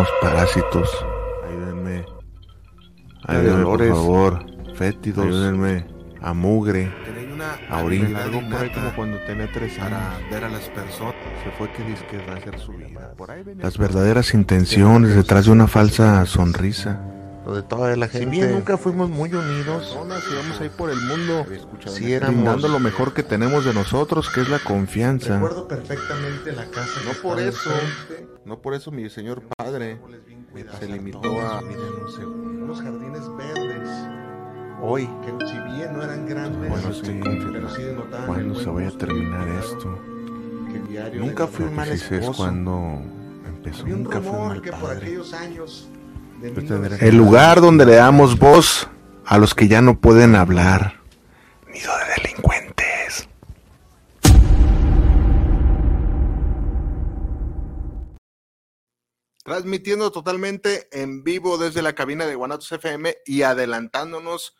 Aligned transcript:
tenemos 0.00 0.08
parásitos. 0.20 1.06
Ayúdenme. 1.48 2.04
Ayúdenme, 3.26 3.64
por 3.64 3.88
favor. 3.88 4.46
Fétidos. 4.74 5.26
Ayúdenme. 5.26 5.86
A 6.20 6.34
mugre. 6.34 6.92
A 7.70 7.82
orín. 7.82 8.14
Algo 8.16 8.40
por 8.48 8.60
ahí 8.60 8.70
como 8.70 8.94
cuando 8.94 9.18
tenía 9.26 9.50
tres 9.52 9.78
años. 9.78 9.98
ver 10.30 10.44
a 10.44 10.48
las 10.48 10.68
personas. 10.68 11.14
Se 11.44 11.50
fue 11.52 11.70
que 11.72 11.82
disque 11.84 12.16
hacer 12.30 12.58
su 12.58 12.72
vida. 12.72 13.12
Por 13.16 13.30
ahí 13.30 13.42
venía 13.42 13.64
Las 13.64 13.78
verdaderas 13.78 14.34
intenciones 14.34 15.14
detrás 15.14 15.46
de 15.46 15.52
una 15.52 15.66
falsa 15.66 16.24
sonrisa. 16.26 17.00
Lo 17.46 17.54
de 17.56 17.62
toda 17.62 17.96
la 17.96 18.06
gente. 18.08 18.26
Si 18.26 18.30
bien 18.30 18.52
nunca 18.52 18.76
fuimos 18.76 19.08
muy 19.08 19.32
unidos, 19.32 19.84
personas 19.86 20.22
íbamos 20.30 20.60
ahí 20.60 20.68
por 20.68 20.90
el 20.90 21.00
mundo. 21.00 21.46
si 21.86 22.12
éramos 22.12 22.36
brindando 22.36 22.68
lo 22.68 22.78
mejor 22.78 23.14
que 23.14 23.22
tenemos 23.22 23.64
de 23.64 23.72
nosotros, 23.74 24.28
que 24.30 24.42
es 24.42 24.48
la 24.50 24.58
confianza. 24.58 25.34
Recuerdo 25.34 25.66
perfectamente 25.66 26.52
la 26.52 26.66
casa. 26.70 27.00
No 27.06 27.12
por 27.22 27.40
eso, 27.40 27.70
enfrente. 27.72 28.28
no 28.44 28.58
por 28.60 28.74
eso 28.74 28.90
mi 28.90 29.08
señor 29.08 29.42
padre 29.56 29.98
se 30.78 30.86
limitó 30.86 31.40
a 31.40 31.60
unos 31.60 32.80
jardines 32.82 33.22
verdes 33.36 33.88
Hoy, 34.82 35.06
que 35.26 35.46
si 35.46 35.52
bien 35.76 35.92
no 35.92 36.02
eran 36.02 36.26
grandes, 36.26 36.70
Bueno, 36.70 36.92
sí. 36.94 37.20
pero 37.52 37.68
sí 37.68 37.82
¿Cuándo 38.26 38.54
buen 38.54 38.64
se 38.64 38.70
vaya 38.70 38.88
a 38.88 38.98
terminar 38.98 39.46
esto? 39.48 39.78
cuidado 39.82 40.72
que 40.72 40.78
diario 40.90 41.20
Nunca 41.24 41.46
fui 41.46 41.66
mal 41.66 41.88
sé 41.88 41.94
es 41.94 42.12
esposo. 42.12 42.38
cuando 42.38 43.02
empezó. 43.46 43.82
Había 43.82 43.94
un 43.96 44.02
Nunca 44.04 44.20
fui 44.20 44.30
rumor 44.30 44.48
mal 44.48 44.62
que 44.62 44.72
por 44.72 44.90
aquellos 44.90 45.34
años 45.34 45.88
de 46.40 46.50
tendré- 46.50 46.62
1900 46.62 47.02
El 47.02 47.16
lugar 47.16 47.60
donde 47.60 47.86
le 47.86 47.94
damos 47.96 48.38
voz 48.38 48.88
a 49.26 49.38
los 49.38 49.54
que 49.54 49.68
ya 49.68 49.80
no 49.80 49.98
pueden 50.00 50.34
hablar. 50.34 50.94
Nido 51.72 51.92
de 51.98 52.22
delincuentes. 52.22 53.28
transmitiendo 59.44 60.12
totalmente 60.12 60.88
en 60.92 61.24
vivo 61.24 61.58
desde 61.58 61.82
la 61.82 61.94
cabina 61.94 62.26
de 62.26 62.34
Guanatos 62.34 62.70
FM 62.72 63.16
y 63.24 63.42
adelantándonos 63.42 64.56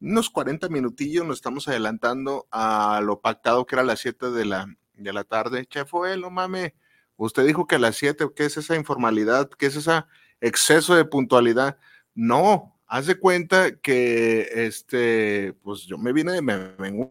unos 0.00 0.30
40 0.30 0.68
minutillos, 0.68 1.26
nos 1.26 1.38
estamos 1.38 1.68
adelantando 1.68 2.46
a 2.50 3.00
lo 3.04 3.20
pactado 3.20 3.66
que 3.66 3.74
era 3.74 3.82
a 3.82 3.86
las 3.86 4.00
7 4.00 4.30
de 4.30 4.44
la, 4.46 4.66
de 4.94 5.12
la 5.12 5.24
tarde. 5.24 5.66
Chef 5.66 5.90
Joel, 5.90 6.22
no 6.22 6.30
mame, 6.30 6.74
usted 7.16 7.44
dijo 7.44 7.66
que 7.66 7.74
a 7.74 7.78
las 7.80 7.96
7, 7.96 8.28
¿qué 8.34 8.46
es 8.46 8.56
esa 8.56 8.76
informalidad? 8.76 9.50
¿Qué 9.50 9.66
es 9.66 9.76
ese 9.76 10.04
exceso 10.40 10.94
de 10.94 11.04
puntualidad? 11.04 11.78
No, 12.14 12.78
haz 12.86 13.06
de 13.06 13.18
cuenta 13.18 13.76
que 13.76 14.48
este, 14.66 15.52
pues 15.62 15.82
yo 15.82 15.98
me 15.98 16.12
vine, 16.12 16.40
me 16.42 16.54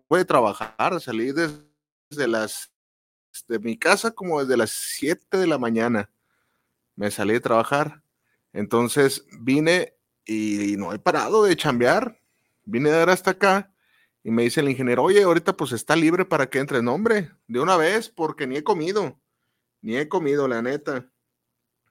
de 0.10 0.26
trabajar, 0.26 1.00
salí 1.02 1.32
des- 1.32 1.64
desde 2.10 2.28
las, 2.28 2.72
de 3.48 3.60
mi 3.60 3.78
casa 3.78 4.12
como 4.12 4.42
desde 4.42 4.58
las 4.58 4.72
7 4.72 5.38
de 5.38 5.48
la 5.48 5.58
mañana 5.58 6.10
me 6.96 7.10
salí 7.12 7.34
de 7.34 7.40
trabajar. 7.40 8.04
Entonces 8.52 9.26
vine 9.40 9.94
y 10.26 10.76
no 10.78 10.94
he 10.94 11.00
parado 11.00 11.44
de 11.44 11.56
chambear. 11.56 12.20
Vine 12.66 12.90
a 12.90 12.98
dar 12.98 13.10
hasta 13.10 13.32
acá 13.32 13.74
y 14.22 14.32
me 14.32 14.44
dice 14.44 14.60
el 14.60 14.70
ingeniero, 14.70 15.04
oye, 15.04 15.24
ahorita 15.24 15.56
pues 15.56 15.72
está 15.72 15.96
libre 15.96 16.26
para 16.26 16.50
que 16.50 16.60
entre. 16.60 16.82
No, 16.82 16.94
hombre, 16.94 17.32
de 17.48 17.60
una 17.62 17.78
vez, 17.78 18.10
porque 18.10 18.48
ni 18.48 18.58
he 18.58 18.64
comido. 18.64 19.18
Ni 19.82 19.98
he 19.98 20.10
comido, 20.10 20.48
la 20.48 20.62
neta. 20.62 21.10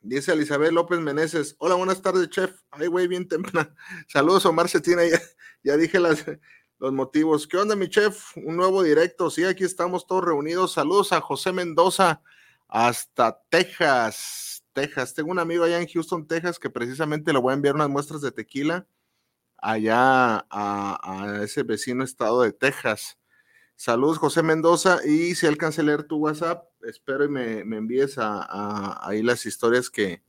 Dice 0.00 0.32
Elizabeth 0.32 0.72
López 0.72 1.00
Meneses, 1.00 1.56
hola, 1.58 1.74
buenas 1.74 2.00
tardes, 2.00 2.28
chef. 2.30 2.62
Ay, 2.70 2.86
güey, 2.86 3.08
bien 3.08 3.27
temprano. 3.27 3.74
Saludos, 4.08 4.46
Omar 4.46 4.68
Cetina, 4.68 5.04
ya, 5.04 5.20
ya 5.62 5.77
dije 5.77 5.98
los 6.00 6.92
motivos. 6.92 7.46
¿Qué 7.48 7.56
onda, 7.56 7.74
mi 7.74 7.88
chef? 7.88 8.36
Un 8.36 8.56
nuevo 8.56 8.82
directo. 8.82 9.30
Sí, 9.30 9.44
aquí 9.44 9.64
estamos 9.64 10.06
todos 10.06 10.24
reunidos. 10.24 10.72
Saludos 10.72 11.12
a 11.12 11.20
José 11.20 11.52
Mendoza 11.52 12.22
hasta 12.69 13.42
Texas. 13.48 14.64
Texas. 14.72 15.14
Tengo 15.14 15.32
un 15.32 15.41
amigo 15.41 15.64
allá 15.64 15.81
en 15.81 15.88
Houston, 15.88 16.26
Texas, 16.26 16.58
que 16.58 16.70
precisamente 16.70 17.32
le 17.32 17.41
voy 17.41 17.50
a 17.50 17.54
enviar 17.54 17.75
unas 17.75 17.88
muestras 17.88 18.20
de 18.20 18.31
tequila 18.31 18.87
allá 19.56 20.47
a 20.50 21.41
ese 21.42 21.64
vecino 21.64 22.04
estado 22.04 22.42
de 22.42 22.53
Texas. 22.53 23.19
Saludos, 23.78 24.19
José 24.19 24.43
Mendoza. 24.43 24.99
Y 25.06 25.37
si 25.37 25.47
alcancé 25.47 25.83
a 25.83 25.84
leer 25.84 26.03
tu 26.03 26.16
WhatsApp, 26.16 26.65
espero 26.83 27.25
y 27.25 27.28
me, 27.28 27.65
me 27.65 27.77
envíes 27.77 28.19
a, 28.19 28.99
ahí 29.09 29.22
las 29.22 29.47
historias 29.47 29.89
que, 29.89 30.21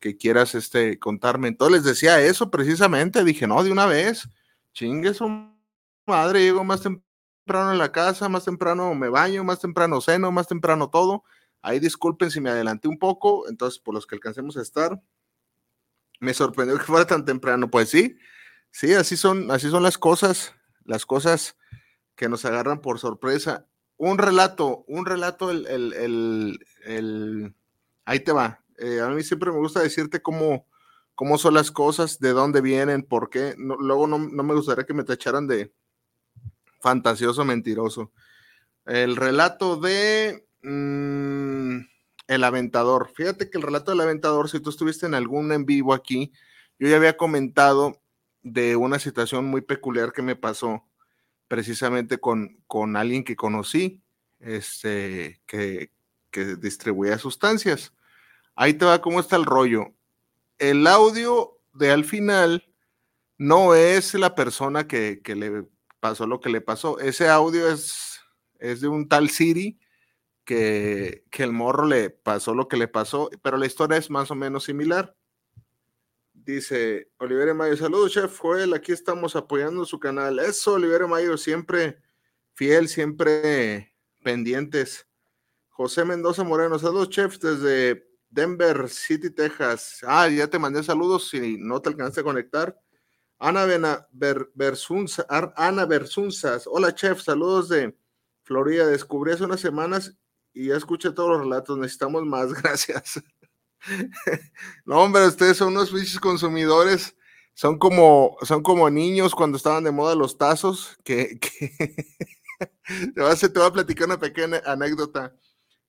que 0.00 0.16
quieras 0.16 0.54
este, 0.54 0.98
contarme. 0.98 1.48
Entonces 1.48 1.76
les 1.76 1.84
decía 1.84 2.18
eso 2.22 2.50
precisamente. 2.50 3.22
Dije, 3.24 3.46
no, 3.46 3.62
de 3.62 3.72
una 3.72 3.84
vez, 3.84 4.30
chingue 4.72 5.12
su 5.12 5.28
madre, 6.06 6.40
llego 6.40 6.64
más 6.64 6.80
temprano 6.80 7.72
en 7.72 7.78
la 7.78 7.92
casa, 7.92 8.26
más 8.30 8.46
temprano 8.46 8.94
me 8.94 9.10
baño, 9.10 9.44
más 9.44 9.60
temprano 9.60 10.00
ceno, 10.00 10.32
más 10.32 10.48
temprano 10.48 10.88
todo. 10.88 11.24
Ahí 11.60 11.80
disculpen 11.80 12.30
si 12.30 12.40
me 12.40 12.48
adelanté 12.48 12.88
un 12.88 12.98
poco, 12.98 13.50
entonces 13.50 13.78
por 13.78 13.92
los 13.92 14.06
que 14.06 14.14
alcancemos 14.14 14.56
a 14.56 14.62
estar. 14.62 14.98
Me 16.20 16.32
sorprendió 16.32 16.78
que 16.78 16.84
fuera 16.84 17.06
tan 17.06 17.26
temprano. 17.26 17.68
Pues 17.68 17.90
sí, 17.90 18.16
sí, 18.70 18.94
así 18.94 19.18
son, 19.18 19.50
así 19.50 19.68
son 19.68 19.82
las 19.82 19.98
cosas, 19.98 20.54
las 20.86 21.04
cosas 21.04 21.57
que 22.18 22.28
nos 22.28 22.44
agarran 22.44 22.80
por 22.80 22.98
sorpresa. 22.98 23.66
Un 23.96 24.18
relato, 24.18 24.84
un 24.88 25.06
relato, 25.06 25.50
el, 25.52 25.66
el, 25.68 26.58
el- 26.84 27.54
ahí 28.04 28.20
te 28.20 28.32
va. 28.32 28.64
Eh, 28.76 29.00
a 29.00 29.08
mí 29.08 29.22
siempre 29.22 29.52
me 29.52 29.58
gusta 29.58 29.80
decirte 29.80 30.20
cómo, 30.20 30.66
cómo 31.14 31.38
son 31.38 31.54
las 31.54 31.70
cosas, 31.70 32.18
de 32.18 32.30
dónde 32.32 32.60
vienen, 32.60 33.04
por 33.04 33.30
qué. 33.30 33.54
Luego 33.56 34.08
no, 34.08 34.18
no 34.18 34.42
me 34.42 34.54
gustaría 34.54 34.84
que 34.84 34.94
me 34.94 35.04
tacharan 35.04 35.46
de 35.46 35.72
fantasioso, 36.80 37.44
mentiroso. 37.44 38.10
El 38.84 39.14
relato 39.14 39.76
de 39.76 40.44
mm, 40.62 41.78
El 42.26 42.44
Aventador. 42.44 43.10
Fíjate 43.14 43.48
que 43.48 43.58
el 43.58 43.62
relato 43.64 43.92
del 43.92 44.00
Aventador, 44.00 44.48
si 44.50 44.58
tú 44.58 44.70
estuviste 44.70 45.06
en 45.06 45.14
algún 45.14 45.52
en 45.52 45.66
vivo 45.66 45.94
aquí, 45.94 46.32
yo 46.80 46.88
ya 46.88 46.96
había 46.96 47.16
comentado 47.16 48.00
de 48.42 48.74
una 48.74 48.98
situación 48.98 49.44
muy 49.44 49.60
peculiar 49.60 50.12
que 50.12 50.22
me 50.22 50.34
pasó 50.36 50.82
precisamente 51.48 52.18
con, 52.18 52.62
con 52.66 52.96
alguien 52.96 53.24
que 53.24 53.36
conocí, 53.36 54.02
este, 54.38 55.40
que, 55.46 55.90
que 56.30 56.56
distribuía 56.56 57.18
sustancias. 57.18 57.92
Ahí 58.54 58.74
te 58.74 58.84
va 58.84 59.00
cómo 59.00 59.20
está 59.20 59.36
el 59.36 59.44
rollo. 59.44 59.94
El 60.58 60.86
audio 60.86 61.58
de 61.72 61.90
al 61.90 62.04
final 62.04 62.68
no 63.38 63.74
es 63.74 64.14
la 64.14 64.34
persona 64.34 64.86
que, 64.86 65.20
que 65.22 65.34
le 65.34 65.64
pasó 66.00 66.26
lo 66.26 66.40
que 66.40 66.50
le 66.50 66.60
pasó. 66.60 66.98
Ese 66.98 67.28
audio 67.28 67.68
es, 67.68 68.20
es 68.58 68.80
de 68.80 68.88
un 68.88 69.08
tal 69.08 69.30
Siri 69.30 69.78
que, 70.44 71.24
que 71.30 71.42
el 71.42 71.52
morro 71.52 71.86
le 71.86 72.10
pasó 72.10 72.54
lo 72.54 72.68
que 72.68 72.76
le 72.76 72.88
pasó, 72.88 73.30
pero 73.42 73.56
la 73.56 73.66
historia 73.66 73.98
es 73.98 74.10
más 74.10 74.30
o 74.30 74.34
menos 74.34 74.64
similar. 74.64 75.14
Dice 76.48 77.10
Olivera 77.18 77.52
Mayo, 77.52 77.76
saludos, 77.76 78.10
chef 78.10 78.38
Joel, 78.38 78.72
aquí 78.72 78.90
estamos 78.92 79.36
apoyando 79.36 79.84
su 79.84 80.00
canal. 80.00 80.38
Eso, 80.38 80.72
Olivera 80.72 81.06
Mayo, 81.06 81.36
siempre 81.36 81.98
fiel, 82.54 82.88
siempre 82.88 83.94
pendientes. 84.24 85.06
José 85.68 86.06
Mendoza 86.06 86.44
Moreno, 86.44 86.78
saludos, 86.78 87.10
chef, 87.10 87.36
desde 87.36 88.08
Denver 88.30 88.88
City, 88.88 89.28
Texas. 89.28 89.98
Ah, 90.06 90.26
ya 90.26 90.48
te 90.48 90.58
mandé 90.58 90.82
saludos 90.82 91.28
si 91.28 91.58
no 91.58 91.82
te 91.82 91.90
alcanzaste 91.90 92.20
a 92.22 92.24
conectar. 92.24 92.80
Ana 93.38 93.66
Bena, 93.66 94.08
Ber- 94.10 94.48
Ana 95.54 95.84
Bersunzas, 95.84 96.66
hola, 96.66 96.94
chef, 96.94 97.20
saludos 97.20 97.68
de 97.68 97.94
Florida. 98.44 98.86
Descubrí 98.86 99.32
hace 99.32 99.44
unas 99.44 99.60
semanas 99.60 100.16
y 100.54 100.68
ya 100.68 100.76
escuché 100.76 101.10
todos 101.10 101.28
los 101.28 101.40
relatos. 101.40 101.76
Necesitamos 101.76 102.24
más, 102.24 102.54
gracias. 102.62 103.22
No, 104.84 105.00
hombre, 105.00 105.26
ustedes 105.26 105.56
son 105.56 105.68
unos 105.68 105.92
bichos 105.92 106.20
consumidores. 106.20 107.16
Son 107.54 107.78
como, 107.78 108.36
son 108.42 108.62
como 108.62 108.88
niños 108.88 109.34
cuando 109.34 109.56
estaban 109.56 109.82
de 109.82 109.90
moda 109.90 110.14
los 110.14 110.38
tazos, 110.38 110.96
que, 111.02 111.38
que... 111.40 111.74
te, 113.14 113.20
voy 113.20 113.30
a, 113.30 113.34
te 113.34 113.48
voy 113.48 113.66
a 113.66 113.72
platicar 113.72 114.06
una 114.06 114.18
pequeña 114.18 114.62
anécdota. 114.64 115.34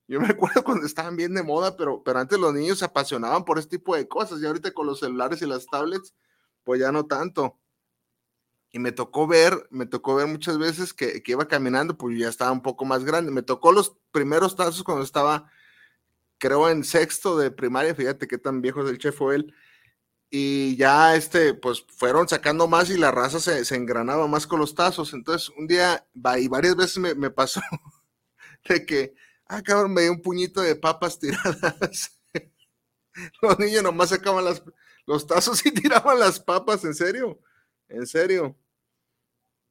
Yo 0.08 0.20
me 0.20 0.26
acuerdo 0.26 0.64
cuando 0.64 0.86
estaban 0.86 1.14
bien 1.14 1.34
de 1.34 1.44
moda, 1.44 1.76
pero, 1.76 2.02
pero 2.02 2.18
antes 2.18 2.38
los 2.38 2.52
niños 2.52 2.80
se 2.80 2.84
apasionaban 2.84 3.44
por 3.44 3.58
este 3.58 3.78
tipo 3.78 3.94
de 3.94 4.08
cosas 4.08 4.42
y 4.42 4.46
ahorita 4.46 4.72
con 4.72 4.86
los 4.86 4.98
celulares 4.98 5.40
y 5.42 5.46
las 5.46 5.66
tablets, 5.66 6.12
pues 6.64 6.80
ya 6.80 6.90
no 6.90 7.06
tanto. 7.06 7.60
Y 8.72 8.80
me 8.80 8.90
tocó 8.90 9.28
ver, 9.28 9.68
me 9.70 9.86
tocó 9.86 10.16
ver 10.16 10.26
muchas 10.26 10.58
veces 10.58 10.92
que, 10.92 11.22
que 11.22 11.32
iba 11.32 11.46
caminando, 11.46 11.96
pues 11.96 12.18
ya 12.18 12.28
estaba 12.28 12.50
un 12.50 12.62
poco 12.62 12.84
más 12.84 13.04
grande. 13.04 13.30
Me 13.30 13.42
tocó 13.42 13.70
los 13.70 13.96
primeros 14.10 14.56
tazos 14.56 14.82
cuando 14.82 15.04
estaba 15.04 15.48
creo 16.40 16.68
en 16.70 16.84
sexto 16.84 17.38
de 17.38 17.52
primaria, 17.52 17.94
fíjate 17.94 18.26
qué 18.26 18.38
tan 18.38 18.62
viejo 18.62 18.82
es 18.82 18.90
el 18.90 18.98
chef 18.98 19.16
fue 19.16 19.36
él. 19.36 19.54
Y 20.30 20.76
ya 20.76 21.16
este, 21.16 21.54
pues 21.54 21.84
fueron 21.96 22.28
sacando 22.28 22.68
más 22.68 22.90
y 22.90 22.96
la 22.98 23.10
raza 23.12 23.40
se, 23.40 23.64
se 23.64 23.76
engranaba 23.76 24.28
más 24.28 24.46
con 24.46 24.60
los 24.60 24.74
tazos. 24.74 25.12
Entonces, 25.14 25.50
un 25.58 25.66
día, 25.66 26.06
y 26.38 26.48
varias 26.48 26.76
veces 26.76 26.98
me, 26.98 27.14
me 27.14 27.30
pasó 27.30 27.60
de 28.68 28.86
que, 28.86 29.14
ah, 29.46 29.62
cabrón, 29.62 29.92
me 29.94 30.02
dio 30.02 30.12
un 30.12 30.22
puñito 30.22 30.60
de 30.62 30.76
papas 30.76 31.18
tiradas. 31.18 32.20
Los 33.42 33.58
niños 33.58 33.82
nomás 33.82 34.10
sacaban 34.10 34.44
los 35.06 35.26
tazos 35.26 35.64
y 35.66 35.72
tiraban 35.74 36.18
las 36.18 36.40
papas, 36.40 36.84
en 36.84 36.94
serio, 36.94 37.40
en 37.88 38.06
serio. 38.06 38.56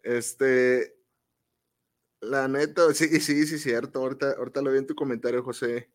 Este, 0.03 0.95
la 2.21 2.47
neta, 2.47 2.93
sí, 2.93 3.07
sí, 3.21 3.47
sí, 3.47 3.59
cierto. 3.59 3.99
Ahorita, 3.99 4.33
ahorita 4.33 4.61
lo 4.61 4.71
vi 4.71 4.79
en 4.79 4.87
tu 4.87 4.95
comentario, 4.95 5.43
José. 5.43 5.89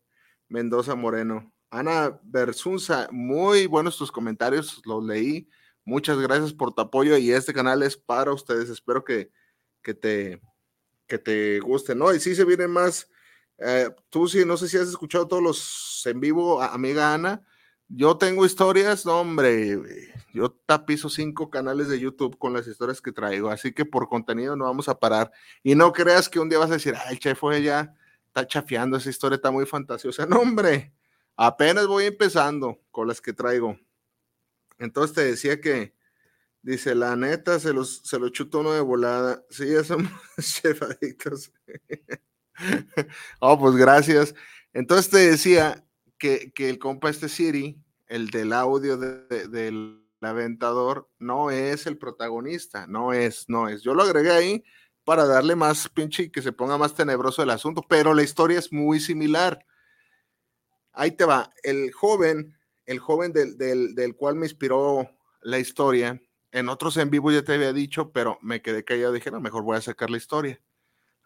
Mendoza 0.49 0.95
Moreno. 0.95 1.51
Ana 1.69 2.19
Bersunza, 2.23 3.07
muy 3.11 3.67
buenos 3.67 3.97
tus 3.97 4.11
comentarios, 4.11 4.81
los 4.85 5.03
leí. 5.03 5.49
Muchas 5.83 6.17
gracias 6.19 6.53
por 6.53 6.73
tu 6.73 6.81
apoyo 6.81 7.17
y 7.17 7.31
este 7.31 7.53
canal 7.53 7.83
es 7.83 7.97
para 7.97 8.33
ustedes. 8.33 8.69
Espero 8.69 9.03
que, 9.03 9.31
que 9.81 9.93
te, 9.93 10.41
que 11.07 11.17
te 11.17 11.59
guste, 11.59 11.95
¿no? 11.95 12.13
Y 12.13 12.19
sí 12.19 12.35
se 12.35 12.45
vienen 12.45 12.71
más. 12.71 13.09
eh, 13.59 13.89
tú 14.09 14.27
sí, 14.27 14.45
no 14.45 14.57
sé 14.57 14.67
si 14.67 14.77
has 14.77 14.87
escuchado 14.89 15.27
todos 15.27 15.43
los 15.43 16.01
en 16.05 16.19
vivo, 16.19 16.61
amiga 16.61 17.13
Ana. 17.13 17.45
Yo 17.87 18.17
tengo 18.17 18.45
historias, 18.45 19.05
no, 19.05 19.19
hombre, 19.21 19.77
yo 20.33 20.51
tapizo 20.65 21.07
cinco 21.07 21.51
canales 21.51 21.87
de 21.87 21.99
YouTube 21.99 22.35
con 22.39 22.51
las 22.51 22.65
historias 22.67 22.99
que 22.99 23.11
traigo, 23.11 23.49
así 23.49 23.73
que 23.73 23.85
por 23.85 24.09
contenido 24.09 24.55
no 24.55 24.65
vamos 24.65 24.89
a 24.89 24.99
parar. 24.99 25.31
Y 25.61 25.75
no 25.75 25.93
creas 25.93 26.27
que 26.27 26.39
un 26.39 26.49
día 26.49 26.57
vas 26.57 26.71
a 26.71 26.75
decir, 26.75 26.95
ay, 26.95 27.13
el 27.13 27.19
chef 27.19 27.37
fue 27.39 27.61
ya, 27.61 27.95
está 28.35 28.45
chafiando, 28.47 28.97
esa 28.97 29.09
historia 29.09 29.37
está 29.37 29.49
muy 29.51 29.65
fantasiosa. 29.65 30.25
No, 30.29 30.39
hombre, 30.41 30.93
apenas 31.37 31.87
voy 31.87 32.05
empezando 32.05 32.81
con 32.91 33.07
las 33.07 33.21
que 33.21 33.31
traigo. 33.33 33.79
Entonces 34.77 35.15
te 35.15 35.23
decía 35.23 35.61
que, 35.61 35.95
dice, 36.61 36.95
la 36.95 37.15
neta, 37.15 37.59
se 37.59 37.71
los, 37.71 37.99
se 38.03 38.19
lo 38.19 38.27
chutó 38.29 38.59
uno 38.59 38.73
de 38.73 38.81
volada. 38.81 39.41
Sí, 39.49 39.69
ya 39.71 39.83
somos 39.85 40.11
chef 40.41 40.81
adictos. 40.81 41.53
oh, 43.39 43.57
pues 43.57 43.75
gracias. 43.75 44.35
Entonces 44.73 45.09
te 45.09 45.17
decía 45.17 45.85
que, 46.17 46.51
que 46.53 46.69
el 46.69 46.77
compa 46.77 47.09
este 47.09 47.29
Siri, 47.29 47.81
el 48.07 48.29
del 48.31 48.51
audio 48.51 48.97
de- 48.97 49.25
de- 49.27 49.47
del 49.47 50.01
aventador, 50.19 51.09
no 51.19 51.51
es 51.51 51.85
el 51.85 51.97
protagonista, 51.97 52.85
no 52.87 53.13
es, 53.13 53.45
no 53.47 53.69
es. 53.69 53.81
Yo 53.83 53.93
lo 53.93 54.03
agregué 54.03 54.31
ahí 54.31 54.63
para 55.05 55.25
darle 55.25 55.55
más 55.55 55.87
pinche 55.87 56.23
y 56.23 56.29
que 56.29 56.41
se 56.41 56.51
ponga 56.51 56.77
más 56.77 56.95
tenebroso 56.95 57.43
el 57.43 57.51
asunto, 57.51 57.85
pero 57.87 58.13
la 58.13 58.23
historia 58.23 58.59
es 58.59 58.73
muy 58.73 58.99
similar. 58.99 59.65
Ahí 60.91 61.11
te 61.11 61.25
va, 61.25 61.53
el 61.63 61.91
joven, 61.91 62.57
el 62.85 62.99
joven 62.99 63.31
del, 63.31 63.57
del, 63.57 63.95
del 63.95 64.15
cual 64.15 64.35
me 64.35 64.45
inspiró 64.47 65.09
la 65.41 65.59
historia, 65.59 66.19
en 66.51 66.69
otros 66.69 66.97
en 66.97 67.09
vivo 67.09 67.31
ya 67.31 67.43
te 67.43 67.53
había 67.53 67.73
dicho, 67.73 68.11
pero 68.11 68.39
me 68.41 68.61
quedé 68.61 68.83
callado, 68.85 69.11
dije, 69.11 69.29
no, 69.29 69.41
mejor 69.41 69.63
voy 69.63 69.77
a 69.77 69.81
sacar 69.81 70.09
la 70.09 70.17
historia. 70.17 70.61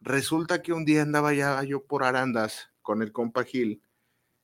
Resulta 0.01 0.61
que 0.61 0.73
un 0.73 0.85
día 0.85 1.03
andaba 1.03 1.33
ya 1.33 1.61
yo 1.63 1.85
por 1.85 2.03
Arandas 2.03 2.71
con 2.81 3.01
el 3.01 3.11
compa 3.11 3.43
Gil. 3.43 3.83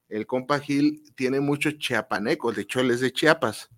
El 0.10 0.28
compa 0.28 0.60
Gil 0.60 1.04
tiene 1.16 1.40
muchos 1.40 1.80
chiapanecos, 1.80 2.56
de 2.56 2.62
hecho 2.62 2.82
él 2.82 2.92
es 2.92 3.00
de 3.00 3.12
Chiapas. 3.12 3.70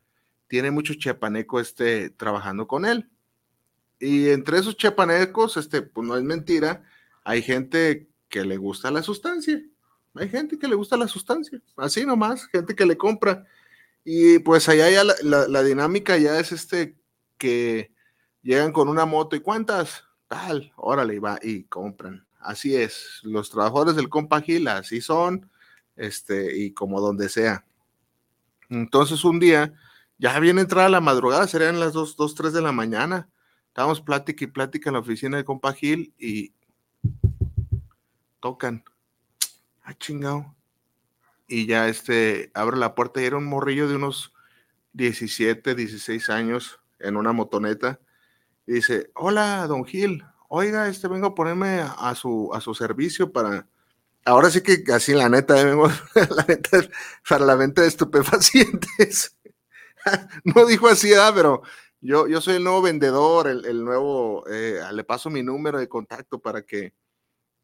Tiene 0.48 0.69
muchos 0.69 0.98
chiapanecos 0.98 1.69
este, 1.69 2.09
trabajando 2.09 2.68
con 2.68 2.86
él. 2.86 3.09
Y 3.99 4.29
entre 4.29 4.59
esos 4.59 4.77
chiapanecos, 4.77 5.57
este, 5.57 5.81
pues 5.81 6.07
no 6.07 6.15
es 6.15 6.23
mentira, 6.23 6.83
hay 7.23 7.41
gente 7.41 8.07
que 8.29 8.45
le 8.45 8.57
gusta 8.57 8.91
la 8.91 9.01
sustancia. 9.01 9.61
Hay 10.15 10.29
gente 10.29 10.57
que 10.57 10.67
le 10.67 10.75
gusta 10.75 10.97
la 10.97 11.07
sustancia, 11.07 11.61
así 11.75 12.05
nomás, 12.05 12.47
gente 12.47 12.75
que 12.75 12.85
le 12.85 12.97
compra. 12.97 13.45
Y 14.03 14.39
pues 14.39 14.67
allá 14.69 14.89
ya 14.89 15.03
la, 15.03 15.63
dinámica 15.63 16.17
ya 16.17 16.39
es 16.39 16.51
este 16.51 16.95
que 17.38 17.91
llegan 18.41 18.71
con 18.71 18.89
una 18.89 19.05
moto 19.05 19.35
y 19.35 19.41
cuántas, 19.41 20.05
tal, 20.27 20.71
órale, 20.75 21.15
y 21.15 21.19
va 21.19 21.39
y 21.41 21.63
compran. 21.65 22.25
Así 22.39 22.75
es, 22.75 23.19
los 23.23 23.49
trabajadores 23.49 23.95
del 23.95 24.09
compa 24.09 24.44
así 24.71 25.01
son, 25.01 25.49
este, 25.95 26.57
y 26.57 26.73
como 26.73 27.01
donde 27.01 27.29
sea. 27.29 27.65
Entonces 28.69 29.23
un 29.23 29.39
día, 29.39 29.73
ya 30.17 30.39
viene 30.39 30.61
entrada 30.61 30.89
la 30.89 31.01
madrugada, 31.01 31.47
serían 31.47 31.79
las 31.79 31.94
2, 31.94 32.15
2, 32.15 32.35
3 32.35 32.53
de 32.53 32.61
la 32.61 32.71
mañana. 32.71 33.29
Estábamos 33.77 34.01
plática 34.01 34.44
y 34.44 34.47
plática 34.47 34.89
en 34.89 34.95
la 34.95 35.01
oficina 35.01 35.38
de 35.38 35.45
compa 35.45 35.71
Gil 35.71 36.12
y 36.18 36.51
tocan. 38.39 38.83
Ah, 39.83 39.94
chingado. 39.94 40.56
Y 41.47 41.68
ya 41.68 41.88
este, 41.88 42.50
abre 42.56 42.75
la 42.77 42.95
puerta 42.95 43.21
y 43.21 43.25
era 43.25 43.38
un 43.38 43.45
morrillo 43.45 43.88
de 43.88 43.97
unos 43.97 44.33
17, 44.94 45.75
16 45.75 46.27
años 46.31 46.79
en 46.97 47.18
una 47.18 47.33
motoneta. 47.33 48.00
Y 48.65 48.74
dice, 48.74 49.12
hola, 49.13 49.68
don 49.68 49.85
Gil, 49.85 50.25
oiga, 50.50 50.88
este 50.88 51.07
vengo 51.07 51.27
a 51.27 51.35
ponerme 51.35 51.81
a, 51.81 52.15
su, 52.15 52.50
a 52.56 52.62
su 52.62 52.73
servicio 52.73 53.31
para... 53.31 53.68
Ahora 54.25 54.50
sí 54.50 54.62
que 54.62 54.83
así 54.91 55.13
la 55.13 55.30
neta, 55.30 55.62
eh, 55.62 55.65
vengo 55.65 55.88
la 56.15 56.45
neta, 56.47 56.80
para 57.30 57.45
la 57.45 57.53
venta 57.53 57.83
de 57.83 57.89
estupefacientes. 57.89 59.38
no 60.45 60.65
dijo 60.65 60.88
así, 60.88 61.12
¿verdad? 61.12 61.33
pero 61.35 61.62
yo, 62.01 62.27
yo 62.27 62.41
soy 62.41 62.55
el 62.55 62.63
nuevo 62.63 62.81
vendedor, 62.81 63.47
el, 63.47 63.65
el 63.65 63.83
nuevo, 63.83 64.45
eh, 64.47 64.81
le 64.94 65.03
paso 65.03 65.29
mi 65.29 65.44
número 65.44 65.79
de 65.79 65.89
contacto 65.89 66.39
para 66.39 66.63
que, 66.63 66.94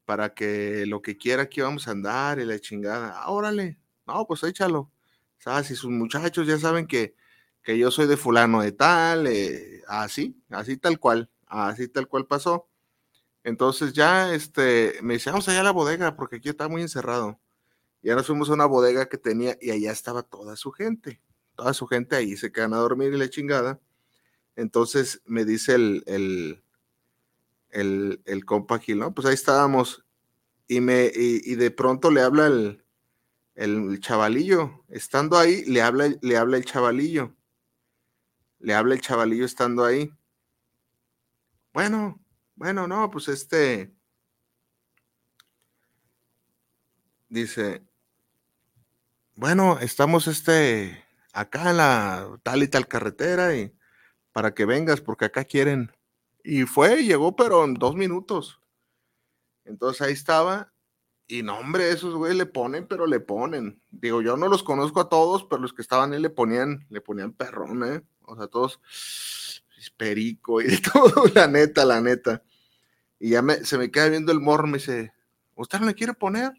para 0.05 0.33
que 0.33 0.85
lo 0.87 1.01
que 1.01 1.17
quiera 1.17 1.43
aquí 1.43 1.61
vamos 1.61 1.87
a 1.87 1.91
andar 1.91 2.39
y 2.39 2.45
la 2.45 2.59
chingada. 2.59 3.13
Ah, 3.15 3.31
órale, 3.31 3.79
no, 4.07 4.25
pues 4.27 4.43
échalo. 4.43 4.91
¿Sabes? 5.39 5.67
Si 5.67 5.75
sus 5.75 5.91
muchachos 5.91 6.47
ya 6.47 6.57
saben 6.57 6.87
que, 6.87 7.15
que 7.63 7.77
yo 7.77 7.91
soy 7.91 8.07
de 8.07 8.17
fulano 8.17 8.61
de 8.61 8.71
tal, 8.71 9.27
eh, 9.27 9.81
así, 9.87 10.41
así 10.49 10.77
tal 10.77 10.99
cual, 10.99 11.29
así 11.47 11.87
tal 11.87 12.07
cual 12.07 12.27
pasó. 12.27 12.69
Entonces 13.43 13.93
ya 13.93 14.33
este, 14.33 14.95
me 15.01 15.15
dice, 15.15 15.29
vamos 15.31 15.47
allá 15.49 15.61
a 15.61 15.63
la 15.63 15.71
bodega 15.71 16.15
porque 16.15 16.37
aquí 16.37 16.49
está 16.49 16.67
muy 16.69 16.81
encerrado. 16.81 17.39
Y 18.01 18.09
ahora 18.09 18.23
fuimos 18.23 18.49
a 18.49 18.53
una 18.53 18.65
bodega 18.65 19.07
que 19.09 19.17
tenía 19.17 19.57
y 19.61 19.71
allá 19.71 19.91
estaba 19.91 20.23
toda 20.23 20.55
su 20.55 20.71
gente. 20.71 21.21
Toda 21.55 21.73
su 21.73 21.87
gente 21.87 22.15
ahí 22.15 22.35
se 22.37 22.51
quedan 22.51 22.73
a 22.73 22.77
dormir 22.77 23.13
y 23.13 23.17
la 23.17 23.29
chingada. 23.29 23.79
Entonces 24.55 25.21
me 25.25 25.45
dice 25.45 25.75
el, 25.75 26.03
el, 26.05 26.63
el, 27.69 28.21
el 28.25 28.45
compa 28.45 28.79
Gil, 28.79 28.99
¿no? 28.99 29.13
Pues 29.13 29.27
ahí 29.27 29.33
estábamos. 29.33 30.05
Y, 30.67 30.81
me, 30.81 31.11
y, 31.13 31.55
de 31.55 31.71
pronto 31.71 32.09
le 32.09 32.21
habla 32.21 32.47
el, 32.47 32.83
el 33.55 33.99
chavalillo. 33.99 34.83
Estando 34.89 35.37
ahí, 35.37 35.63
le 35.65 35.81
habla, 35.81 36.09
le 36.21 36.37
habla 36.37 36.57
el 36.57 36.65
chavalillo. 36.65 37.35
Le 38.59 38.73
habla 38.73 38.95
el 38.95 39.01
chavalillo 39.01 39.45
estando 39.45 39.83
ahí. 39.83 40.11
Bueno, 41.73 42.23
bueno, 42.55 42.87
no, 42.87 43.09
pues 43.11 43.27
este. 43.27 43.93
Dice, 47.29 47.83
bueno, 49.35 49.79
estamos 49.79 50.27
este 50.27 51.03
acá 51.33 51.71
en 51.71 51.77
la 51.77 52.39
tal 52.43 52.61
y 52.61 52.67
tal 52.67 52.87
carretera 52.87 53.55
y 53.55 53.73
para 54.33 54.53
que 54.53 54.65
vengas 54.65 54.99
porque 54.99 55.25
acá 55.25 55.45
quieren. 55.45 55.91
Y 56.43 56.63
fue, 56.63 57.03
llegó, 57.05 57.35
pero 57.35 57.63
en 57.63 57.75
dos 57.75 57.95
minutos. 57.95 58.59
Entonces 59.63 60.01
ahí 60.01 60.13
estaba. 60.13 60.73
Y 61.25 61.41
no, 61.41 61.57
hombre, 61.57 61.89
esos 61.89 62.15
güey 62.15 62.35
le 62.35 62.45
ponen, 62.45 62.85
pero 62.85 63.07
le 63.07 63.21
ponen. 63.21 63.81
Digo, 63.89 64.21
yo 64.21 64.35
no 64.35 64.49
los 64.49 64.61
conozco 64.61 64.99
a 64.99 65.07
todos, 65.07 65.45
pero 65.45 65.61
los 65.61 65.73
que 65.73 65.81
estaban 65.81 66.11
ahí 66.11 66.19
le 66.19 66.29
ponían, 66.29 66.85
le 66.89 66.99
ponían 66.99 67.31
perrón, 67.31 67.83
¿eh? 67.85 68.01
O 68.23 68.35
sea, 68.35 68.47
todos 68.47 68.81
perico 69.91 70.61
y 70.61 70.67
de 70.67 70.77
todo, 70.93 71.25
la 71.33 71.47
neta, 71.47 71.85
la 71.85 72.01
neta. 72.01 72.43
Y 73.19 73.29
ya 73.29 73.41
me, 73.41 73.63
se 73.63 73.77
me 73.77 73.91
queda 73.91 74.09
viendo 74.09 74.31
el 74.31 74.39
morro, 74.39 74.67
me 74.67 74.77
dice, 74.77 75.13
¿usted 75.55 75.79
no 75.79 75.87
le 75.87 75.93
quiere 75.93 76.13
poner? 76.13 76.51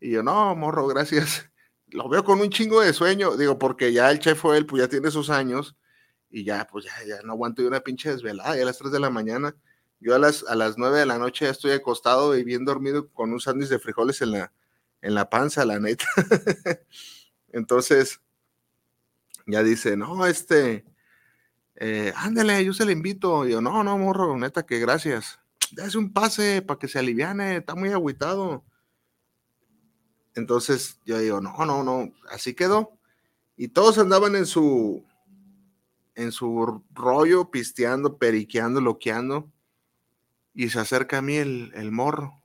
Y 0.00 0.12
yo, 0.12 0.22
no, 0.22 0.54
morro, 0.54 0.86
gracias. 0.86 1.50
Lo 1.88 2.08
veo 2.08 2.24
con 2.24 2.40
un 2.40 2.50
chingo 2.50 2.80
de 2.80 2.92
sueño, 2.92 3.36
digo, 3.36 3.58
porque 3.58 3.92
ya 3.92 4.10
el 4.10 4.18
chef 4.18 4.40
fue 4.40 4.58
él, 4.58 4.66
pues 4.66 4.82
ya 4.82 4.88
tiene 4.88 5.10
sus 5.10 5.30
años, 5.30 5.76
y 6.30 6.44
ya, 6.44 6.66
pues 6.66 6.84
ya, 6.84 6.92
ya 7.06 7.22
no 7.22 7.32
aguanto 7.32 7.62
yo 7.62 7.68
una 7.68 7.80
pinche 7.80 8.10
desvelada, 8.10 8.56
ya 8.56 8.62
a 8.62 8.66
las 8.66 8.78
3 8.78 8.92
de 8.92 9.00
la 9.00 9.10
mañana. 9.10 9.54
Yo 10.00 10.14
a 10.14 10.18
las, 10.18 10.44
a 10.44 10.54
las 10.54 10.76
9 10.76 10.98
de 10.98 11.06
la 11.06 11.18
noche 11.18 11.46
ya 11.46 11.50
estoy 11.50 11.72
acostado 11.72 12.36
y 12.36 12.44
bien 12.44 12.64
dormido 12.64 13.08
con 13.08 13.32
un 13.32 13.40
sándwich 13.40 13.68
de 13.68 13.78
frijoles 13.78 14.20
en 14.20 14.32
la, 14.32 14.52
en 15.00 15.14
la 15.14 15.30
panza, 15.30 15.64
la 15.64 15.78
neta. 15.78 16.06
Entonces, 17.52 18.20
ya 19.46 19.62
dice, 19.62 19.96
no, 19.96 20.26
este, 20.26 20.84
eh, 21.76 22.12
ándale, 22.16 22.64
yo 22.64 22.72
se 22.74 22.84
le 22.84 22.92
invito. 22.92 23.46
Y 23.46 23.52
yo, 23.52 23.60
no, 23.60 23.82
no, 23.84 23.96
morro, 23.96 24.36
neta, 24.36 24.66
que 24.66 24.78
gracias. 24.78 25.38
Dase 25.72 25.98
un 25.98 26.12
pase 26.12 26.62
para 26.62 26.78
que 26.78 26.88
se 26.88 26.98
aliviane, 26.98 27.56
está 27.56 27.74
muy 27.74 27.90
agüitado. 27.90 28.64
Entonces 30.34 31.00
yo 31.06 31.18
digo, 31.18 31.40
no, 31.40 31.64
no, 31.64 31.82
no, 31.82 32.12
así 32.30 32.54
quedó. 32.54 32.98
Y 33.56 33.68
todos 33.68 33.96
andaban 33.98 34.36
en 34.36 34.44
su, 34.44 35.02
en 36.16 36.32
su 36.32 36.82
rollo, 36.92 37.50
pisteando, 37.50 38.18
periqueando, 38.18 38.80
loqueando. 38.80 39.52
Y 40.52 40.70
se 40.70 40.80
acerca 40.80 41.18
a 41.18 41.22
mí 41.22 41.36
el, 41.36 41.70
el 41.74 41.92
morro. 41.92 42.42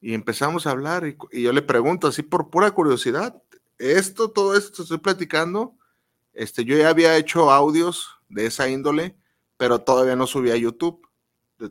Y 0.00 0.14
empezamos 0.14 0.66
a 0.66 0.72
hablar 0.72 1.06
y, 1.06 1.42
yo 1.42 1.52
le 1.52 1.62
pregunto 1.62 2.08
así 2.08 2.22
por 2.22 2.50
pura 2.50 2.70
curiosidad, 2.70 3.42
esto, 3.78 4.30
todo 4.30 4.56
esto 4.56 4.82
estoy 4.82 4.98
platicando, 4.98 5.76
este, 6.32 6.64
yo 6.64 6.76
ya 6.76 6.88
había 6.88 7.16
hecho 7.16 7.50
audios 7.50 8.08
de 8.28 8.46
esa 8.46 8.68
índole, 8.68 9.16
pero 9.56 9.80
todavía 9.80 10.14
no 10.14 10.26
subía 10.26 10.54
a 10.54 10.58
YouTube. 10.58 11.06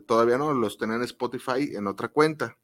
Todavía 0.06 0.36
no 0.36 0.52
los 0.52 0.76
tenía 0.76 0.96
en 0.96 1.02
Spotify 1.04 1.74
en 1.74 1.86
otra 1.86 2.08
cuenta. 2.08 2.58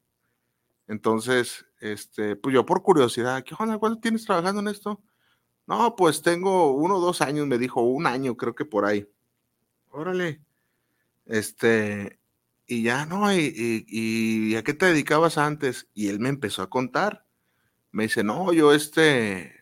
Entonces, 0.87 1.65
este, 1.79 2.35
pues 2.35 2.53
yo 2.53 2.63
por 2.63 2.83
curiosidad, 2.83 3.43
¿qué 3.43 3.55
onda? 3.57 3.79
¿Cuánto 3.79 3.99
tienes 3.99 4.25
trabajando 4.25 4.61
en 4.61 4.67
esto? 4.67 5.01
No, 5.67 5.95
pues 5.95 6.21
tengo 6.21 6.73
uno 6.73 6.97
o 6.97 6.99
dos 6.99 7.21
años, 7.21 7.47
me 7.47 7.57
dijo, 7.57 7.81
un 7.81 8.05
año, 8.07 8.37
creo 8.37 8.53
que 8.55 8.65
por 8.65 8.85
ahí. 8.85 9.09
Órale. 9.89 10.41
Este, 11.25 12.19
y 12.67 12.83
ya, 12.83 13.05
¿no? 13.05 13.33
Y, 13.33 13.85
y, 13.87 14.55
a 14.55 14.63
qué 14.63 14.73
te 14.73 14.87
dedicabas 14.87 15.37
antes? 15.37 15.87
Y 15.93 16.09
él 16.09 16.19
me 16.19 16.29
empezó 16.29 16.61
a 16.61 16.69
contar. 16.69 17.25
me 17.91 18.03
dice, 18.03 18.23
no, 18.23 18.53
yo 18.53 18.73
este, 18.73 19.53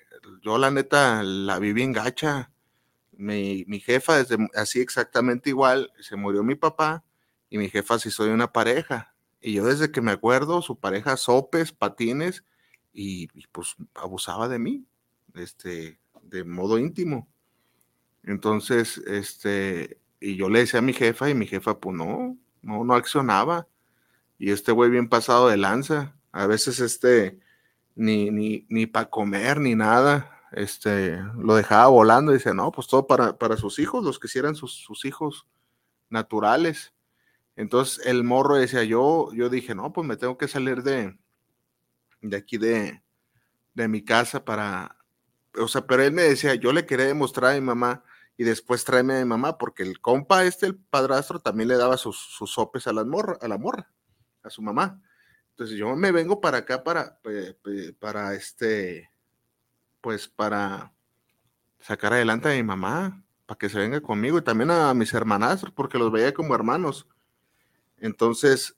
yo 0.44 0.58
la 0.58 0.72
neta 0.72 1.24
la 1.24 1.60
vi 1.60 1.74
bien 1.74 1.94
gacha. 1.94 2.52
Mi, 3.12 3.64
mi 3.68 3.80
jefa, 3.80 4.18
desde 4.18 4.38
así 4.56 4.82
exactamente 4.82 5.50
igual, 5.50 5.92
se 6.02 6.16
murió 6.16 6.44
mi 6.44 6.56
papá 6.56 7.06
y 7.50 7.58
mi 7.60 7.70
jefa 7.70 8.00
sí 8.00 8.12
soy 8.12 8.30
una 8.30 8.52
pareja. 8.52 9.16
Y 9.42 9.54
yo 9.54 9.66
desde 9.66 9.92
que 9.92 10.02
me 10.02 10.12
acuerdo, 10.12 10.62
su 10.62 10.80
pareja 10.80 11.18
sopes, 11.18 11.72
patines, 11.74 12.44
y, 12.94 13.24
y, 13.34 13.48
pues 13.52 13.76
abusaba 13.96 14.48
de 14.48 14.60
mí, 14.60 14.86
este, 15.36 16.00
de 16.22 16.44
modo 16.44 16.78
íntimo. 16.78 17.28
Entonces, 18.24 18.98
este, 19.00 20.00
y 20.20 20.36
yo 20.36 20.50
le 20.50 20.60
decía 20.60 20.80
a 20.80 20.84
mi 20.84 20.94
jefa 20.94 21.30
y 21.30 21.36
mi 21.36 21.46
jefa, 21.46 21.80
pues 21.80 21.96
no, 21.96 22.38
no, 22.62 22.84
no 22.84 22.94
accionaba. 22.94 23.68
Y 24.38 24.52
este 24.52 24.72
güey 24.72 24.90
bien 24.90 25.10
pasado 25.10 25.50
de 25.50 25.58
lanza. 25.58 26.16
A 26.32 26.48
veces 26.48 26.80
este, 26.80 27.40
ni, 27.96 28.32
ni, 28.32 28.66
ni 28.70 28.88
para 28.88 29.10
comer, 29.10 29.60
ni 29.60 29.76
nada. 29.76 30.42
Este, 30.52 31.18
lo 31.38 31.56
dejaba 31.56 31.88
volando 31.88 32.32
y 32.32 32.36
dice, 32.36 32.54
no, 32.54 32.72
pues 32.72 32.88
todo 32.88 33.08
para, 33.08 33.38
para 33.38 33.58
sus 33.58 33.80
hijos, 33.80 34.04
los 34.04 34.20
que 34.20 34.28
hicieran 34.28 34.56
sus, 34.56 34.74
sus 34.74 35.06
hijos 35.06 35.48
naturales. 36.10 36.94
Entonces 37.56 38.06
el 38.06 38.24
morro 38.24 38.56
decía, 38.56 38.84
yo, 38.84 39.32
yo 39.34 39.50
dije, 39.50 39.76
no, 39.76 39.94
pues 39.94 40.08
me 40.08 40.18
tengo 40.18 40.38
que 40.38 40.48
salir 40.48 40.84
de, 40.84 41.18
de 42.22 42.38
aquí 42.38 42.58
de, 42.58 43.04
de 43.74 43.88
mi 43.88 44.04
casa 44.04 44.46
para, 44.46 44.98
o 45.60 45.68
sea, 45.68 45.86
pero 45.86 46.04
él 46.04 46.12
me 46.12 46.24
decía, 46.24 46.56
yo 46.56 46.74
le 46.74 46.86
quería 46.86 47.06
demostrar 47.06 47.52
a 47.52 47.56
mi 47.56 47.62
mamá 47.62 48.04
y 48.38 48.44
después 48.44 48.84
tráeme 48.84 49.16
a 49.16 49.20
mi 49.20 49.26
mamá, 49.26 49.58
porque 49.58 49.84
el 49.84 50.00
compa 50.00 50.44
este, 50.44 50.66
el 50.66 50.76
padrastro, 50.76 51.40
también 51.40 51.70
le 51.70 51.78
daba 51.78 51.98
sus, 51.98 52.18
sopes 52.46 52.88
a 52.88 52.94
la 52.94 53.04
morra, 53.04 53.38
a 53.42 53.48
la 53.48 53.58
morra, 53.58 53.92
a 54.42 54.50
su 54.50 54.62
mamá. 54.62 55.02
Entonces 55.52 55.78
yo 55.78 55.96
me 55.96 56.12
vengo 56.12 56.42
para 56.42 56.60
acá 56.60 56.84
para, 56.84 57.20
para 58.00 58.34
este, 58.34 59.12
pues 60.02 60.28
para 60.28 60.94
sacar 61.80 62.14
adelante 62.14 62.50
a 62.50 62.56
mi 62.56 62.64
mamá, 62.64 63.24
para 63.46 63.58
que 63.58 63.70
se 63.70 63.78
venga 63.78 64.02
conmigo 64.02 64.40
y 64.40 64.42
también 64.42 64.72
a 64.72 64.94
mis 64.94 65.14
hermanastros, 65.14 65.72
porque 65.74 66.00
los 66.00 66.12
veía 66.12 66.34
como 66.34 66.56
hermanos. 66.56 67.08
Entonces, 67.98 68.76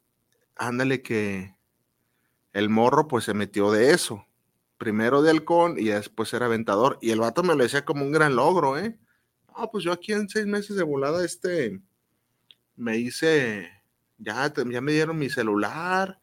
ándale 0.55 1.01
que 1.01 1.55
el 2.51 2.69
morro 2.69 3.07
pues 3.07 3.25
se 3.25 3.33
metió 3.33 3.71
de 3.71 3.91
eso. 3.91 4.25
Primero 4.77 5.21
de 5.21 5.31
halcón 5.31 5.75
y 5.77 5.85
después 5.85 6.33
era 6.33 6.47
aventador. 6.47 6.97
Y 7.01 7.11
el 7.11 7.19
vato 7.19 7.43
me 7.43 7.55
lo 7.55 7.63
decía 7.63 7.85
como 7.85 8.03
un 8.03 8.11
gran 8.11 8.35
logro, 8.35 8.77
¿eh? 8.77 8.97
Ah, 9.53 9.69
pues 9.71 9.83
yo 9.83 9.91
aquí 9.93 10.11
en 10.11 10.27
seis 10.27 10.45
meses 10.45 10.75
de 10.75 10.83
volada, 10.83 11.23
este, 11.23 11.79
me 12.75 12.97
hice, 12.97 13.69
ya, 14.17 14.53
ya 14.53 14.81
me 14.81 14.91
dieron 14.91 15.17
mi 15.17 15.29
celular, 15.29 16.19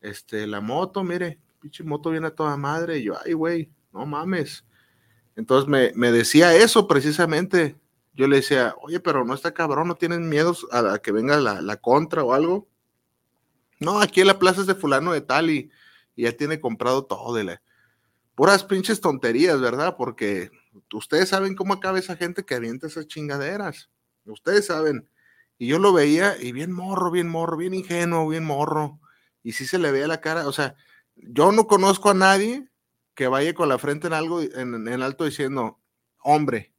este, 0.00 0.46
la 0.46 0.60
moto, 0.60 1.02
mire, 1.02 1.40
pinche 1.60 1.82
moto 1.82 2.10
viene 2.10 2.28
a 2.28 2.34
toda 2.34 2.56
madre. 2.56 2.98
Y 2.98 3.04
yo, 3.04 3.14
ay, 3.24 3.32
güey, 3.32 3.70
no 3.92 4.06
mames. 4.06 4.64
Entonces 5.36 5.68
me, 5.68 5.92
me, 5.94 6.12
decía 6.12 6.54
eso 6.54 6.88
precisamente. 6.88 7.76
Yo 8.14 8.26
le 8.26 8.36
decía, 8.36 8.74
oye, 8.82 9.00
pero 9.00 9.24
no 9.24 9.34
está 9.34 9.54
cabrón, 9.54 9.88
no 9.88 9.94
tienen 9.94 10.28
miedos 10.28 10.66
a, 10.72 10.94
a 10.94 10.98
que 10.98 11.12
venga 11.12 11.38
la, 11.38 11.60
la, 11.62 11.76
contra 11.76 12.24
o 12.24 12.34
algo. 12.34 12.68
No, 13.80 14.00
aquí 14.00 14.20
en 14.20 14.26
la 14.26 14.38
plaza 14.38 14.62
es 14.62 14.66
de 14.66 14.74
fulano 14.74 15.12
de 15.12 15.20
tal 15.20 15.50
y, 15.50 15.70
y 16.16 16.24
ya 16.24 16.32
tiene 16.32 16.60
comprado 16.60 17.04
todo 17.04 17.34
de 17.34 17.44
la... 17.44 17.62
Puras 18.38 18.62
pinches 18.62 19.00
tonterías, 19.00 19.60
¿verdad? 19.60 19.96
Porque 19.96 20.52
ustedes 20.92 21.28
saben 21.28 21.56
cómo 21.56 21.74
acaba 21.74 21.98
esa 21.98 22.14
gente 22.14 22.44
que 22.44 22.54
avienta 22.54 22.86
esas 22.86 23.08
chingaderas. 23.08 23.90
Ustedes 24.26 24.66
saben. 24.66 25.10
Y 25.58 25.66
yo 25.66 25.80
lo 25.80 25.92
veía 25.92 26.40
y 26.40 26.52
bien 26.52 26.70
morro, 26.70 27.10
bien 27.10 27.28
morro, 27.28 27.56
bien 27.56 27.74
ingenuo, 27.74 28.28
bien 28.28 28.44
morro. 28.44 29.00
Y 29.42 29.54
sí 29.54 29.66
se 29.66 29.80
le 29.80 29.90
veía 29.90 30.06
la 30.06 30.20
cara. 30.20 30.46
O 30.46 30.52
sea, 30.52 30.76
yo 31.16 31.50
no 31.50 31.66
conozco 31.66 32.10
a 32.10 32.14
nadie 32.14 32.70
que 33.16 33.26
vaya 33.26 33.52
con 33.54 33.68
la 33.68 33.76
frente 33.76 34.06
en 34.06 34.12
algo, 34.12 34.40
en, 34.40 34.86
en 34.86 35.02
alto 35.02 35.24
diciendo, 35.24 35.80
hombre, 36.22 36.72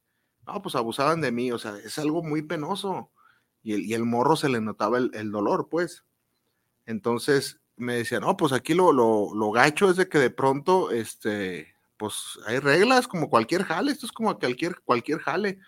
no, 0.46 0.62
pues 0.62 0.74
abusaban 0.76 1.20
de 1.20 1.30
mí. 1.30 1.52
O 1.52 1.58
sea, 1.58 1.76
es 1.76 1.98
algo 1.98 2.22
muy 2.22 2.40
penoso. 2.40 3.12
Y 3.62 3.74
el, 3.74 3.84
y 3.84 3.92
el 3.92 4.06
morro 4.06 4.34
se 4.34 4.48
le 4.48 4.62
notaba 4.62 4.96
el, 4.96 5.10
el, 5.12 5.30
dolor, 5.30 5.68
pues. 5.68 6.06
Entonces 6.86 7.60
me 7.80 7.96
decía, 7.96 8.20
no, 8.20 8.36
pues 8.36 8.52
aquí 8.52 8.74
lo, 8.74 8.92
lo, 8.92 9.34
lo 9.34 9.50
gacho 9.50 9.90
es 9.90 9.96
de 9.96 10.08
que 10.08 10.18
de 10.18 10.30
pronto, 10.30 10.90
este, 10.90 11.74
pues 11.96 12.38
hay 12.46 12.58
reglas 12.58 13.08
como 13.08 13.28
cualquier 13.28 13.64
jale, 13.64 13.92
esto 13.92 14.06
es 14.06 14.12
como 14.12 14.38
cualquier, 14.38 14.80
cualquier 14.84 15.18
jale. 15.20 15.58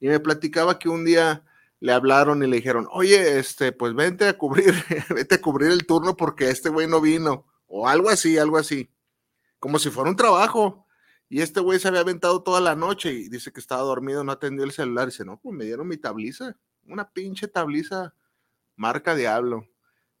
Y 0.00 0.08
me 0.08 0.20
platicaba 0.20 0.78
que 0.78 0.88
un 0.88 1.04
día 1.04 1.44
le 1.80 1.92
hablaron 1.92 2.42
y 2.42 2.46
le 2.46 2.56
dijeron, 2.56 2.88
oye, 2.90 3.38
este, 3.38 3.72
pues 3.72 3.94
vente 3.94 4.26
a 4.26 4.36
cubrir, 4.38 4.74
vete 5.14 5.36
a 5.36 5.40
cubrir 5.40 5.70
el 5.70 5.86
turno 5.86 6.16
porque 6.16 6.50
este 6.50 6.68
güey 6.70 6.86
no 6.86 7.00
vino, 7.00 7.46
o 7.66 7.88
algo 7.88 8.08
así, 8.08 8.38
algo 8.38 8.58
así, 8.58 8.90
como 9.58 9.78
si 9.78 9.90
fuera 9.90 10.10
un 10.10 10.16
trabajo. 10.16 10.86
Y 11.28 11.40
este 11.40 11.60
güey 11.60 11.78
se 11.78 11.88
había 11.88 12.00
aventado 12.00 12.42
toda 12.42 12.60
la 12.60 12.76
noche 12.76 13.12
y 13.12 13.28
dice 13.28 13.52
que 13.52 13.60
estaba 13.60 13.82
dormido, 13.82 14.22
no 14.22 14.32
atendió 14.32 14.64
el 14.64 14.72
celular. 14.72 15.08
Y 15.08 15.10
dice, 15.10 15.24
no, 15.24 15.38
pues 15.38 15.54
me 15.56 15.64
dieron 15.64 15.88
mi 15.88 15.96
tabliza, 15.96 16.56
una 16.86 17.10
pinche 17.10 17.48
tabliza 17.48 18.14
marca 18.76 19.14
diablo. 19.14 19.66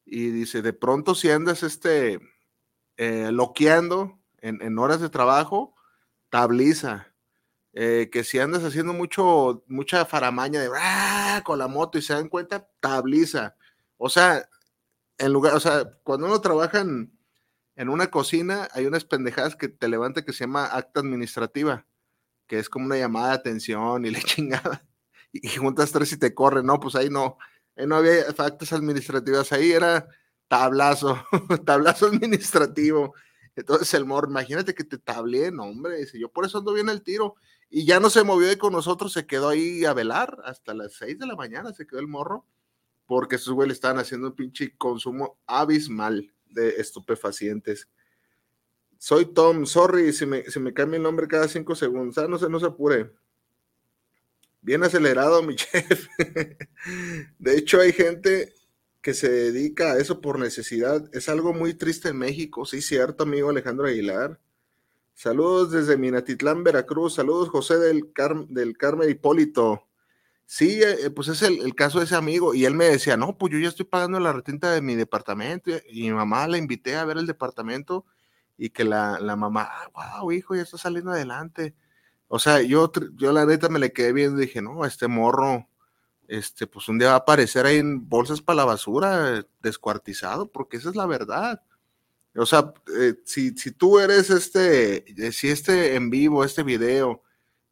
Y 0.06 0.30
dice, 0.30 0.62
de 0.62 0.72
pronto 0.72 1.14
si 1.14 1.30
andas 1.30 1.62
este, 1.62 2.20
eh, 2.96 3.30
loqueando, 3.32 4.18
en, 4.40 4.78
horas 4.78 5.00
de 5.00 5.08
trabajo, 5.08 5.74
tabliza. 6.30 7.12
Eh, 7.72 8.08
que 8.10 8.24
si 8.24 8.38
andas 8.38 8.64
haciendo 8.64 8.94
mucho, 8.94 9.64
mucha 9.66 10.06
faramaña 10.06 10.60
de 10.60 10.70
¡ah! 10.74 11.42
con 11.44 11.58
la 11.58 11.68
moto 11.68 11.98
y 11.98 12.02
se 12.02 12.14
dan 12.14 12.28
cuenta, 12.28 12.66
tabliza. 12.80 13.54
O 13.98 14.08
sea, 14.08 14.48
en 15.18 15.32
lugar, 15.32 15.54
o 15.54 15.60
sea, 15.60 15.84
cuando 16.02 16.26
uno 16.26 16.40
trabaja 16.40 16.80
en, 16.80 17.10
una 17.76 18.10
cocina, 18.10 18.68
hay 18.72 18.86
unas 18.86 19.04
pendejadas 19.04 19.56
que 19.56 19.68
te 19.68 19.88
levanta 19.88 20.24
que 20.24 20.32
se 20.32 20.44
llama 20.44 20.66
acta 20.66 21.00
administrativa, 21.00 21.86
que 22.46 22.58
es 22.58 22.68
como 22.70 22.86
una 22.86 22.96
llamada 22.96 23.28
de 23.28 23.34
atención 23.34 24.06
y 24.06 24.10
le 24.10 24.20
chingada. 24.22 24.82
Y, 25.32 25.48
juntas 25.56 25.92
tres 25.92 26.12
y 26.12 26.18
te 26.18 26.34
corren, 26.34 26.64
no, 26.66 26.80
pues 26.80 26.94
ahí 26.94 27.10
no, 27.10 27.36
no 27.84 27.96
había 27.96 28.22
actas 28.38 28.72
administrativas, 28.72 29.52
ahí 29.52 29.72
era 29.72 30.08
tablazo, 30.48 31.22
tablazo 31.66 32.06
administrativo. 32.06 33.14
Entonces 33.54 33.92
el 33.94 34.04
morro, 34.04 34.30
imagínate 34.30 34.74
que 34.74 34.84
te 34.84 34.98
tablé, 34.98 35.50
no, 35.50 35.64
hombre, 35.64 35.96
dice, 35.96 36.18
yo 36.18 36.30
por 36.30 36.44
eso 36.44 36.58
ando 36.58 36.72
bien 36.72 36.88
el 36.88 37.02
tiro. 37.02 37.34
Y 37.68 37.84
ya 37.84 38.00
no 38.00 38.10
se 38.10 38.22
movió 38.22 38.46
de 38.46 38.58
con 38.58 38.72
nosotros, 38.72 39.12
se 39.12 39.26
quedó 39.26 39.48
ahí 39.48 39.84
a 39.84 39.92
velar 39.92 40.38
hasta 40.44 40.72
las 40.72 40.94
6 40.94 41.18
de 41.18 41.26
la 41.26 41.34
mañana, 41.34 41.72
se 41.72 41.86
quedó 41.86 41.98
el 41.98 42.06
morro, 42.06 42.46
porque 43.06 43.36
esos 43.36 43.54
güeyes 43.54 43.74
estaban 43.74 43.98
haciendo 43.98 44.28
un 44.28 44.34
pinche 44.34 44.76
consumo 44.76 45.38
abismal 45.46 46.32
de 46.46 46.68
estupefacientes. 46.76 47.88
Soy 48.98 49.26
Tom, 49.26 49.66
sorry 49.66 50.12
si 50.12 50.26
me, 50.26 50.44
si 50.44 50.60
me 50.60 50.72
cambia 50.72 50.98
el 50.98 51.02
nombre 51.02 51.26
cada 51.26 51.48
5 51.48 51.74
segundos, 51.74 52.16
ah, 52.18 52.28
no 52.28 52.38
se, 52.38 52.48
no 52.48 52.60
se 52.60 52.66
apure. 52.66 53.12
Bien 54.66 54.82
acelerado, 54.82 55.44
mi 55.44 55.54
chef. 55.54 56.08
De 57.38 57.56
hecho, 57.56 57.80
hay 57.80 57.92
gente 57.92 58.52
que 59.00 59.14
se 59.14 59.30
dedica 59.30 59.92
a 59.92 59.98
eso 59.98 60.20
por 60.20 60.40
necesidad. 60.40 61.08
Es 61.12 61.28
algo 61.28 61.54
muy 61.54 61.74
triste 61.74 62.08
en 62.08 62.18
México, 62.18 62.66
sí, 62.66 62.82
cierto, 62.82 63.22
amigo 63.22 63.50
Alejandro 63.50 63.86
Aguilar. 63.86 64.40
Saludos 65.14 65.70
desde 65.70 65.96
Minatitlán, 65.96 66.64
Veracruz. 66.64 67.14
Saludos, 67.14 67.48
José 67.48 67.78
del, 67.78 68.12
Car 68.12 68.34
del 68.48 68.76
Carmen 68.76 69.08
Hipólito. 69.08 69.86
Sí, 70.46 70.82
eh, 70.82 71.10
pues 71.10 71.28
es 71.28 71.42
el, 71.42 71.76
caso 71.76 72.00
de 72.00 72.06
ese 72.06 72.16
amigo. 72.16 72.52
Y 72.52 72.64
él 72.64 72.74
me 72.74 72.86
decía, 72.86 73.16
no, 73.16 73.38
pues 73.38 73.52
yo 73.52 73.60
ya 73.60 73.68
estoy 73.68 73.86
pagando 73.86 74.18
la 74.18 74.32
retenta 74.32 74.72
de 74.72 74.82
mi 74.82 74.96
departamento. 74.96 75.70
Y 75.88 76.02
mi 76.02 76.12
mamá 76.12 76.48
la 76.48 76.58
invité 76.58 76.96
a 76.96 77.04
ver 77.04 77.18
el 77.18 77.26
departamento 77.28 78.04
y 78.58 78.70
que 78.70 78.82
la, 78.82 79.20
la 79.20 79.36
mamá, 79.36 79.68
ah, 79.94 80.18
wow, 80.18 80.32
hijo, 80.32 80.56
ya 80.56 80.62
está 80.62 80.76
saliendo 80.76 81.12
adelante. 81.12 81.76
O 82.28 82.38
sea, 82.38 82.62
yo, 82.62 82.90
yo 83.14 83.32
la 83.32 83.46
neta 83.46 83.68
me 83.68 83.78
le 83.78 83.92
quedé 83.92 84.12
viendo 84.12 84.42
y 84.42 84.46
dije, 84.46 84.62
no, 84.62 84.84
este 84.84 85.08
morro, 85.08 85.68
este, 86.28 86.66
pues 86.66 86.88
un 86.88 86.98
día 86.98 87.08
va 87.08 87.14
a 87.14 87.18
aparecer 87.18 87.66
ahí 87.66 87.78
en 87.78 88.08
bolsas 88.08 88.42
para 88.42 88.56
la 88.56 88.64
basura, 88.64 89.46
descuartizado, 89.60 90.50
porque 90.50 90.76
esa 90.78 90.90
es 90.90 90.96
la 90.96 91.06
verdad. 91.06 91.62
O 92.36 92.46
sea, 92.46 92.72
eh, 92.98 93.14
si, 93.24 93.50
si, 93.56 93.72
tú 93.72 93.98
eres 93.98 94.30
este, 94.30 95.26
eh, 95.26 95.32
si 95.32 95.48
este 95.48 95.94
en 95.94 96.10
vivo, 96.10 96.44
este 96.44 96.62
video, 96.62 97.22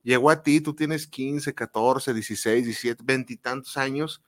llegó 0.03 0.31
a 0.31 0.43
ti, 0.43 0.61
tú 0.61 0.75
tienes 0.75 1.07
15, 1.07 1.55
14, 1.55 2.15
16, 2.15 2.65
17, 2.65 3.03
20 3.05 3.33
y 3.33 3.37
tantos 3.37 3.77
años, 3.77 4.23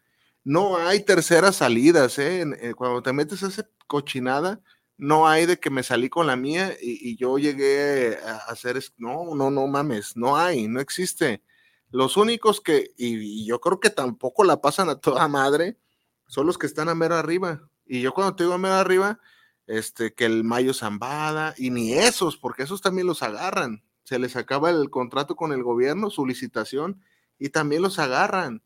no 0.45 0.77
hay 0.77 1.05
terceras 1.05 1.57
salidas, 1.57 2.19
¿eh? 2.19 2.45
eh 2.61 2.75
cuando 2.75 3.03
te 3.03 3.13
metes 3.13 3.43
a 3.43 3.49
esa 3.49 3.69
cochinada, 3.87 4.61
no 4.99 5.29
hay 5.29 5.47
de 5.47 5.59
que 5.59 5.71
me 5.71 5.83
salí 5.83 6.09
con 6.09 6.27
la 6.27 6.37
mía 6.37 6.75
y, 6.81 7.17
yo 7.17 7.39
llegué 7.39 8.19
a 8.25 8.37
hacer, 8.49 8.83
no, 8.97 9.35
no, 9.35 9.51
no 9.51 9.67
mames, 9.67 10.17
no 10.17 10.37
hay, 10.37 10.69
no 10.69 10.81
existe. 10.81 11.43
Los 11.91 12.17
únicos 12.17 12.61
que, 12.61 12.93
y, 12.97 13.43
y, 13.43 13.47
yo 13.47 13.61
creo 13.61 13.81
que 13.81 13.91
tampoco 13.91 14.45
la 14.45 14.61
pasan 14.61 14.89
a 14.89 14.97
toda 15.01 15.29
madre, 15.29 15.79
son 16.27 16.47
los 16.47 16.59
que 16.59 16.67
están 16.67 16.89
a 16.89 16.95
mero 16.95 17.15
arriba. 17.17 17.69
Y 17.87 18.01
yo 18.01 18.13
cuando 18.15 18.35
te 18.35 18.45
digo 18.45 18.55
a 18.55 18.59
mero 18.59 18.75
arriba, 18.75 19.21
este, 19.67 20.15
que 20.15 20.25
el 20.27 20.45
Mayo 20.45 20.75
Zambada, 20.75 21.55
y 21.57 21.71
ni 21.71 21.93
esos, 21.95 22.37
porque 22.37 22.63
esos 22.63 22.81
también 22.81 23.07
los 23.07 23.23
agarran. 23.23 23.83
Se 24.05 24.19
les 24.19 24.37
acaba 24.37 24.71
el 24.71 24.91
contrato 24.91 25.37
con 25.37 25.53
el 25.53 25.63
gobierno, 25.63 26.11
su 26.11 26.27
licitación, 26.27 27.03
y 27.39 27.51
también 27.51 27.83
los 27.83 27.99
agarran. 27.99 28.63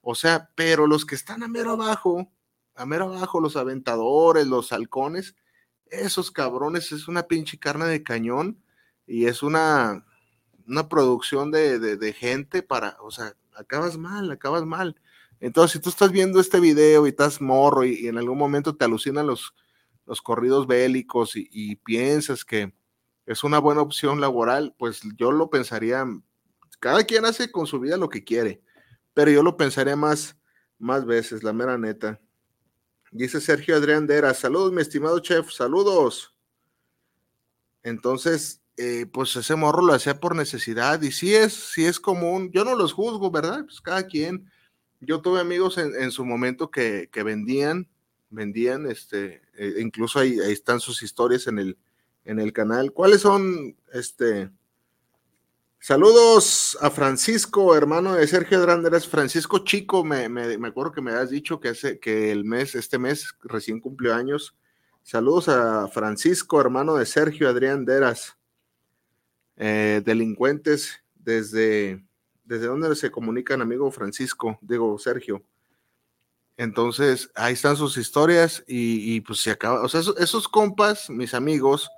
O 0.00 0.14
sea, 0.14 0.50
pero 0.56 0.86
los 0.86 1.06
que 1.06 1.14
están 1.14 1.42
a 1.42 1.48
mero 1.48 1.72
abajo, 1.72 2.30
a 2.74 2.86
mero 2.86 3.04
abajo, 3.14 3.40
los 3.40 3.56
aventadores, 3.56 4.46
los 4.46 4.72
halcones, 4.72 5.36
Esos 5.90 6.30
cabrones 6.30 6.92
es 6.92 7.08
una 7.08 7.24
pinche 7.24 7.58
carne 7.58 7.86
de 7.86 8.02
cañón 8.02 8.62
y 9.06 9.26
es 9.26 9.42
una, 9.42 10.06
una 10.66 10.88
producción 10.88 11.50
de, 11.50 11.78
de, 11.78 12.12
gente 12.12 12.62
para, 12.62 12.96
o 13.00 13.10
sea, 13.10 13.34
acabas 13.56 13.98
mal, 13.98 14.30
acabas 14.30 14.64
mal. 14.64 14.96
Entonces, 15.40 15.72
si 15.72 15.78
tú 15.80 15.90
estás 15.90 16.12
viendo 16.12 16.40
este 16.40 16.60
video 16.60 17.06
y 17.06 17.10
estás 17.10 17.40
morro 17.40 17.84
y, 17.84 17.94
y 17.94 18.08
en 18.08 18.18
algún 18.18 18.38
momento 18.38 18.76
te 18.76 18.84
alucinan 18.84 19.26
los, 19.26 19.54
los 20.06 20.22
corridos 20.22 20.66
bélicos 20.66 21.36
y, 21.36 21.48
y, 21.50 21.76
piensas 21.76 22.44
que 22.44 22.74
es 23.26 23.44
una 23.44 23.58
buena 23.58 23.80
opción 23.80 24.20
laboral, 24.20 24.74
pues 24.78 25.02
yo 25.16 25.32
lo 25.32 25.50
pensaría, 25.50 26.04
cada 26.78 27.04
quien 27.04 27.24
hace 27.24 27.50
con 27.50 27.66
su 27.66 27.80
vida 27.80 27.96
lo 27.96 28.08
que 28.08 28.24
quiere, 28.24 28.62
pero 29.14 29.30
yo 29.30 29.42
lo 29.42 29.56
pensaría 29.56 29.96
más, 29.96 30.36
más 30.78 31.04
veces, 31.04 31.42
la 31.42 31.52
mera 31.52 31.78
neta. 31.78 32.20
Dice 33.10 33.40
Sergio 33.40 33.76
Adrián 33.76 34.06
Dera, 34.06 34.32
saludos 34.34 34.72
mi 34.72 34.82
estimado 34.82 35.18
chef, 35.18 35.50
saludos. 35.50 36.32
Entonces, 37.82 38.62
eh, 38.76 39.06
pues 39.12 39.34
ese 39.34 39.56
morro 39.56 39.84
lo 39.84 39.92
hacía 39.94 40.20
por 40.20 40.36
necesidad 40.36 41.02
y 41.02 41.10
sí 41.10 41.34
es, 41.34 41.76
es 41.76 41.98
común, 41.98 42.50
yo 42.52 42.64
no 42.64 42.76
los 42.76 42.92
juzgo, 42.92 43.30
¿verdad? 43.30 43.64
Pues 43.64 43.80
cada 43.80 44.06
quien. 44.06 44.50
Yo 45.00 45.22
tuve 45.22 45.40
amigos 45.40 45.78
en, 45.78 46.10
su 46.10 46.24
momento 46.24 46.70
que, 46.70 47.08
que, 47.10 47.22
vendían, 47.22 47.88
vendían, 48.28 48.86
este, 48.86 49.42
eh, 49.54 49.76
incluso 49.80 50.18
ahí, 50.18 50.38
ahí, 50.40 50.52
están 50.52 50.78
sus 50.78 51.02
historias 51.02 51.46
en 51.46 51.58
el, 51.58 51.78
en 52.24 52.38
el 52.38 52.52
canal. 52.52 52.92
¿Cuáles 52.92 53.22
son, 53.22 53.76
este? 53.94 54.50
Saludos 55.80 56.78
a 56.80 56.90
Francisco, 56.90 57.74
hermano 57.74 58.14
de 58.14 58.26
Sergio 58.26 58.60
Dranderas. 58.60 59.08
Francisco 59.08 59.60
Chico, 59.60 60.04
me, 60.04 60.28
me, 60.28 60.56
me, 60.58 60.68
acuerdo 60.68 60.92
que 60.92 61.00
me 61.00 61.12
has 61.12 61.30
dicho 61.30 61.58
que, 61.58 61.70
hace, 61.70 61.98
que 61.98 62.30
el 62.30 62.44
mes, 62.44 62.74
este 62.74 62.98
mes, 62.98 63.34
recién 63.42 63.80
cumplió 63.80 64.14
años. 64.14 64.54
Saludos 65.02 65.48
a 65.48 65.88
Francisco, 65.88 66.60
hermano 66.60 66.94
de 66.94 67.06
Sergio 67.06 67.48
Adrián 67.48 67.84
Deras. 67.84 68.36
Eh, 69.56 70.02
delincuentes 70.04 71.02
desde 71.14 72.04
desde 72.50 72.66
dónde 72.66 72.94
se 72.96 73.12
comunican, 73.12 73.62
amigo 73.62 73.90
Francisco, 73.92 74.58
digo 74.60 74.98
Sergio. 74.98 75.40
Entonces, 76.56 77.30
ahí 77.36 77.54
están 77.54 77.76
sus 77.76 77.96
historias 77.96 78.64
y, 78.66 79.14
y 79.14 79.20
pues 79.20 79.40
se 79.40 79.52
acaba, 79.52 79.82
o 79.82 79.88
sea, 79.88 80.00
esos, 80.00 80.48
compas, 80.48 81.08
mis 81.08 81.32
amigos, 81.32 81.88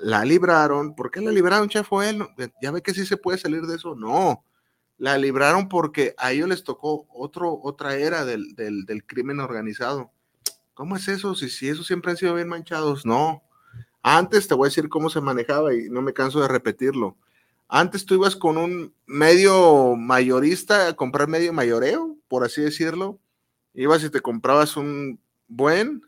la 0.00 0.24
libraron. 0.24 0.94
¿Por 0.94 1.10
qué 1.10 1.20
la 1.20 1.30
libraron, 1.30 1.68
chef? 1.68 1.88
Él? 2.04 2.26
Ya 2.62 2.70
ve 2.70 2.82
que 2.82 2.94
sí 2.94 3.06
se 3.06 3.16
puede 3.16 3.38
salir 3.38 3.62
de 3.62 3.76
eso. 3.76 3.94
No, 3.94 4.44
la 4.96 5.18
libraron 5.18 5.68
porque 5.68 6.14
a 6.18 6.32
ellos 6.32 6.48
les 6.48 6.64
tocó 6.64 7.06
otro, 7.10 7.58
otra 7.62 7.96
era 7.96 8.24
del, 8.24 8.54
del, 8.54 8.84
del 8.84 9.04
crimen 9.04 9.40
organizado. 9.40 10.10
¿Cómo 10.74 10.96
es 10.96 11.08
eso? 11.08 11.34
Si, 11.34 11.48
si 11.50 11.68
esos 11.68 11.86
siempre 11.86 12.10
han 12.10 12.16
sido 12.16 12.34
bien 12.34 12.48
manchados. 12.48 13.04
No. 13.04 13.42
Antes 14.02 14.48
te 14.48 14.54
voy 14.54 14.66
a 14.66 14.70
decir 14.70 14.88
cómo 14.88 15.10
se 15.10 15.20
manejaba 15.20 15.74
y 15.74 15.88
no 15.90 16.02
me 16.02 16.12
canso 16.12 16.40
de 16.40 16.48
repetirlo 16.48 17.16
antes 17.68 18.06
tú 18.06 18.14
ibas 18.14 18.34
con 18.34 18.56
un 18.56 18.94
medio 19.06 19.94
mayorista 19.94 20.88
a 20.88 20.96
comprar 20.96 21.28
medio 21.28 21.52
mayoreo, 21.52 22.16
por 22.26 22.44
así 22.44 22.62
decirlo. 22.62 23.20
Ibas 23.74 24.02
y 24.02 24.10
te 24.10 24.20
comprabas 24.20 24.76
un 24.76 25.20
buen 25.46 26.02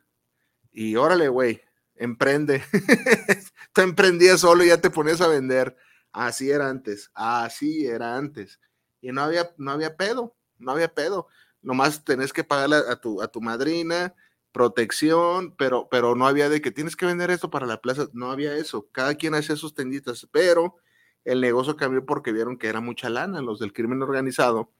y 0.72 0.96
órale, 0.96 1.28
güey, 1.28 1.60
emprende. 1.96 2.62
tú 3.72 3.80
emprendías 3.82 4.40
solo 4.40 4.64
y 4.64 4.68
ya 4.68 4.80
te 4.80 4.90
ponías 4.90 5.20
a 5.20 5.28
vender. 5.28 5.76
Así 6.12 6.50
era 6.50 6.68
antes, 6.68 7.10
así 7.14 7.86
era 7.86 8.16
antes. 8.16 8.60
Y 9.00 9.12
no 9.12 9.22
había, 9.22 9.54
no 9.58 9.70
había 9.70 9.96
pedo, 9.96 10.36
no 10.58 10.72
había 10.72 10.92
pedo. 10.92 11.28
Nomás 11.62 12.04
tenés 12.04 12.32
que 12.32 12.44
pagarle 12.44 12.76
a 12.76 12.96
tu, 12.96 13.22
a 13.22 13.28
tu 13.28 13.40
madrina, 13.40 14.14
protección, 14.52 15.54
pero, 15.56 15.88
pero 15.90 16.14
no 16.16 16.26
había 16.26 16.48
de 16.48 16.60
que 16.60 16.72
tienes 16.72 16.96
que 16.96 17.06
vender 17.06 17.30
esto 17.30 17.50
para 17.50 17.66
la 17.66 17.80
plaza. 17.80 18.08
No 18.12 18.30
había 18.30 18.56
eso. 18.56 18.88
Cada 18.92 19.14
quien 19.14 19.34
hacía 19.34 19.56
sus 19.56 19.74
tenditas, 19.74 20.26
pero 20.32 20.76
el 21.24 21.40
negocio 21.40 21.76
cambió 21.76 22.04
porque 22.04 22.32
vieron 22.32 22.58
que 22.58 22.68
era 22.68 22.80
mucha 22.80 23.10
lana 23.10 23.42
los 23.42 23.60
del 23.60 23.72
crimen 23.72 24.02
organizado 24.02 24.72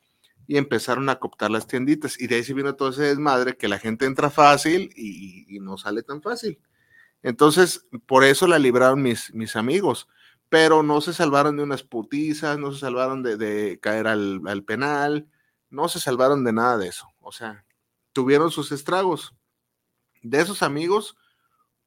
y 0.47 0.57
empezaron 0.57 1.09
a 1.11 1.21
cooptar 1.21 1.51
las 1.51 1.67
tienditas. 1.67 2.21
Y 2.21 2.27
de 2.27 2.37
ahí 2.37 2.45
se 2.45 2.55
vino 2.55 2.75
todo 2.75 2.91
ese 2.91 3.03
desmadre 3.03 3.57
que 3.57 3.69
la 3.69 3.79
gente 3.79 4.07
entra 4.07 4.31
fácil 4.31 4.91
y 4.97 5.59
no 5.61 5.79
sale 5.79 6.03
tan 6.03 6.23
fácil. 6.23 6.59
Entonces, 7.23 7.87
por 8.07 8.25
eso 8.25 8.47
la 8.47 8.59
libraron 8.59 9.03
mis, 9.03 9.33
mis 9.35 9.57
amigos, 9.57 10.09
pero 10.49 10.83
no 10.83 11.01
se 11.01 11.13
salvaron 11.13 11.57
de 11.57 11.63
unas 11.63 11.83
putizas, 11.83 12.59
no 12.59 12.73
se 12.73 12.81
salvaron 12.81 13.23
de, 13.23 13.79
caer 13.81 14.07
al, 14.07 14.41
al, 14.47 14.65
penal, 14.65 15.29
no 15.69 15.89
se 15.89 16.01
salvaron 16.01 16.45
de 16.45 16.53
nada 16.53 16.79
de 16.79 16.89
eso. 16.89 17.07
O 17.21 17.33
sea, 17.33 17.65
tuvieron 18.13 18.51
sus 18.51 18.73
estragos. 18.73 19.35
De 20.23 20.41
esos 20.41 20.63
amigos, 20.63 21.17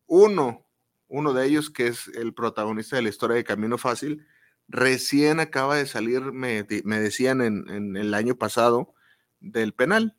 uno, 0.05 0.65
uno 1.07 1.33
de 1.33 1.45
ellos, 1.45 1.69
que 1.69 1.87
es 1.87 2.07
el 2.09 2.33
protagonista 2.33 2.95
de 2.95 3.01
la 3.01 3.09
historia 3.09 3.35
de 3.35 3.43
Camino 3.43 3.77
Fácil, 3.77 4.25
recién 4.67 5.39
acaba 5.39 5.75
de 5.75 5.85
salir, 5.85 6.21
me, 6.31 6.65
me 6.83 6.99
decían 6.99 7.41
en, 7.41 7.69
en, 7.69 7.97
el 7.97 8.13
año 8.13 8.35
pasado, 8.35 8.93
del 9.39 9.73
penal, 9.73 10.15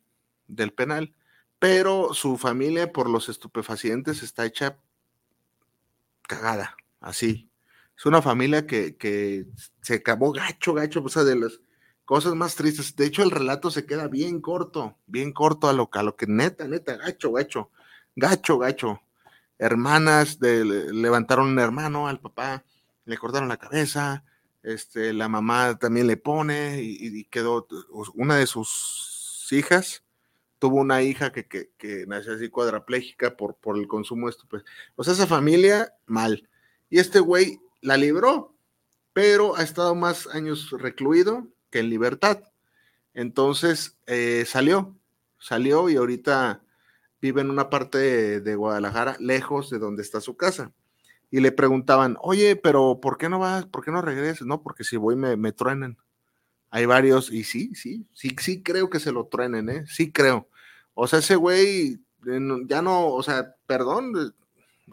del 0.47 0.71
penal, 0.71 1.15
pero 1.57 2.13
su 2.13 2.37
familia 2.37 2.91
por 2.91 3.09
los 3.09 3.27
estupefacientes 3.27 4.21
está 4.21 4.45
hecha 4.45 4.77
cagada, 6.27 6.75
así. 6.99 7.49
Es 7.97 8.05
una 8.05 8.21
familia 8.21 8.67
que, 8.67 8.97
que 8.97 9.45
se 9.81 9.95
acabó 9.95 10.31
gacho, 10.31 10.73
gacho, 10.73 11.01
o 11.03 11.09
sea, 11.09 11.23
de 11.23 11.35
las 11.35 11.59
cosas 12.05 12.35
más 12.35 12.55
tristes. 12.55 12.95
De 12.95 13.05
hecho, 13.05 13.23
el 13.23 13.31
relato 13.31 13.71
se 13.71 13.85
queda 13.85 14.07
bien 14.07 14.41
corto, 14.41 14.97
bien 15.07 15.31
corto 15.31 15.67
a 15.67 15.73
lo, 15.73 15.89
a 15.91 16.03
lo 16.03 16.15
que 16.15 16.27
neta, 16.27 16.67
neta, 16.67 16.97
gacho, 16.97 17.31
gacho, 17.31 17.71
gacho, 18.15 18.57
gacho. 18.57 19.01
Hermanas 19.57 20.39
de, 20.39 20.65
levantaron 20.65 21.47
un 21.47 21.59
hermano 21.59 22.07
al 22.07 22.19
papá, 22.19 22.63
le 23.05 23.17
cortaron 23.17 23.47
la 23.47 23.57
cabeza, 23.57 24.25
este, 24.63 25.13
la 25.13 25.29
mamá 25.29 25.77
también 25.77 26.07
le 26.07 26.17
pone 26.17 26.81
y, 26.81 26.97
y, 26.99 27.23
quedó, 27.25 27.67
una 28.15 28.35
de 28.35 28.47
sus 28.47 29.47
hijas 29.51 30.04
tuvo 30.65 30.81
una 30.81 31.03
hija 31.03 31.31
que, 31.31 31.45
que, 31.45 31.69
que 31.77 32.07
nació 32.07 32.33
así 32.33 32.49
cuadraplégica 32.49 33.37
por, 33.37 33.53
por 33.53 33.77
el 33.77 33.87
consumo 33.87 34.27
de. 34.27 34.35
O 34.95 35.03
sea, 35.03 35.13
esa 35.13 35.27
familia, 35.27 35.93
mal. 36.07 36.49
Y 36.89 36.97
este 36.97 37.19
güey 37.19 37.59
la 37.81 37.97
libró, 37.97 38.55
pero 39.13 39.55
ha 39.55 39.61
estado 39.61 39.93
más 39.93 40.25
años 40.25 40.71
recluido 40.71 41.47
que 41.69 41.81
en 41.81 41.91
libertad. 41.91 42.41
Entonces 43.13 43.99
eh, 44.07 44.43
salió, 44.47 44.97
salió 45.37 45.87
y 45.87 45.97
ahorita 45.97 46.63
vive 47.21 47.41
en 47.41 47.51
una 47.51 47.69
parte 47.69 47.99
de, 47.99 48.41
de 48.41 48.55
Guadalajara, 48.55 49.17
lejos 49.19 49.69
de 49.69 49.77
donde 49.77 50.01
está 50.01 50.19
su 50.19 50.35
casa 50.35 50.73
y 51.29 51.41
le 51.41 51.51
preguntaban, 51.51 52.17
oye, 52.21 52.55
pero 52.55 52.99
¿por 52.99 53.19
qué 53.19 53.29
no 53.29 53.37
vas? 53.37 53.67
¿Por 53.67 53.85
qué 53.85 53.91
no 53.91 54.01
regresas? 54.01 54.47
No, 54.47 54.63
porque 54.63 54.83
si 54.83 54.97
voy 54.97 55.15
me, 55.15 55.37
me 55.37 55.51
truenan. 55.51 55.99
Hay 56.71 56.87
varios, 56.87 57.31
y 57.31 57.43
sí, 57.43 57.75
sí, 57.75 58.07
sí, 58.13 58.35
sí 58.39 58.63
creo 58.63 58.89
que 58.89 58.99
se 58.99 59.11
lo 59.11 59.27
truenen, 59.27 59.69
¿eh? 59.69 59.83
Sí 59.85 60.11
creo. 60.11 60.49
O 60.95 61.07
sea, 61.07 61.19
ese 61.19 61.35
güey 61.35 61.99
ya 62.67 62.81
no, 62.81 63.09
o 63.09 63.21
sea, 63.21 63.55
perdón, 63.67 64.33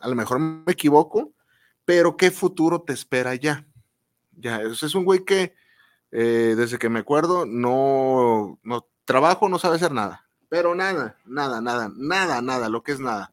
a 0.00 0.08
lo 0.08 0.14
mejor 0.14 0.38
me 0.38 0.72
equivoco, 0.72 1.32
pero 1.86 2.18
¿qué 2.18 2.30
futuro 2.30 2.82
te 2.82 2.92
espera 2.92 3.34
ya? 3.34 3.66
Ya, 4.36 4.60
es 4.60 4.94
un 4.94 5.04
güey 5.04 5.24
que 5.24 5.54
eh, 6.10 6.54
desde 6.56 6.78
que 6.78 6.90
me 6.90 7.00
acuerdo 7.00 7.46
no, 7.46 8.58
no 8.62 8.86
trabajo, 9.06 9.48
no 9.48 9.58
sabe 9.58 9.76
hacer 9.76 9.92
nada, 9.92 10.26
pero 10.50 10.74
nada, 10.74 11.16
nada, 11.24 11.62
nada, 11.62 11.90
nada, 11.96 12.42
nada, 12.42 12.68
lo 12.68 12.82
que 12.82 12.92
es 12.92 13.00
nada 13.00 13.32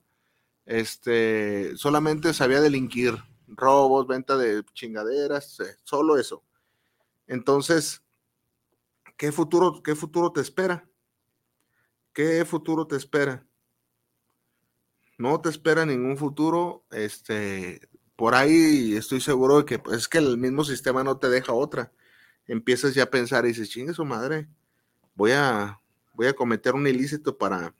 este, 0.69 1.75
solamente 1.77 2.31
sabía 2.31 2.61
delinquir, 2.61 3.17
robos, 3.47 4.05
venta 4.05 4.37
de 4.37 4.63
chingaderas, 4.73 5.59
eh, 5.61 5.75
solo 5.83 6.17
eso. 6.17 6.43
Entonces, 7.25 8.03
¿qué 9.17 9.31
futuro, 9.31 9.81
qué 9.81 9.95
futuro 9.95 10.31
te 10.31 10.41
espera? 10.41 10.87
¿Qué 12.19 12.43
futuro 12.43 12.85
te 12.85 12.97
espera? 12.97 13.47
No 15.17 15.39
te 15.39 15.47
espera 15.47 15.85
ningún 15.85 16.17
futuro, 16.17 16.83
este, 16.91 17.87
por 18.17 18.35
ahí 18.35 18.93
estoy 18.97 19.21
seguro 19.21 19.59
de 19.59 19.63
que 19.63 19.79
pues, 19.79 19.99
es 19.99 20.09
que 20.09 20.17
el 20.17 20.37
mismo 20.37 20.65
sistema 20.65 21.01
no 21.01 21.15
te 21.15 21.29
deja 21.29 21.53
otra. 21.53 21.93
Empiezas 22.45 22.93
ya 22.93 23.03
a 23.03 23.09
pensar 23.09 23.45
y 23.45 23.49
dices, 23.49 23.69
chingue 23.69 23.93
su 23.93 24.03
madre, 24.03 24.49
voy 25.15 25.31
a, 25.31 25.79
voy 26.11 26.27
a 26.27 26.33
cometer 26.33 26.75
un 26.75 26.87
ilícito 26.87 27.37
para, 27.37 27.73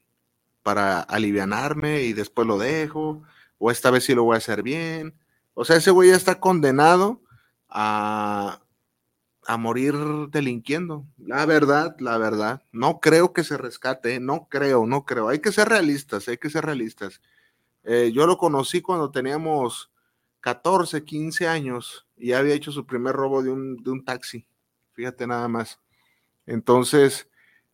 para 0.64 1.02
alivianarme 1.02 2.04
y 2.04 2.14
después 2.14 2.48
lo 2.48 2.58
dejo, 2.58 3.22
o 3.58 3.72
esta 3.72 3.92
vez 3.92 4.06
sí 4.06 4.16
lo 4.16 4.24
voy 4.24 4.36
a 4.36 4.38
hacer 4.38 4.64
bien. 4.64 5.20
O 5.54 5.66
sea, 5.66 5.76
ese 5.76 5.92
güey 5.92 6.12
ya 6.12 6.16
está 6.16 6.40
condenado 6.40 7.22
a, 7.68 8.62
a 9.50 9.58
morir 9.58 9.96
delinquiendo. 10.30 11.08
La 11.18 11.44
verdad, 11.48 11.96
la 11.98 12.20
verdad, 12.20 12.62
no 12.72 13.00
creo 13.00 13.34
que 13.34 13.44
se 13.44 13.58
rescate, 13.58 14.20
no 14.20 14.48
creo, 14.48 14.86
no 14.86 15.06
creo. 15.06 15.28
Hay 15.28 15.40
que 15.40 15.52
ser 15.52 15.70
realistas, 15.70 16.28
hay 16.28 16.38
que 16.38 16.52
ser 16.52 16.66
realistas. 16.66 17.20
Eh, 17.84 18.12
yo 18.14 18.28
lo 18.28 18.38
conocí 18.38 18.82
cuando 18.82 19.10
teníamos 19.10 19.90
14, 20.42 21.04
15 21.04 21.48
años 21.48 22.06
y 22.16 22.34
había 22.34 22.54
hecho 22.54 22.72
su 22.72 22.86
primer 22.86 23.16
robo 23.16 23.42
de 23.42 23.50
un, 23.50 23.78
de 23.78 23.90
un 23.90 24.06
taxi. 24.06 24.46
Fíjate 24.94 25.26
nada 25.26 25.48
más. 25.48 25.80
Entonces, 26.46 27.28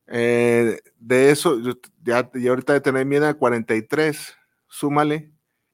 eh, 0.07 0.79
de 0.97 1.31
eso, 1.31 1.59
ya, 2.05 2.31
ya, 2.33 2.49
ahorita 2.51 2.71
de 2.71 2.79
tener 2.79 3.05
miedo 3.05 3.27
a 3.27 3.33
43, 3.33 4.33
súmale 4.69 5.29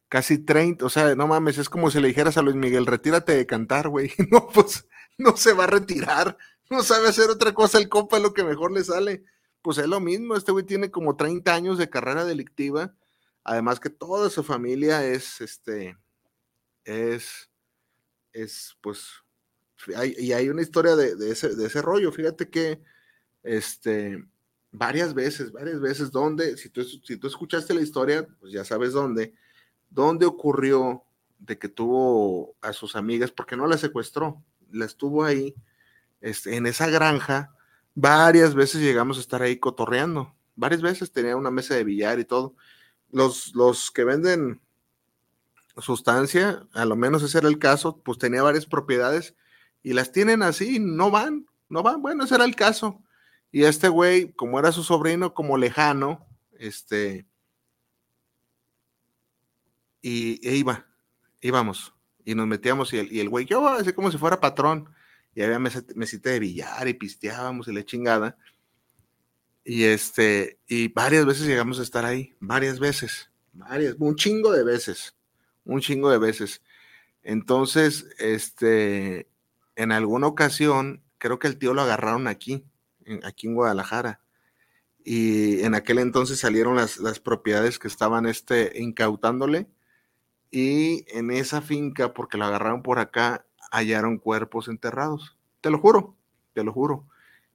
casi 0.10 0.40
30, 0.40 0.84
o 0.84 0.90
sea, 0.90 1.14
no 1.14 1.28
mames, 1.28 1.60
es 1.60 1.70
como 1.70 1.92
si 1.92 2.02
le 2.02 2.08
dijeras 2.08 2.38
a 2.38 2.42
Luis 2.42 2.56
Miguel, 2.56 2.88
retírate 2.88 3.36
de 3.36 3.46
cantar, 3.46 3.88
güey. 3.88 4.12
No, 4.32 4.48
pues 4.50 4.88
no 5.18 5.36
se 5.38 5.54
va 5.54 5.66
a 5.66 5.68
retirar, 5.68 6.38
no 6.70 6.84
sabe 6.84 7.10
hacer 7.10 7.30
otra 7.30 7.54
cosa, 7.54 7.78
el 7.78 7.90
compa 7.90 8.18
es 8.18 8.24
lo 8.24 8.34
que 8.34 8.44
mejor 8.44 8.72
le 8.72 8.84
sale. 8.84 9.24
Pues 9.62 9.78
es 9.78 9.88
lo 9.88 10.00
mismo, 10.00 10.36
este 10.36 10.52
güey 10.52 10.66
tiene 10.66 10.90
como 10.92 11.16
30 11.16 11.54
años 11.54 11.78
de 11.78 11.90
carrera 11.90 12.26
delictiva, 12.26 12.96
además 13.44 13.80
que 13.80 13.90
toda 13.92 14.30
su 14.32 14.44
familia 14.44 15.06
es, 15.06 15.40
este, 15.42 15.98
es, 16.86 17.50
es, 18.34 18.78
pues, 18.82 19.08
hay- 19.96 20.16
y 20.18 20.34
hay 20.34 20.50
una 20.50 20.62
historia 20.62 20.96
de, 20.96 21.16
de 21.16 21.32
ese, 21.32 21.56
de 21.56 21.68
ese 21.68 21.82
rollo, 21.82 22.12
fíjate 22.12 22.50
que, 22.50 22.82
este, 23.44 24.24
varias 24.72 25.14
veces, 25.14 25.52
varias 25.52 25.82
veces, 25.82 26.12
donde, 26.12 26.58
si 26.58 26.70
tú, 26.70 26.84
si 26.84 27.18
tú 27.18 27.28
escuchaste 27.28 27.74
la 27.74 27.82
historia, 27.82 28.28
pues 28.40 28.54
ya 28.54 28.66
sabes 28.66 28.94
dónde, 28.94 29.34
dónde 29.90 30.26
ocurrió 30.28 31.04
de 31.40 31.60
que 31.60 31.70
tuvo 31.70 32.56
a 32.62 32.74
sus 32.74 32.96
amigas, 32.96 33.32
porque 33.32 33.58
no 33.58 33.68
las 33.68 33.82
secuestró, 33.82 34.44
las 34.72 34.96
tuvo 34.96 35.24
ahí, 35.24 35.56
este, 36.22 36.56
en 36.56 36.68
esa 36.68 36.90
granja, 36.90 37.56
varias 37.96 38.56
veces 38.56 38.82
llegamos 38.82 39.18
a 39.18 39.22
estar 39.22 39.42
ahí 39.42 39.58
cotorreando, 39.58 40.36
varias 40.56 40.82
veces 40.82 41.12
tenía 41.12 41.36
una 41.36 41.52
mesa 41.52 41.76
de 41.76 41.84
billar 41.84 42.20
y 42.20 42.26
todo. 42.26 42.56
Los, 43.12 43.54
los 43.56 43.92
que 43.92 44.04
venden 44.04 44.62
sustancia, 45.78 46.68
a 46.74 46.86
lo 46.86 46.96
menos 46.96 47.24
ese 47.24 47.40
era 47.40 47.48
el 47.48 47.60
caso, 47.60 47.98
pues 47.98 48.18
tenía 48.18 48.44
varias 48.44 48.66
propiedades 48.66 49.36
y 49.84 49.94
las 49.94 50.12
tienen 50.12 50.44
así, 50.44 50.80
no 50.80 51.12
van, 51.12 51.48
no 51.70 51.84
van, 51.84 52.02
bueno, 52.02 52.24
ese 52.24 52.36
era 52.36 52.46
el 52.46 52.56
caso. 52.56 53.02
Y 53.52 53.64
este 53.64 53.90
güey, 53.90 54.32
como 54.34 54.60
era 54.60 54.72
su 54.72 54.84
sobrino, 54.84 55.34
como 55.34 55.58
lejano, 55.58 56.26
este, 56.54 57.26
y 60.02 60.48
e 60.48 60.56
iba, 60.56 60.88
íbamos, 61.42 61.94
y 62.26 62.36
nos 62.36 62.48
metíamos, 62.48 62.94
y 62.94 62.98
el, 63.00 63.12
y 63.12 63.20
el 63.20 63.30
güey, 63.30 63.46
yo, 63.46 63.68
así 63.68 63.94
como 63.94 64.12
si 64.12 64.18
fuera 64.18 64.40
patrón, 64.40 64.90
y 65.34 65.42
había 65.42 65.60
mesita 65.60 66.30
de 66.30 66.40
billar, 66.40 66.88
y 66.88 66.94
pisteábamos, 66.94 67.68
y 67.68 67.74
la 67.74 67.84
chingada, 67.86 68.38
y 69.64 69.84
este, 69.84 70.60
y 70.68 70.88
varias 70.90 71.26
veces 71.26 71.48
llegamos 71.48 71.80
a 71.80 71.84
estar 71.84 72.04
ahí, 72.06 72.36
varias 72.40 72.80
veces, 72.80 73.30
varias, 73.54 73.96
un 74.00 74.16
chingo 74.16 74.52
de 74.52 74.64
veces, 74.64 75.16
un 75.66 75.80
chingo 75.82 76.10
de 76.10 76.18
veces. 76.18 76.62
Entonces, 77.24 78.08
este, 78.18 79.28
en 79.76 79.92
alguna 79.92 80.28
ocasión, 80.28 81.04
creo 81.20 81.38
que 81.38 81.48
el 81.48 81.58
tío 81.60 81.74
lo 81.76 81.82
agarraron 81.82 82.28
aquí, 82.28 82.66
en- 83.06 83.24
aquí 83.26 83.48
en 83.48 83.54
Guadalajara. 83.56 84.22
Y 85.04 85.62
en 85.62 85.74
aquel 85.76 85.98
entonces 86.00 86.40
salieron 86.40 86.76
las, 86.76 86.98
las 86.98 87.20
propiedades 87.20 87.80
que 87.80 87.88
estaban 87.88 88.26
este, 88.26 88.80
incautándole. 88.80 89.68
Y 90.52 91.06
en 91.18 91.32
esa 91.32 91.62
finca, 91.62 92.14
porque 92.14 92.38
lo 92.38 92.46
agarraron 92.46 92.84
por 92.84 93.00
acá, 93.00 93.46
hallaron 93.72 94.18
cuerpos 94.18 94.68
enterrados. 94.68 95.38
Te 95.62 95.70
lo 95.70 95.80
juro, 95.80 96.16
te 96.54 96.64
lo 96.64 96.74
juro. 96.74 97.08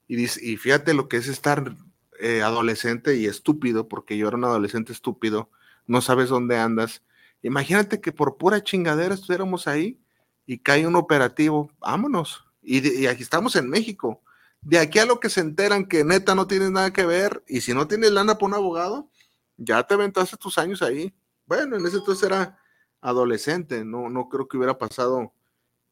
Y, 0.08 0.16
dice, 0.16 0.40
y 0.42 0.56
fíjate 0.56 0.94
lo 0.94 1.08
que 1.08 1.18
es 1.18 1.28
estar 1.28 1.76
eh, 2.18 2.42
adolescente 2.42 3.16
y 3.16 3.26
estúpido, 3.26 3.88
porque 3.88 4.16
yo 4.16 4.28
era 4.28 4.38
un 4.38 4.44
adolescente 4.44 4.92
estúpido, 4.92 5.50
no 5.86 6.00
sabes 6.00 6.30
dónde 6.30 6.58
andas. 6.58 7.02
Imagínate 7.42 8.00
que 8.00 8.12
por 8.12 8.38
pura 8.38 8.64
chingadera 8.64 9.14
estuviéramos 9.14 9.68
ahí 9.68 10.00
y 10.46 10.58
cae 10.58 10.86
un 10.86 10.96
operativo, 10.96 11.70
vámonos. 11.78 12.44
Y, 12.62 13.02
y 13.02 13.06
aquí 13.06 13.22
estamos 13.22 13.56
en 13.56 13.68
México. 13.68 14.22
De 14.62 14.78
aquí 14.78 14.98
a 14.98 15.06
lo 15.06 15.20
que 15.20 15.28
se 15.28 15.40
enteran 15.40 15.86
que 15.86 16.02
neta 16.02 16.34
no 16.34 16.46
tienes 16.46 16.70
nada 16.70 16.92
que 16.92 17.04
ver, 17.04 17.44
y 17.46 17.60
si 17.60 17.74
no 17.74 17.86
tienes 17.86 18.10
lana 18.10 18.38
por 18.38 18.48
un 18.48 18.54
abogado, 18.54 19.10
ya 19.58 19.82
te 19.82 19.94
aventaste 19.94 20.36
tus 20.36 20.56
años 20.58 20.82
ahí. 20.82 21.14
Bueno, 21.46 21.76
en 21.76 21.86
ese 21.86 21.98
entonces 21.98 22.26
era 22.26 22.58
adolescente, 23.06 23.84
no, 23.84 24.10
no 24.10 24.28
creo 24.28 24.48
que 24.48 24.56
hubiera 24.56 24.78
pasado 24.78 25.32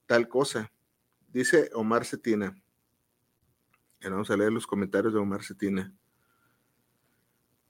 tal 0.07 0.29
cosa. 0.29 0.73
Dice 1.33 1.71
Omar 1.73 2.05
Cetina. 2.05 2.61
Vamos 4.03 4.31
a 4.31 4.37
leer 4.37 4.53
los 4.53 4.67
comentarios 4.67 5.15
de 5.15 5.21
Omar 5.21 5.45
Cetina. 5.45 5.95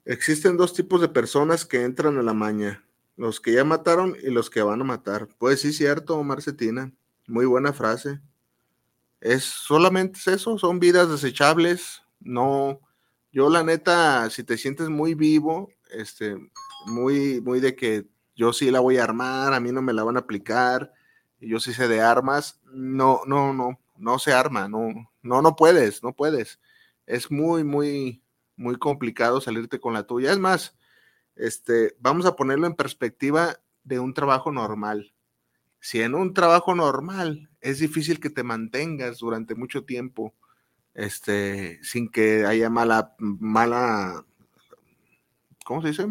Existen 0.03 0.57
dos 0.57 0.73
tipos 0.73 0.99
de 0.99 1.09
personas 1.09 1.63
que 1.63 1.83
entran 1.83 2.17
a 2.17 2.23
la 2.23 2.33
maña, 2.33 2.83
los 3.15 3.39
que 3.39 3.53
ya 3.53 3.63
mataron 3.63 4.15
y 4.21 4.31
los 4.31 4.49
que 4.49 4.63
van 4.63 4.81
a 4.81 4.83
matar. 4.83 5.27
Pues 5.37 5.61
sí, 5.61 5.71
cierto, 5.71 6.17
Omar 6.17 6.41
Cetina. 6.41 6.91
Muy 7.27 7.45
buena 7.45 7.71
frase. 7.71 8.19
Es 9.21 9.43
solamente 9.43 10.19
es 10.19 10.27
eso, 10.27 10.57
son 10.57 10.79
vidas 10.79 11.09
desechables. 11.09 12.01
No, 12.19 12.81
yo 13.31 13.49
la 13.49 13.63
neta, 13.63 14.27
si 14.31 14.43
te 14.43 14.57
sientes 14.57 14.89
muy 14.89 15.13
vivo, 15.13 15.69
este, 15.91 16.35
muy, 16.87 17.41
muy 17.41 17.59
de 17.59 17.75
que 17.75 18.07
yo 18.35 18.53
sí 18.53 18.71
la 18.71 18.79
voy 18.79 18.97
a 18.97 19.03
armar, 19.03 19.53
a 19.53 19.59
mí 19.59 19.71
no 19.71 19.81
me 19.81 19.93
la 19.93 20.03
van 20.03 20.17
a 20.17 20.21
aplicar, 20.21 20.93
yo 21.39 21.59
sí 21.59 21.73
sé 21.73 21.87
de 21.87 22.01
armas, 22.01 22.59
no, 22.65 23.21
no, 23.25 23.53
no, 23.53 23.79
no 23.97 24.19
se 24.19 24.33
arma, 24.33 24.67
no, 24.67 25.11
no, 25.21 25.41
no 25.41 25.55
puedes, 25.55 26.03
no 26.03 26.13
puedes. 26.13 26.59
Es 27.05 27.31
muy, 27.31 27.63
muy, 27.63 28.23
muy 28.55 28.77
complicado 28.77 29.41
salirte 29.41 29.79
con 29.79 29.93
la 29.93 30.07
tuya. 30.07 30.31
Es 30.31 30.39
más, 30.39 30.77
este, 31.35 31.95
vamos 31.99 32.25
a 32.25 32.35
ponerlo 32.35 32.67
en 32.67 32.75
perspectiva 32.75 33.59
de 33.83 33.99
un 33.99 34.13
trabajo 34.13 34.51
normal. 34.51 35.13
Si 35.79 36.01
en 36.01 36.15
un 36.15 36.33
trabajo 36.33 36.73
normal 36.73 37.49
es 37.61 37.79
difícil 37.79 38.19
que 38.19 38.29
te 38.29 38.43
mantengas 38.43 39.19
durante 39.19 39.55
mucho 39.55 39.85
tiempo, 39.85 40.33
este, 40.93 41.83
sin 41.83 42.09
que 42.09 42.45
haya 42.45 42.69
mala, 42.69 43.15
mala, 43.19 44.25
¿cómo 45.63 45.81
se 45.81 45.89
dice? 45.89 46.07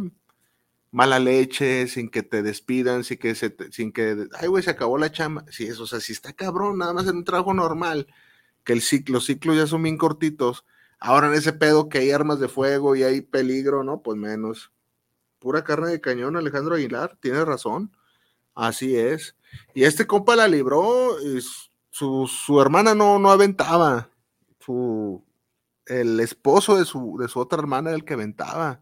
Mala 0.94 1.18
leche, 1.18 1.88
sin 1.88 2.08
que 2.08 2.22
te 2.22 2.42
despidan, 2.42 3.02
sin 3.04 3.18
que 3.18 3.34
se, 3.34 3.50
te- 3.50 3.72
sin 3.72 3.92
que, 3.92 4.28
ay, 4.38 4.46
güey, 4.48 4.62
se 4.62 4.70
acabó 4.70 4.96
la 4.98 5.10
chamba. 5.10 5.44
Sí, 5.50 5.66
eso, 5.66 5.82
o 5.84 5.86
sea, 5.88 5.98
si 6.00 6.12
está 6.12 6.32
cabrón, 6.34 6.78
nada 6.78 6.92
más 6.92 7.08
en 7.08 7.16
un 7.16 7.24
trabajo 7.24 7.52
normal, 7.52 8.06
que 8.64 8.72
el 8.74 8.80
ciclo, 8.82 9.14
los 9.14 9.26
ciclos 9.26 9.56
ya 9.56 9.66
son 9.66 9.82
bien 9.82 9.98
cortitos. 9.98 10.64
Ahora 11.00 11.26
en 11.28 11.34
ese 11.34 11.52
pedo 11.52 11.88
que 11.88 11.98
hay 11.98 12.12
armas 12.12 12.38
de 12.40 12.48
fuego 12.48 12.94
y 12.96 13.02
hay 13.02 13.22
peligro, 13.22 13.82
¿no? 13.84 14.02
Pues 14.02 14.16
menos. 14.18 14.72
Pura 15.40 15.64
carne 15.64 15.88
de 15.90 16.00
cañón, 16.00 16.36
Alejandro 16.36 16.76
Aguilar, 16.76 17.18
tienes 17.20 17.44
razón. 17.44 17.90
Así 18.54 18.96
es. 18.96 19.36
Y 19.74 19.84
este 19.84 20.06
compa 20.06 20.36
la 20.36 20.48
libró, 20.48 21.20
y 21.22 21.40
su, 21.90 22.28
su 22.28 22.60
hermana 22.60 22.94
no, 22.94 23.18
no 23.18 23.30
aventaba. 23.32 24.10
Su, 24.60 25.24
el 25.86 26.20
esposo 26.20 26.76
de 26.76 26.84
su, 26.84 27.16
de 27.18 27.28
su 27.28 27.40
otra 27.40 27.58
hermana 27.60 27.90
era 27.90 27.96
el 27.96 28.04
que 28.04 28.14
aventaba. 28.14 28.80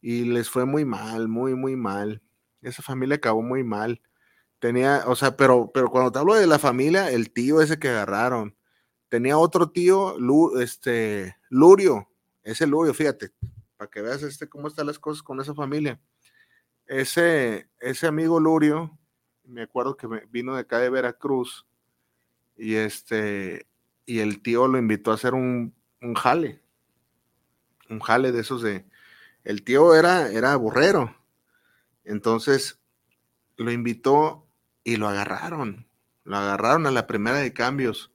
Y 0.00 0.24
les 0.24 0.48
fue 0.48 0.64
muy 0.64 0.84
mal, 0.84 1.28
muy, 1.28 1.54
muy 1.54 1.76
mal. 1.76 2.22
Esa 2.62 2.82
familia 2.82 3.16
acabó 3.16 3.42
muy 3.42 3.64
mal. 3.64 4.00
Tenía, 4.58 5.04
o 5.06 5.14
sea, 5.16 5.36
pero, 5.36 5.70
pero 5.72 5.90
cuando 5.90 6.10
te 6.12 6.18
hablo 6.18 6.34
de 6.34 6.46
la 6.46 6.58
familia, 6.58 7.10
el 7.10 7.30
tío 7.32 7.60
ese 7.60 7.78
que 7.78 7.88
agarraron. 7.88 8.56
Tenía 9.08 9.38
otro 9.38 9.70
tío, 9.70 10.18
Lu- 10.18 10.58
este, 10.60 11.36
Lurio. 11.48 12.10
Ese 12.42 12.66
Lurio, 12.66 12.92
fíjate, 12.94 13.32
para 13.76 13.90
que 13.90 14.02
veas 14.02 14.22
este, 14.22 14.48
cómo 14.48 14.68
están 14.68 14.86
las 14.86 14.98
cosas 14.98 15.22
con 15.22 15.40
esa 15.40 15.54
familia. 15.54 16.00
Ese, 16.86 17.68
ese 17.80 18.06
amigo 18.06 18.40
Lurio, 18.40 18.98
me 19.44 19.62
acuerdo 19.62 19.96
que 19.96 20.06
vino 20.30 20.54
de 20.54 20.60
acá 20.60 20.78
de 20.78 20.90
Veracruz 20.90 21.66
y 22.56 22.74
este, 22.74 23.66
y 24.06 24.18
el 24.20 24.42
tío 24.42 24.66
lo 24.68 24.78
invitó 24.78 25.10
a 25.10 25.14
hacer 25.14 25.34
un, 25.34 25.74
un 26.00 26.14
jale, 26.14 26.62
un 27.90 28.00
jale 28.00 28.32
de 28.32 28.40
esos 28.40 28.62
de, 28.62 28.86
el 29.44 29.64
tío 29.64 29.94
era, 29.94 30.30
era 30.30 30.56
burrero, 30.56 31.16
entonces 32.04 32.80
lo 33.56 33.70
invitó 33.70 34.46
y 34.84 34.96
lo 34.96 35.08
agarraron, 35.08 35.88
lo 36.24 36.36
agarraron 36.36 36.86
a 36.86 36.90
la 36.90 37.06
primera 37.06 37.38
de 37.38 37.52
cambios. 37.52 38.12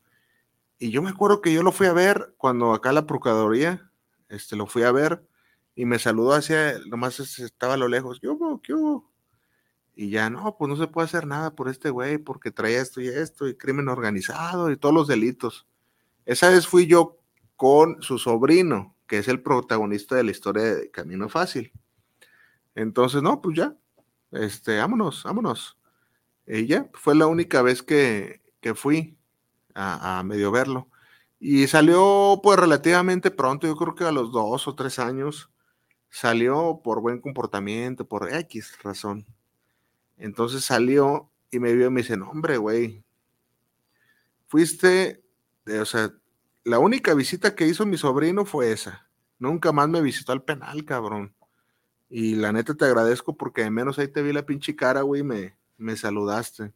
Y 0.79 0.91
yo 0.91 1.01
me 1.01 1.12
acuerdo 1.12 1.41
que 1.41 1.53
yo 1.53 1.63
lo 1.63 1.71
fui 1.71 1.88
a 1.88 1.93
ver 1.93 2.33
cuando 2.38 2.73
acá 2.73 2.91
la 2.91 3.05
Procuraduría, 3.05 3.91
este, 4.29 4.55
lo 4.55 4.65
fui 4.65 4.83
a 4.83 4.91
ver 4.91 5.23
y 5.75 5.86
me 5.86 5.99
saludó 5.99 6.33
hacia, 6.33 6.79
nomás 6.88 7.19
estaba 7.19 7.75
a 7.75 7.77
lo 7.77 7.88
lejos, 7.88 8.19
¿qué 8.19 8.27
hubo? 8.27 8.62
¿Qué 8.62 8.73
hubo? 8.73 9.12
Y 9.95 10.09
ya, 10.09 10.29
no, 10.29 10.57
pues 10.57 10.69
no 10.69 10.75
se 10.75 10.88
puede 10.88 11.05
hacer 11.05 11.27
nada 11.27 11.55
por 11.55 11.69
este 11.69 11.89
güey 11.89 12.17
porque 12.17 12.51
trae 12.51 12.77
esto 12.77 12.99
y 12.99 13.07
esto 13.07 13.47
y 13.47 13.55
crimen 13.55 13.89
organizado 13.89 14.71
y 14.71 14.77
todos 14.77 14.95
los 14.95 15.07
delitos. 15.07 15.67
Esa 16.25 16.49
vez 16.49 16.67
fui 16.67 16.88
yo 16.88 17.19
con 17.55 18.01
su 18.01 18.17
sobrino, 18.17 18.95
que 19.07 19.17
es 19.19 19.27
el 19.27 19.41
protagonista 19.41 20.15
de 20.15 20.23
la 20.23 20.31
historia 20.31 20.63
de 20.63 20.91
Camino 20.91 21.29
Fácil. 21.29 21.71
Entonces, 22.75 23.21
no, 23.21 23.41
pues 23.41 23.57
ya, 23.57 23.75
este, 24.31 24.77
vámonos, 24.77 25.23
vámonos. 25.23 25.77
Ya, 26.45 26.89
fue 26.93 27.15
la 27.15 27.27
única 27.27 27.61
vez 27.61 27.83
que, 27.83 28.41
que 28.59 28.75
fui 28.75 29.17
a, 29.75 30.19
a 30.19 30.23
medio 30.23 30.51
verlo. 30.51 30.89
Y 31.39 31.67
salió 31.67 32.39
pues 32.43 32.59
relativamente 32.59 33.31
pronto, 33.31 33.67
yo 33.67 33.75
creo 33.75 33.95
que 33.95 34.03
a 34.05 34.11
los 34.11 34.31
dos 34.31 34.67
o 34.67 34.75
tres 34.75 34.99
años, 34.99 35.49
salió 36.13 36.79
por 36.83 37.01
buen 37.01 37.19
comportamiento, 37.19 38.07
por 38.07 38.31
X 38.31 38.77
razón. 38.83 39.25
Entonces 40.17 40.63
salió 40.63 41.31
y 41.49 41.59
me 41.59 41.73
vio 41.73 41.87
y 41.87 41.89
me 41.89 42.01
dice, 42.01 42.17
no, 42.17 42.29
hombre, 42.29 42.57
güey, 42.57 43.03
fuiste, 44.47 45.23
eh, 45.65 45.79
o 45.79 45.85
sea, 45.85 46.13
la 46.63 46.80
única 46.80 47.13
visita 47.13 47.56
que 47.56 47.67
hizo 47.67 47.86
mi 47.86 47.97
sobrino 47.97 48.45
fue 48.45 48.71
esa. 48.71 49.10
Nunca 49.38 49.71
más 49.71 49.89
me 49.89 50.02
visitó 50.02 50.32
al 50.32 50.43
penal, 50.43 50.86
cabrón. 50.86 51.36
Y 52.10 52.36
la 52.36 52.52
neta 52.52 52.76
te 52.76 52.86
agradezco 52.86 53.36
porque 53.36 53.63
de 53.63 53.71
menos 53.71 53.99
ahí 53.99 54.08
te 54.08 54.21
vi 54.21 54.32
la 54.34 54.45
pinche 54.45 54.76
cara, 54.76 55.02
güey, 55.02 55.21
y 55.21 55.23
me, 55.23 55.58
me 55.78 55.97
saludaste. 55.97 56.71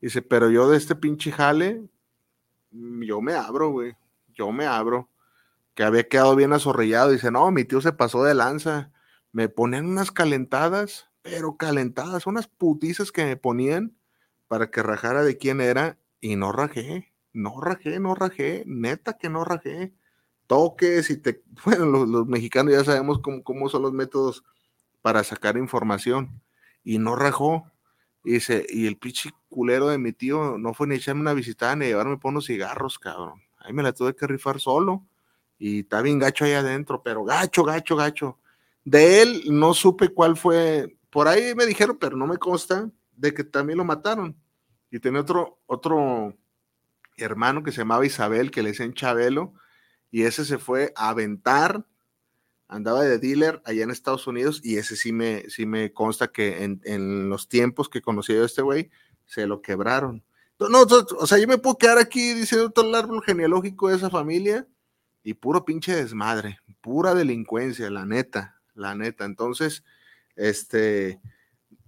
Dice, 0.00 0.20
pero 0.20 0.50
yo 0.50 0.68
de 0.68 0.76
este 0.76 0.96
pinche 0.96 1.30
jale, 1.32 1.88
mm, 2.72 3.02
yo 3.02 3.20
me 3.20 3.34
abro, 3.34 3.70
güey. 3.70 3.96
Yo 4.34 4.52
me 4.52 4.66
abro. 4.66 5.08
Que 5.74 5.84
había 5.84 6.08
quedado 6.08 6.36
bien 6.36 6.52
azorrillado. 6.52 7.10
Dice, 7.10 7.30
no, 7.30 7.50
mi 7.50 7.64
tío 7.64 7.80
se 7.80 7.92
pasó 7.92 8.24
de 8.24 8.34
lanza. 8.34 8.92
Me 9.30 9.48
ponían 9.48 9.86
unas 9.86 10.10
calentadas, 10.10 11.08
pero 11.22 11.56
calentadas, 11.56 12.26
unas 12.26 12.48
putizas 12.48 13.12
que 13.12 13.24
me 13.24 13.36
ponían 13.36 13.96
para 14.48 14.70
que 14.70 14.82
rajara 14.82 15.22
de 15.22 15.38
quién 15.38 15.60
era. 15.60 15.98
Y 16.20 16.36
no 16.36 16.52
rajé, 16.52 17.11
no 17.32 17.60
rajé, 17.60 17.98
no 17.98 18.14
rajé. 18.14 18.64
Neta 18.66 19.18
que 19.18 19.28
no 19.28 19.44
rajé. 19.44 19.92
Toques 20.46 21.10
y 21.10 21.16
te. 21.16 21.42
Bueno, 21.64 21.86
los, 21.86 22.08
los 22.08 22.26
mexicanos 22.26 22.72
ya 22.72 22.84
sabemos 22.84 23.20
cómo, 23.20 23.42
cómo 23.42 23.68
son 23.68 23.82
los 23.82 23.92
métodos 23.92 24.44
para 25.00 25.24
sacar 25.24 25.56
información. 25.56 26.42
Y 26.84 26.98
no 26.98 27.16
rajó. 27.16 27.66
Y 28.24 28.34
dice, 28.34 28.64
y 28.68 28.86
el 28.86 28.96
pinche 28.96 29.30
culero 29.48 29.88
de 29.88 29.98
mi 29.98 30.12
tío 30.12 30.56
no 30.58 30.74
fue 30.74 30.86
ni 30.86 30.94
echarme 30.94 31.22
una 31.22 31.34
visitada 31.34 31.74
ni 31.74 31.86
llevarme 31.86 32.18
por 32.18 32.30
unos 32.30 32.46
cigarros, 32.46 32.98
cabrón. 32.98 33.42
Ahí 33.58 33.72
me 33.72 33.82
la 33.82 33.92
tuve 33.92 34.14
que 34.14 34.26
rifar 34.26 34.60
solo. 34.60 35.04
Y 35.58 35.80
está 35.80 36.02
bien 36.02 36.18
gacho 36.18 36.44
ahí 36.44 36.52
adentro, 36.52 37.02
pero 37.02 37.24
gacho, 37.24 37.64
gacho, 37.64 37.96
gacho. 37.96 38.38
De 38.84 39.22
él 39.22 39.42
no 39.48 39.74
supe 39.74 40.08
cuál 40.08 40.36
fue. 40.36 40.96
Por 41.10 41.28
ahí 41.28 41.54
me 41.54 41.66
dijeron, 41.66 41.98
pero 42.00 42.16
no 42.16 42.26
me 42.26 42.36
consta, 42.36 42.90
de 43.16 43.32
que 43.34 43.44
también 43.44 43.78
lo 43.78 43.84
mataron. 43.84 44.36
Y 44.90 44.98
tenía 44.98 45.20
otro, 45.20 45.60
otro 45.66 46.34
hermano 47.16 47.62
que 47.62 47.72
se 47.72 47.78
llamaba 47.78 48.06
Isabel, 48.06 48.50
que 48.50 48.62
le 48.62 48.70
decían 48.70 48.94
Chabelo, 48.94 49.54
y 50.10 50.22
ese 50.22 50.44
se 50.44 50.58
fue 50.58 50.92
a 50.96 51.08
aventar 51.08 51.86
andaba 52.72 53.02
de 53.02 53.18
dealer 53.18 53.60
allá 53.66 53.84
en 53.84 53.90
Estados 53.90 54.26
Unidos 54.26 54.60
y 54.64 54.78
ese 54.78 54.96
sí 54.96 55.12
me, 55.12 55.48
sí 55.50 55.66
me 55.66 55.92
consta 55.92 56.28
que 56.28 56.64
en, 56.64 56.80
en 56.84 57.28
los 57.28 57.48
tiempos 57.48 57.90
que 57.90 58.00
conocí 58.00 58.32
a 58.32 58.44
este 58.44 58.62
güey, 58.62 58.90
se 59.26 59.46
lo 59.46 59.60
quebraron. 59.60 60.24
No, 60.58 60.68
no, 60.68 60.82
o 60.82 61.26
sea, 61.26 61.38
yo 61.38 61.46
me 61.46 61.58
puedo 61.58 61.76
quedar 61.76 61.98
aquí 61.98 62.32
diciendo 62.32 62.70
todo 62.70 62.88
el 62.88 62.94
árbol 62.94 63.22
genealógico 63.22 63.88
de 63.88 63.96
esa 63.96 64.10
familia 64.10 64.66
y 65.22 65.34
puro 65.34 65.64
pinche 65.64 65.94
desmadre, 65.94 66.60
pura 66.80 67.14
delincuencia, 67.14 67.90
la 67.90 68.06
neta, 68.06 68.60
la 68.74 68.94
neta. 68.94 69.24
Entonces, 69.24 69.84
este, 70.36 71.20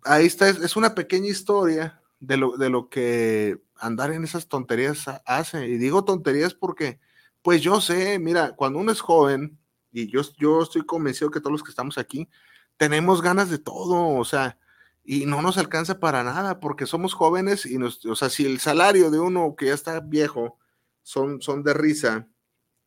ahí 0.04 0.26
está, 0.26 0.48
es, 0.48 0.58
es 0.60 0.76
una 0.76 0.94
pequeña 0.94 1.28
historia 1.28 2.02
de 2.20 2.36
lo, 2.36 2.56
de 2.56 2.68
lo 2.68 2.88
que 2.90 3.58
andar 3.84 4.12
en 4.12 4.24
esas 4.24 4.48
tonterías 4.48 5.04
hace. 5.26 5.66
Y 5.68 5.78
digo 5.78 6.04
tonterías 6.04 6.54
porque, 6.54 6.98
pues 7.42 7.62
yo 7.62 7.80
sé, 7.80 8.18
mira, 8.18 8.54
cuando 8.56 8.78
uno 8.78 8.92
es 8.92 9.00
joven, 9.00 9.58
y 9.92 10.10
yo, 10.10 10.22
yo 10.38 10.62
estoy 10.62 10.84
convencido 10.84 11.30
que 11.30 11.40
todos 11.40 11.52
los 11.52 11.62
que 11.62 11.70
estamos 11.70 11.98
aquí 11.98 12.28
tenemos 12.76 13.22
ganas 13.22 13.50
de 13.50 13.58
todo, 13.58 14.08
o 14.08 14.24
sea, 14.24 14.58
y 15.04 15.26
no 15.26 15.42
nos 15.42 15.58
alcanza 15.58 16.00
para 16.00 16.24
nada 16.24 16.60
porque 16.60 16.86
somos 16.86 17.14
jóvenes 17.14 17.66
y 17.66 17.78
nos, 17.78 18.04
o 18.06 18.16
sea, 18.16 18.30
si 18.30 18.46
el 18.46 18.58
salario 18.58 19.10
de 19.10 19.20
uno 19.20 19.54
que 19.56 19.66
ya 19.66 19.74
está 19.74 20.00
viejo 20.00 20.58
son, 21.02 21.40
son 21.42 21.62
de 21.62 21.74
risa, 21.74 22.26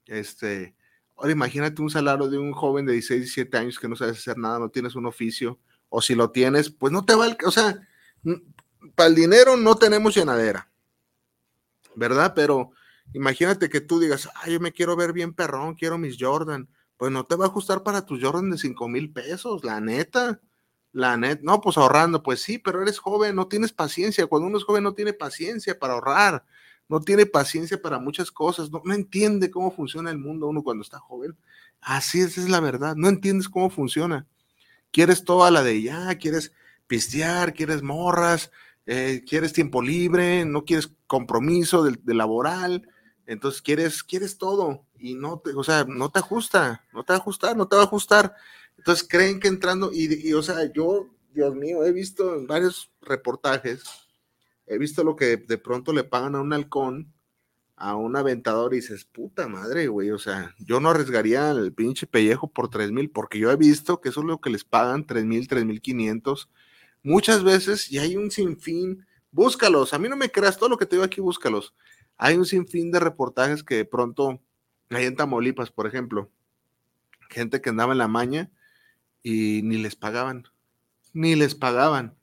este, 0.07 0.75
ahora 1.15 1.31
imagínate 1.31 1.81
un 1.81 1.89
salario 1.89 2.27
de 2.27 2.37
un 2.37 2.53
joven 2.53 2.85
de 2.85 2.93
16, 2.93 3.21
17 3.21 3.57
años 3.57 3.79
que 3.79 3.87
no 3.87 3.95
sabes 3.95 4.17
hacer 4.17 4.37
nada, 4.37 4.59
no 4.59 4.69
tienes 4.69 4.95
un 4.95 5.05
oficio, 5.05 5.59
o 5.89 6.01
si 6.01 6.15
lo 6.15 6.31
tienes, 6.31 6.69
pues 6.71 6.91
no 6.91 7.05
te 7.05 7.15
va, 7.15 7.37
o 7.45 7.51
sea, 7.51 7.87
para 8.95 9.09
el 9.09 9.15
dinero 9.15 9.55
no 9.55 9.75
tenemos 9.75 10.15
llenadera, 10.15 10.66
¿verdad? 11.97 12.33
Pero 12.35 12.71
imagínate 13.13 13.69
que 13.69 13.81
tú 13.81 13.99
digas, 13.99 14.29
ay, 14.35 14.53
yo 14.53 14.59
me 14.59 14.71
quiero 14.71 14.95
ver 14.95 15.11
bien 15.13 15.33
perrón, 15.33 15.73
quiero 15.73 15.97
mis 15.97 16.17
Jordan, 16.19 16.69
pues 16.95 17.11
no 17.11 17.25
te 17.25 17.35
va 17.35 17.45
a 17.45 17.47
ajustar 17.49 17.83
para 17.83 18.05
tus 18.05 18.23
Jordan 18.23 18.51
de 18.51 18.57
5 18.57 18.87
mil 18.87 19.11
pesos, 19.11 19.63
la 19.63 19.81
neta. 19.81 20.39
La 20.93 21.17
neta, 21.17 21.41
no, 21.43 21.59
pues 21.61 21.77
ahorrando, 21.77 22.23
pues 22.23 22.41
sí, 22.41 22.57
pero 22.57 22.81
eres 22.81 22.97
joven, 22.97 23.35
no 23.35 23.47
tienes 23.47 23.73
paciencia. 23.73 24.25
Cuando 24.25 24.47
uno 24.47 24.57
es 24.57 24.63
joven 24.63 24.83
no 24.83 24.93
tiene 24.93 25.13
paciencia 25.13 25.77
para 25.77 25.93
ahorrar, 25.93 26.45
no 26.87 27.01
tiene 27.01 27.25
paciencia 27.25 27.79
para 27.79 27.99
muchas 27.99 28.31
cosas, 28.31 28.71
no, 28.71 28.81
no 28.83 28.93
entiende 28.93 29.51
cómo 29.51 29.69
funciona 29.69 30.09
el 30.09 30.17
mundo 30.17 30.47
uno 30.47 30.63
cuando 30.63 30.81
está 30.81 30.97
joven. 30.97 31.37
Así 31.81 32.21
es, 32.21 32.37
es 32.37 32.49
la 32.49 32.61
verdad, 32.61 32.95
no 32.95 33.09
entiendes 33.09 33.49
cómo 33.49 33.69
funciona. 33.69 34.25
Quieres 34.91 35.23
toda 35.23 35.51
la 35.51 35.61
de 35.61 35.81
ya, 35.81 36.17
quieres 36.17 36.53
pistear, 36.87 37.53
quieres 37.53 37.83
morras, 37.83 38.51
eh, 38.87 39.21
quieres 39.27 39.51
tiempo 39.51 39.81
libre, 39.81 40.45
no 40.45 40.63
quieres 40.63 40.89
compromiso 41.07 41.83
de, 41.83 42.13
laboral, 42.13 42.89
entonces 43.25 43.61
quieres, 43.61 44.01
quieres 44.01 44.37
todo 44.37 44.85
y 44.97 45.15
no 45.15 45.39
te, 45.39 45.51
o 45.51 45.63
sea, 45.63 45.83
no 45.83 46.09
te 46.09 46.19
ajusta, 46.19 46.85
no 46.93 47.03
te 47.03 47.11
va 47.11 47.17
a 47.17 47.19
ajustar, 47.19 47.57
no 47.57 47.67
te 47.67 47.75
va 47.75 47.81
a 47.81 47.85
ajustar. 47.85 48.33
Entonces 48.77 49.05
creen 49.07 49.41
que 49.41 49.49
entrando, 49.49 49.91
y, 49.91 50.29
y, 50.29 50.33
o 50.33 50.41
sea, 50.41 50.71
yo, 50.71 51.09
Dios 51.33 51.53
mío, 51.53 51.83
he 51.83 51.91
visto 51.91 52.35
en 52.35 52.47
varios 52.47 52.89
reportajes, 53.01 53.83
he 54.65 54.77
visto 54.77 55.03
lo 55.03 55.17
que 55.17 55.35
de 55.35 55.57
pronto 55.57 55.91
le 55.91 56.05
pagan 56.05 56.35
a 56.35 56.41
un 56.41 56.53
halcón, 56.53 57.13
a 57.75 57.95
un 57.95 58.15
aventador, 58.15 58.73
y 58.73 58.77
dices, 58.77 59.03
puta 59.03 59.49
madre, 59.49 59.87
güey, 59.87 60.11
o 60.11 60.17
sea, 60.17 60.55
yo 60.59 60.79
no 60.79 60.89
arriesgaría 60.89 61.51
el 61.51 61.73
pinche 61.73 62.07
pellejo 62.07 62.47
por 62.47 62.69
tres 62.69 62.91
mil, 62.93 63.09
porque 63.09 63.37
yo 63.37 63.51
he 63.51 63.57
visto 63.57 63.99
que 63.99 64.09
eso 64.09 64.21
es 64.21 64.27
lo 64.27 64.39
que 64.39 64.49
les 64.49 64.63
pagan, 64.63 65.05
tres 65.05 65.25
mil, 65.25 65.45
tres 65.49 65.65
mil 65.65 65.81
quinientos, 65.81 66.49
muchas 67.07 67.43
veces, 67.43 67.91
y 67.91 67.97
hay 67.97 68.15
un 68.15 68.31
sinfín, 68.31 69.05
búscalos, 69.31 69.93
a 69.93 69.99
mí 69.99 70.09
no 70.09 70.15
me 70.15 70.31
creas, 70.31 70.57
todo 70.57 70.69
lo 70.69 70.77
que 70.77 70.85
te 70.85 70.95
digo 70.95 71.05
aquí, 71.05 71.21
búscalos 71.21 71.73
hay 72.17 72.35
un 72.35 72.45
sinfín 72.45 72.91
de 72.91 72.99
reportajes 72.99 73.63
que 73.63 73.75
de 73.75 73.85
pronto 73.85 74.41
hay 74.89 75.05
en 75.05 75.15
Tamaulipas, 75.15 75.71
por 75.71 75.87
ejemplo, 75.87 76.31
gente 77.29 77.61
que 77.61 77.69
andaba 77.69 77.91
en 77.91 77.99
la 77.99 78.07
maña 78.07 78.51
y 79.21 79.61
ni 79.63 79.77
les 79.77 79.95
pagaban, 79.95 80.47
ni 81.13 81.35
les 81.35 81.55
pagaban. 81.55 82.17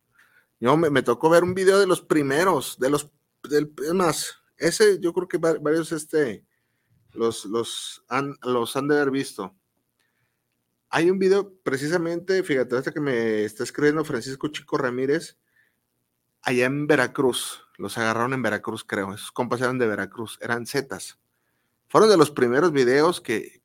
Yo 0.61 0.77
me, 0.77 0.91
me 0.91 1.03
tocó 1.03 1.31
ver 1.31 1.45
un 1.45 1.55
video 1.55 1.79
de 1.79 1.87
los 1.87 2.01
primeros, 2.01 2.79
de 2.79 2.91
los, 2.91 3.11
del, 3.49 3.73
más, 3.95 4.39
ese 4.57 4.99
yo 5.01 5.13
creo 5.13 5.29
que 5.29 5.39
varios, 5.39 5.93
este, 5.93 6.45
los, 7.13 7.45
los, 7.45 8.05
han, 8.09 8.37
los 8.43 8.77
han 8.77 8.89
de 8.89 8.97
haber 8.97 9.11
visto. 9.11 9.55
Hay 10.97 11.11
un 11.11 11.19
video 11.19 11.53
precisamente, 11.65 12.45
fíjate, 12.45 12.77
hasta 12.77 12.93
que 12.93 13.01
me 13.01 13.43
está 13.43 13.65
escribiendo 13.65 14.05
Francisco 14.05 14.47
Chico 14.47 14.79
Ramírez, 14.79 15.37
allá 16.41 16.67
en 16.67 16.87
Veracruz, 16.87 17.67
los 17.79 17.99
agarraron 17.99 18.33
en 18.33 18.43
Veracruz, 18.43 18.85
creo. 18.85 19.13
Esos 19.13 19.33
compas 19.33 19.61
eran 19.61 19.77
de 19.77 19.89
Veracruz, 19.89 20.39
eran 20.41 20.67
Zetas. 20.67 21.19
Fueron 21.89 22.11
de 22.11 22.17
los 22.17 22.31
primeros 22.31 22.71
videos 22.71 23.21
que, 23.21 23.61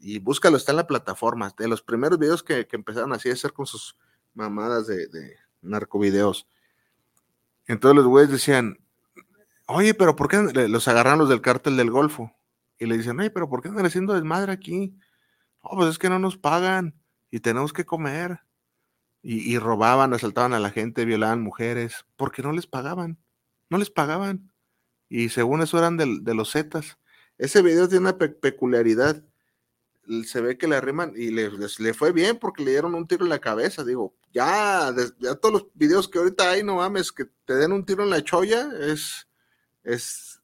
y 0.00 0.18
búscalo, 0.18 0.56
está 0.56 0.72
en 0.72 0.78
la 0.78 0.88
plataforma, 0.88 1.54
de 1.56 1.68
los 1.68 1.82
primeros 1.82 2.18
videos 2.18 2.42
que, 2.42 2.66
que 2.66 2.74
empezaron 2.74 3.12
así 3.12 3.30
a 3.30 3.34
hacer 3.34 3.52
con 3.52 3.66
sus 3.66 3.96
mamadas 4.34 4.88
de, 4.88 5.06
de 5.06 5.36
narcovideos. 5.62 6.48
Entonces 7.68 7.94
los 7.94 8.06
güeyes 8.06 8.32
decían, 8.32 8.80
oye, 9.66 9.94
pero 9.94 10.16
¿por 10.16 10.26
qué 10.26 10.38
los 10.66 10.88
agarran 10.88 11.20
los 11.20 11.28
del 11.28 11.42
cártel 11.42 11.76
del 11.76 11.92
Golfo? 11.92 12.32
Y 12.76 12.86
le 12.86 12.98
dicen, 12.98 13.20
oye, 13.20 13.30
pero 13.30 13.48
¿por 13.48 13.62
qué 13.62 13.68
andan 13.68 13.86
haciendo 13.86 14.14
desmadre 14.14 14.50
aquí? 14.50 14.96
Oh, 15.68 15.76
pues 15.76 15.90
es 15.90 15.98
que 15.98 16.08
no 16.08 16.18
nos 16.18 16.36
pagan 16.36 16.94
y 17.30 17.40
tenemos 17.40 17.72
que 17.72 17.84
comer. 17.84 18.40
Y, 19.22 19.52
y 19.52 19.58
robaban, 19.58 20.14
asaltaban 20.14 20.52
a 20.54 20.60
la 20.60 20.70
gente, 20.70 21.04
violaban 21.04 21.42
mujeres, 21.42 22.06
porque 22.16 22.42
no 22.42 22.52
les 22.52 22.66
pagaban 22.66 23.18
no 23.68 23.78
les 23.78 23.90
pagaban. 23.90 24.52
Y 25.08 25.28
según 25.28 25.62
eso 25.62 25.78
eran 25.78 25.96
de, 25.96 26.18
de 26.20 26.34
los 26.34 26.52
Zetas. 26.52 26.98
Ese 27.38 27.62
video 27.62 27.88
tiene 27.88 28.08
una 28.08 28.18
pe 28.18 28.28
peculiaridad. 28.28 29.22
Se 30.24 30.40
ve 30.40 30.56
que 30.56 30.68
le 30.68 30.76
arriman 30.76 31.12
y 31.16 31.30
le, 31.30 31.50
le, 31.50 31.94
fue 31.94 32.12
bien 32.12 32.38
porque 32.38 32.64
le 32.64 32.70
dieron 32.70 32.94
un 32.94 33.06
tiro 33.06 33.24
en 33.24 33.30
la 33.30 33.40
cabeza. 33.40 33.84
Digo, 33.84 34.14
ya, 34.32 34.94
ya 35.18 35.34
todos 35.34 35.52
los 35.52 35.66
videos 35.74 36.08
que 36.08 36.18
ahorita 36.18 36.50
hay, 36.50 36.62
no 36.62 36.76
mames, 36.76 37.12
que 37.12 37.26
te 37.44 37.54
den 37.54 37.72
un 37.72 37.84
tiro 37.84 38.04
en 38.04 38.10
la 38.10 38.22
cholla, 38.22 38.70
es, 38.80 39.28
es, 39.82 40.40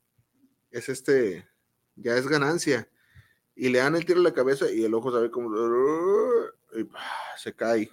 es 0.71 0.89
este, 0.89 1.49
ya 1.95 2.17
es 2.17 2.27
ganancia. 2.27 2.89
Y 3.63 3.69
le 3.69 3.79
dan 3.79 3.95
el 3.95 4.05
tiro 4.05 4.19
en 4.19 4.25
la 4.25 4.35
cabeza 4.35 4.69
y 4.73 4.83
el 4.83 4.93
ojo 4.93 5.13
sabe 5.13 5.31
como, 5.31 5.55
y, 6.77 6.89
se 7.37 7.55
cae. 7.55 7.93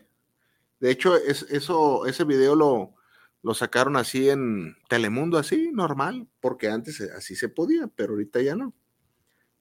De 0.79 0.89
hecho, 0.89 1.15
es, 1.15 1.43
eso, 1.43 2.07
ese 2.07 2.23
video 2.23 2.55
lo, 2.55 2.95
lo 3.43 3.53
sacaron 3.53 3.95
así 3.95 4.31
en 4.31 4.75
Telemundo, 4.89 5.37
así, 5.37 5.69
normal, 5.71 6.27
porque 6.41 6.69
antes 6.69 6.99
así 7.01 7.35
se 7.35 7.49
podía, 7.49 7.85
pero 7.85 8.13
ahorita 8.13 8.41
ya 8.41 8.55
no. 8.55 8.73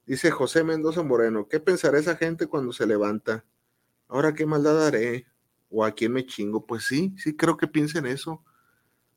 Dice 0.06 0.30
José 0.30 0.64
Mendoza 0.64 1.02
Moreno, 1.02 1.46
¿qué 1.46 1.60
pensará 1.60 1.98
esa 1.98 2.16
gente 2.16 2.46
cuando 2.46 2.72
se 2.72 2.86
levanta? 2.86 3.44
Ahora 4.08 4.32
qué 4.32 4.46
maldad 4.46 4.86
haré, 4.86 5.26
o 5.68 5.84
a 5.84 5.90
quién 5.90 6.12
me 6.12 6.24
chingo. 6.24 6.64
Pues 6.64 6.84
sí, 6.84 7.14
sí 7.18 7.36
creo 7.36 7.58
que 7.58 7.66
piensen 7.66 8.06
eso. 8.06 8.42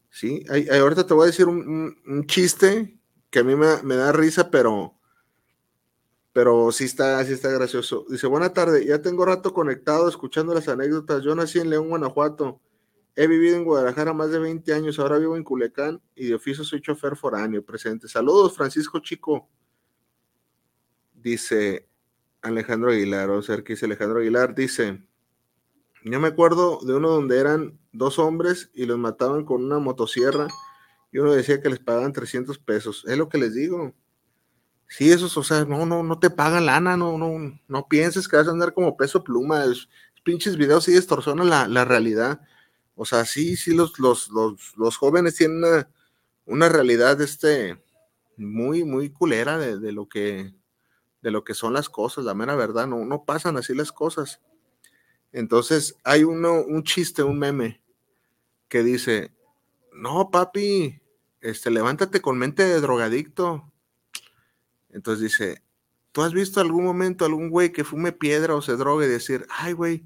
Sí, 0.10 0.43
ahorita 0.69 1.08
te 1.08 1.13
voy 1.13 1.23
a 1.23 1.27
decir 1.27 1.45
un, 1.47 1.65
un, 1.65 2.01
un 2.06 2.27
chiste 2.27 2.99
que 3.30 3.39
a 3.39 3.43
mí 3.45 3.56
me, 3.56 3.82
me, 3.82 3.95
da 3.95 4.12
risa, 4.12 4.51
pero, 4.51 4.99
pero 6.34 6.72
sí 6.72 6.86
está, 6.86 7.24
sí 7.26 7.34
está 7.34 7.50
gracioso. 7.50 8.06
Dice, 8.10 8.28
buena 8.28 8.54
tarde, 8.54 8.86
ya 8.86 9.02
tengo 9.02 9.26
rato 9.26 9.54
conectado 9.54 10.08
escuchando 10.10 10.54
las 10.54 10.67
anécdotas. 10.67 11.24
Yo 11.24 11.36
nací 11.36 11.60
en 11.60 11.70
León, 11.70 11.89
Guanajuato 11.89 12.62
He 13.15 13.28
vivido 13.28 13.58
en 13.58 13.65
Guadalajara 13.65 14.13
más 14.13 14.32
de 14.32 14.39
20 14.39 14.74
años, 14.74 14.98
ahora 14.98 15.17
vivo 15.17 15.36
en 15.36 15.44
Culecán 15.44 16.02
y 16.15 16.28
de 16.28 16.36
oficio 16.36 16.63
soy 16.63 16.82
chofer 16.82 17.17
foráneo 17.17 17.63
presente. 17.63 18.08
Saludos, 18.08 18.56
Francisco 18.56 19.00
Chico. 19.00 19.50
Dice 21.13 21.89
Alejandro 22.41 22.91
Aguilar, 22.91 23.30
o 23.30 23.41
sea, 23.41 23.58
que 23.58 23.74
dice 23.74 23.86
Alejandro 23.86 24.20
Aguilar, 24.20 24.56
dice, 24.56 25.06
Yo 26.06 26.20
me 26.22 26.30
acuerdo 26.30 26.80
de 26.84 26.96
uno 26.96 27.10
donde 27.10 27.38
eran 27.38 27.78
dos 27.91 28.17
hombres 28.17 28.72
y 28.74 28.86
los 28.86 28.98
mataban 28.98 29.44
con 29.44 29.63
una 29.65 29.80
motosierra 29.80 30.48
y 31.12 31.20
uno 31.20 31.34
decía 31.34 31.62
que 31.62 31.70
les 31.70 31.80
pagaban 31.80 32.13
300 32.13 32.60
pesos. 32.60 33.04
Es 33.08 33.17
lo 33.17 33.28
que 33.28 33.38
les 33.38 33.54
digo. 33.54 33.94
Sí, 34.91 35.10
esos, 35.10 35.38
o 35.38 35.43
sea, 35.43 35.63
no, 35.63 35.86
no, 35.86 36.04
no 36.04 36.19
te 36.19 36.30
pagan 36.30 36.65
lana, 36.65 36.97
no, 36.97 37.17
no, 37.17 37.58
no 37.69 37.88
pienses 37.88 38.27
que 38.27 38.36
vas 38.36 38.47
a 38.49 38.51
andar 38.51 38.73
como 38.73 38.97
peso 38.97 39.23
pluma. 39.23 39.63
Es, 39.63 39.88
pinches 40.23 40.58
videos 40.58 40.84
sí 40.84 40.91
distorsionan 40.91 41.49
la, 41.49 41.65
la 41.69 41.86
realidad. 41.86 42.41
O 42.95 43.06
sea, 43.06 43.23
sí, 43.25 43.56
sí, 43.56 43.73
los, 43.73 43.99
los, 43.99 44.30
los, 44.32 44.75
los 44.77 44.97
jóvenes 44.97 45.36
tienen 45.38 45.60
una, 45.63 45.89
una 46.45 46.67
realidad 46.69 47.21
este, 47.21 47.82
muy, 48.36 48.84
muy 48.84 49.10
culera 49.12 49.58
de, 49.58 49.80
de, 49.80 49.93
lo 49.93 50.10
que, 50.10 50.54
de 51.21 51.32
lo 51.32 51.43
que 51.45 51.54
son 51.54 51.73
las 51.73 51.89
cosas, 51.89 52.25
la 52.25 52.34
mera 52.36 52.56
verdad, 52.56 52.88
no, 52.88 53.06
no 53.06 53.25
pasan 53.25 53.58
así 53.58 53.75
las 53.75 53.91
cosas. 53.93 54.41
Entonces, 55.32 55.97
hay 56.04 56.23
uno, 56.25 56.62
un 56.63 56.84
chiste, 56.84 57.23
un 57.23 57.39
meme, 57.39 57.82
que 58.69 58.84
dice, 58.84 59.34
no, 59.93 60.32
papi, 60.32 61.01
este, 61.41 61.71
levántate 61.71 62.21
con 62.21 62.38
mente 62.39 62.63
de 62.65 62.82
drogadicto. 62.82 63.70
Entonces 64.93 65.23
dice, 65.23 65.63
¿tú 66.12 66.21
has 66.21 66.34
visto 66.34 66.60
algún 66.60 66.84
momento 66.84 67.25
algún 67.25 67.49
güey 67.49 67.71
que 67.71 67.84
fume 67.84 68.12
piedra 68.12 68.56
o 68.56 68.62
se 68.62 68.75
drogue 68.75 69.06
y 69.06 69.10
decir, 69.10 69.45
ay, 69.49 69.73
güey, 69.73 70.06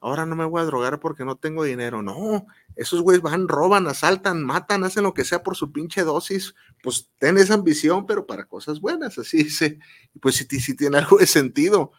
ahora 0.00 0.26
no 0.26 0.36
me 0.36 0.44
voy 0.44 0.60
a 0.60 0.64
drogar 0.64 1.00
porque 1.00 1.24
no 1.24 1.36
tengo 1.36 1.64
dinero? 1.64 2.02
No, 2.02 2.46
esos 2.76 3.02
güeyes 3.02 3.22
van, 3.22 3.48
roban, 3.48 3.86
asaltan, 3.86 4.44
matan, 4.44 4.84
hacen 4.84 5.02
lo 5.02 5.14
que 5.14 5.24
sea 5.24 5.42
por 5.42 5.56
su 5.56 5.72
pinche 5.72 6.02
dosis. 6.02 6.54
Pues 6.82 7.10
ten 7.18 7.38
esa 7.38 7.54
ambición, 7.54 8.06
pero 8.06 8.26
para 8.26 8.44
cosas 8.44 8.80
buenas, 8.80 9.18
así 9.18 9.44
dice. 9.44 9.78
Pues 10.20 10.36
sí, 10.36 10.46
sí 10.60 10.76
tiene 10.76 10.98
algo 10.98 11.18
de 11.18 11.26
sentido. 11.26 11.92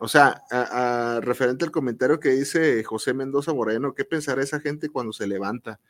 O 0.00 0.06
sea, 0.06 0.42
referente 1.22 1.64
al 1.64 1.72
comentario 1.72 2.20
que 2.20 2.30
dice 2.30 2.82
José 2.84 3.14
Mendoza 3.14 3.52
Moreno, 3.52 3.94
¿qué 3.94 4.04
pensará 4.04 4.42
esa 4.42 4.60
gente 4.60 4.88
cuando 4.88 5.12
se 5.12 5.26
levanta? 5.26 5.80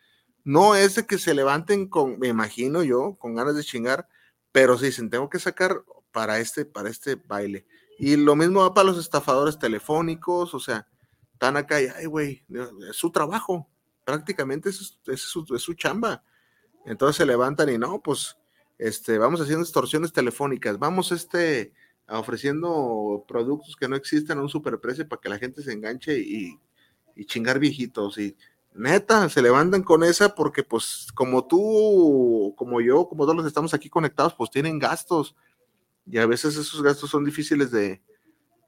No 0.44 0.74
es 0.74 0.94
de 0.94 1.06
que 1.06 1.18
se 1.18 1.34
levanten 1.34 1.88
con, 1.88 2.18
me 2.18 2.28
imagino 2.28 2.82
yo, 2.82 3.16
con 3.18 3.34
ganas 3.34 3.54
de 3.54 3.62
chingar, 3.62 4.08
pero 4.58 4.76
sí 4.76 4.86
dicen, 4.86 5.08
tengo 5.08 5.30
que 5.30 5.38
sacar 5.38 5.84
para 6.10 6.40
este, 6.40 6.64
para 6.64 6.90
este 6.90 7.14
baile. 7.14 7.64
Y 7.96 8.16
lo 8.16 8.34
mismo 8.34 8.62
va 8.62 8.74
para 8.74 8.88
los 8.88 8.98
estafadores 8.98 9.56
telefónicos, 9.56 10.52
o 10.52 10.58
sea, 10.58 10.88
están 11.32 11.56
acá 11.56 11.80
y, 11.80 11.86
ay, 11.86 12.06
güey, 12.06 12.44
es 12.90 12.96
su 12.96 13.12
trabajo, 13.12 13.68
prácticamente 14.04 14.70
es, 14.70 14.98
es, 15.06 15.20
su, 15.20 15.74
chamba. 15.74 16.24
Entonces 16.84 17.18
se 17.18 17.24
levantan 17.24 17.68
y 17.68 17.78
no, 17.78 18.02
pues, 18.02 18.36
este, 18.78 19.16
vamos 19.16 19.40
haciendo 19.40 19.62
extorsiones 19.62 20.12
telefónicas, 20.12 20.76
vamos, 20.76 21.12
este, 21.12 21.72
ofreciendo 22.08 23.24
productos 23.28 23.76
que 23.76 23.86
no 23.86 23.94
existen 23.94 24.38
a 24.38 24.42
un 24.42 24.48
superprecio 24.48 25.08
para 25.08 25.20
que 25.20 25.28
la 25.28 25.38
gente 25.38 25.62
se 25.62 25.72
enganche 25.72 26.18
y, 26.18 26.58
y, 27.14 27.26
chingar 27.26 27.60
viejitos. 27.60 28.18
Y 28.18 28.36
neta, 28.74 29.28
se 29.28 29.42
levantan 29.42 29.83
con 29.83 30.04
esa 30.04 30.35
porque 30.35 30.62
pues 30.62 31.09
como 31.14 31.46
tú, 31.46 32.54
como 32.57 32.81
yo, 32.81 33.09
como 33.09 33.24
todos 33.24 33.37
los 33.37 33.44
que 33.44 33.48
estamos 33.48 33.74
aquí 33.74 33.88
conectados, 33.88 34.35
pues 34.35 34.50
tienen 34.50 34.78
gastos. 34.78 35.37
Y 36.07 36.18
a 36.18 36.26
veces 36.26 36.57
esos 36.57 36.83
gastos 36.83 37.11
son 37.11 37.24
difíciles 37.24 37.70
de, 37.70 38.02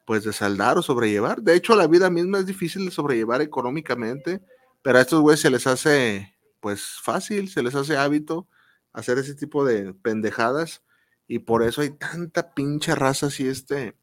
pues 0.06 0.24
de 0.24 0.32
saldar 0.32 0.78
o 0.78 0.82
sobrellevar. 0.82 1.42
De 1.42 1.54
hecho, 1.54 1.74
la 1.76 1.86
vida 1.86 2.10
misma 2.10 2.38
es 2.38 2.46
difícil 2.46 2.84
de 2.84 2.90
sobrellevar 2.90 3.40
económicamente, 3.40 4.42
pero 4.82 4.98
a 4.98 5.02
estos 5.02 5.20
güeyes 5.20 5.40
se 5.40 5.50
les 5.50 5.66
hace 5.66 6.34
pues 6.60 6.98
fácil, 7.02 7.48
se 7.48 7.62
les 7.62 7.74
hace 7.74 7.96
hábito 7.96 8.46
hacer 8.92 9.18
ese 9.18 9.34
tipo 9.34 9.64
de 9.64 9.94
pendejadas 9.94 10.82
y 11.26 11.40
por 11.40 11.62
eso 11.62 11.80
hay 11.82 11.90
tanta 11.90 12.54
pinche 12.54 12.94
raza 12.94 13.26
así 13.26 13.46
este 13.46 13.96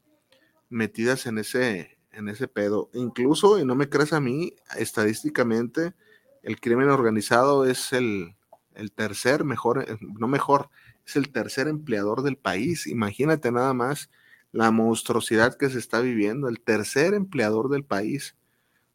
metidas 0.70 1.26
en 1.26 1.38
ese 1.38 1.97
en 2.18 2.30
ese 2.30 2.48
pedo. 2.48 2.90
Incluso, 2.94 3.60
y 3.60 3.66
no 3.66 3.76
me 3.76 3.90
creas 3.90 4.12
a 4.12 4.20
mí, 4.20 4.54
estadísticamente 4.76 5.94
el 6.42 6.60
crimen 6.60 6.90
organizado 6.90 7.66
es 7.66 7.94
el, 7.94 8.36
el 8.74 8.92
tercer 8.92 9.44
mejor, 9.44 9.86
eh, 9.88 9.98
no 10.02 10.28
mejor, 10.28 10.70
es 11.06 11.16
el 11.16 11.32
tercer 11.32 11.68
empleador 11.68 12.24
del 12.24 12.38
país. 12.38 12.88
Imagínate 12.88 13.52
nada 13.52 13.74
más 13.74 14.10
la 14.52 14.72
monstruosidad 14.72 15.58
que 15.58 15.70
se 15.70 15.78
está 15.78 16.00
viviendo, 16.00 16.48
el 16.48 16.60
tercer 16.60 17.14
empleador 17.14 17.70
del 17.70 17.84
país. 17.84 18.36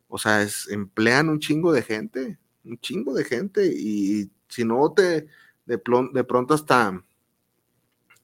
O 0.08 0.18
sea, 0.18 0.42
es, 0.42 0.68
emplean 0.68 1.28
un 1.28 1.38
chingo 1.38 1.72
de 1.72 1.82
gente, 1.82 2.38
un 2.64 2.78
chingo 2.78 3.14
de 3.14 3.24
gente, 3.24 3.66
y 3.66 4.30
si 4.48 4.64
no 4.64 4.92
te, 4.92 5.26
de, 5.66 5.80
de 6.12 6.24
pronto 6.24 6.54
hasta 6.54 7.04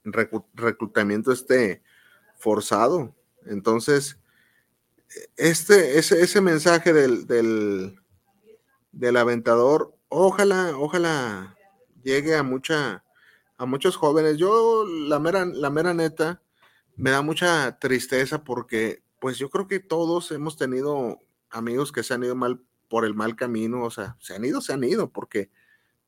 reclutamiento 0.05 1.33
este 1.33 1.83
forzado. 2.37 3.15
Entonces, 3.47 4.19
este, 5.37 5.99
ese, 5.99 6.23
ese 6.23 6.41
mensaje 6.41 6.93
del, 6.93 7.27
del, 7.27 7.99
del, 8.93 9.17
aventador, 9.17 9.95
ojalá, 10.09 10.77
ojalá 10.77 11.57
llegue 12.03 12.37
a 12.37 12.43
mucha, 12.43 13.05
a 13.57 13.67
muchos 13.67 13.97
jóvenes. 13.97 14.37
Yo, 14.37 14.85
la 14.87 15.19
mera, 15.19 15.45
la 15.45 15.71
mera 15.71 15.95
neta, 15.95 16.43
me 16.97 17.11
da 17.11 17.23
mucha 17.23 17.79
tristeza 17.79 18.45
porque, 18.45 19.03
pues 19.21 19.39
yo 19.39 19.51
creo 19.51 19.67
que 19.67 19.81
todos 19.81 20.31
hemos 20.33 20.57
tenido 20.57 21.19
amigos 21.51 21.93
que 21.93 22.03
se 22.03 22.15
han 22.15 22.25
ido 22.25 22.35
mal 22.35 22.63
por 22.89 23.05
el 23.05 23.15
mal 23.15 23.37
camino, 23.37 23.85
o 23.85 23.91
sea, 23.91 24.17
se 24.21 24.35
han 24.35 24.45
ido, 24.45 24.61
se 24.61 24.73
han 24.73 24.83
ido, 24.85 25.11
porque 25.13 25.51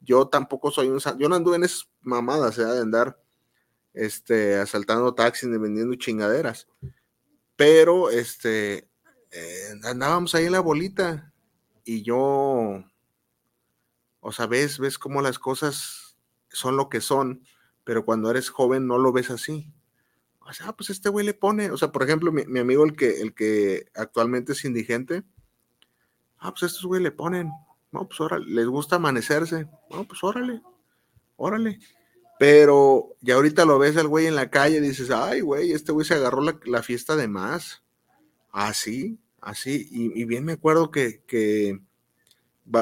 yo 0.00 0.28
tampoco 0.28 0.70
soy 0.70 0.88
un, 0.88 0.98
yo 1.18 1.28
no 1.28 1.36
anduve 1.36 1.56
en 1.56 1.64
esas 1.64 1.90
mamadas, 2.00 2.54
sea, 2.54 2.72
de 2.72 2.80
andar 2.80 3.22
este, 3.92 4.56
asaltando 4.56 5.14
taxis 5.14 5.48
y 5.48 5.58
vendiendo 5.58 5.94
chingaderas. 5.96 6.68
Pero, 7.56 8.10
este, 8.10 8.89
eh, 9.32 9.80
andábamos 9.84 10.34
ahí 10.34 10.46
en 10.46 10.52
la 10.52 10.60
bolita 10.60 11.32
y 11.84 12.02
yo, 12.02 12.84
o 14.20 14.32
sea, 14.32 14.46
ves, 14.46 14.78
ves 14.78 14.98
cómo 14.98 15.22
las 15.22 15.38
cosas 15.38 16.16
son 16.48 16.76
lo 16.76 16.88
que 16.88 17.00
son, 17.00 17.42
pero 17.84 18.04
cuando 18.04 18.30
eres 18.30 18.50
joven 18.50 18.86
no 18.86 18.98
lo 18.98 19.12
ves 19.12 19.30
así. 19.30 19.72
O 20.40 20.52
sea, 20.52 20.72
pues 20.72 20.90
este 20.90 21.08
güey 21.08 21.24
le 21.24 21.34
pone, 21.34 21.70
o 21.70 21.76
sea, 21.76 21.92
por 21.92 22.02
ejemplo, 22.02 22.32
mi, 22.32 22.44
mi 22.46 22.58
amigo, 22.58 22.84
el 22.84 22.96
que, 22.96 23.20
el 23.20 23.34
que 23.34 23.86
actualmente 23.94 24.52
es 24.52 24.64
indigente, 24.64 25.22
ah, 26.38 26.52
pues 26.52 26.64
estos 26.64 26.84
güey 26.86 27.02
le 27.02 27.12
ponen, 27.12 27.50
no, 27.92 28.08
pues 28.08 28.20
órale, 28.20 28.46
les 28.46 28.66
gusta 28.66 28.96
amanecerse, 28.96 29.68
no, 29.90 30.04
pues 30.08 30.22
órale, 30.24 30.60
órale. 31.36 31.78
Pero 32.38 33.16
ya 33.20 33.34
ahorita 33.34 33.64
lo 33.64 33.78
ves 33.78 33.96
al 33.96 34.08
güey 34.08 34.26
en 34.26 34.34
la 34.34 34.50
calle 34.50 34.78
y 34.78 34.80
dices, 34.80 35.10
ay, 35.10 35.40
güey, 35.42 35.72
este 35.72 35.92
güey 35.92 36.06
se 36.06 36.14
agarró 36.14 36.40
la, 36.40 36.58
la, 36.64 36.82
fiesta 36.82 37.14
de 37.14 37.28
más. 37.28 37.82
Así, 38.52 39.18
así. 39.40 39.88
Y, 39.90 40.20
y 40.20 40.24
bien 40.24 40.44
me 40.44 40.52
acuerdo 40.52 40.90
que, 40.90 41.22
que 41.26 41.80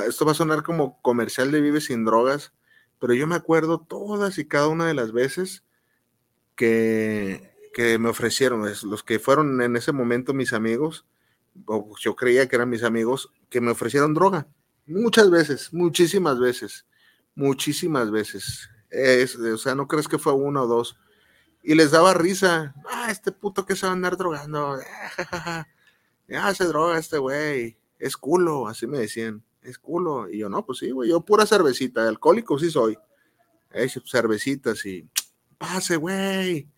esto 0.07 0.25
va 0.25 0.33
a 0.33 0.35
sonar 0.35 0.63
como 0.63 1.01
comercial 1.03 1.51
de 1.51 1.61
Vive 1.61 1.81
sin 1.81 2.05
drogas, 2.05 2.53
pero 2.99 3.15
yo 3.15 3.27
me 3.27 3.37
acuerdo 3.37 3.81
todas 3.81 4.39
y 4.39 4.47
cada 4.47 4.69
una 4.69 4.87
de 4.87 4.95
las 4.95 5.13
veces 5.13 5.65
que, 6.57 7.53
que 7.73 7.99
me 7.99 8.09
ofrecieron, 8.09 8.63
los 8.85 9.03
que 9.03 9.19
fueron 9.19 9.63
en 9.63 9.77
ese 9.77 9.93
momento 9.93 10.35
mis 10.35 10.53
amigos, 10.53 11.07
o 11.67 11.95
yo 12.01 12.17
creía 12.17 12.49
que 12.49 12.57
eran 12.57 12.71
mis 12.71 12.83
amigos, 12.83 13.33
que 13.51 13.61
me 13.61 13.71
ofrecieron 13.71 14.15
droga. 14.15 14.49
Muchas 14.87 15.31
veces, 15.31 15.73
muchísimas 15.73 16.39
veces, 16.39 16.87
muchísimas 17.35 18.11
veces 18.11 18.69
es, 18.91 19.37
o 19.37 19.59
sea, 19.59 19.75
no 19.75 19.87
crees 19.87 20.09
que 20.09 20.19
fue 20.19 20.33
uno 20.33 20.63
o 20.63 20.67
dos. 20.67 20.99
Y 21.63 21.75
les 21.75 21.91
daba 21.91 22.15
risa. 22.15 22.75
Ah, 22.91 23.11
este 23.11 23.33
puto 23.33 23.67
que 23.67 23.77
se 23.77 23.87
va 23.87 23.93
a 23.93 23.95
andar 23.95 24.17
drogando. 24.17 24.79
Ya 26.27 26.55
se 26.55 26.65
droga 26.65 26.99
este 26.99 27.19
güey. 27.19 27.79
Es 27.99 28.17
culo, 28.17 28.69
así 28.69 28.87
me 28.87 28.99
decían. 28.99 29.45
Es 29.63 29.79
culo. 29.79 30.31
Y 30.31 30.39
yo, 30.39 30.49
no, 30.49 30.65
pues 30.65 30.79
sí, 30.79 30.91
güey. 30.91 31.11
Yo 31.11 31.21
pura 31.21 31.47
cervecita. 31.47 32.09
Alcohólico 32.09 32.59
sí 32.59 32.71
soy. 32.71 32.99
Eh, 33.73 33.89
cervecitas 34.07 34.85
y. 34.87 35.09
Pase, 35.59 35.97
güey. 35.97 36.69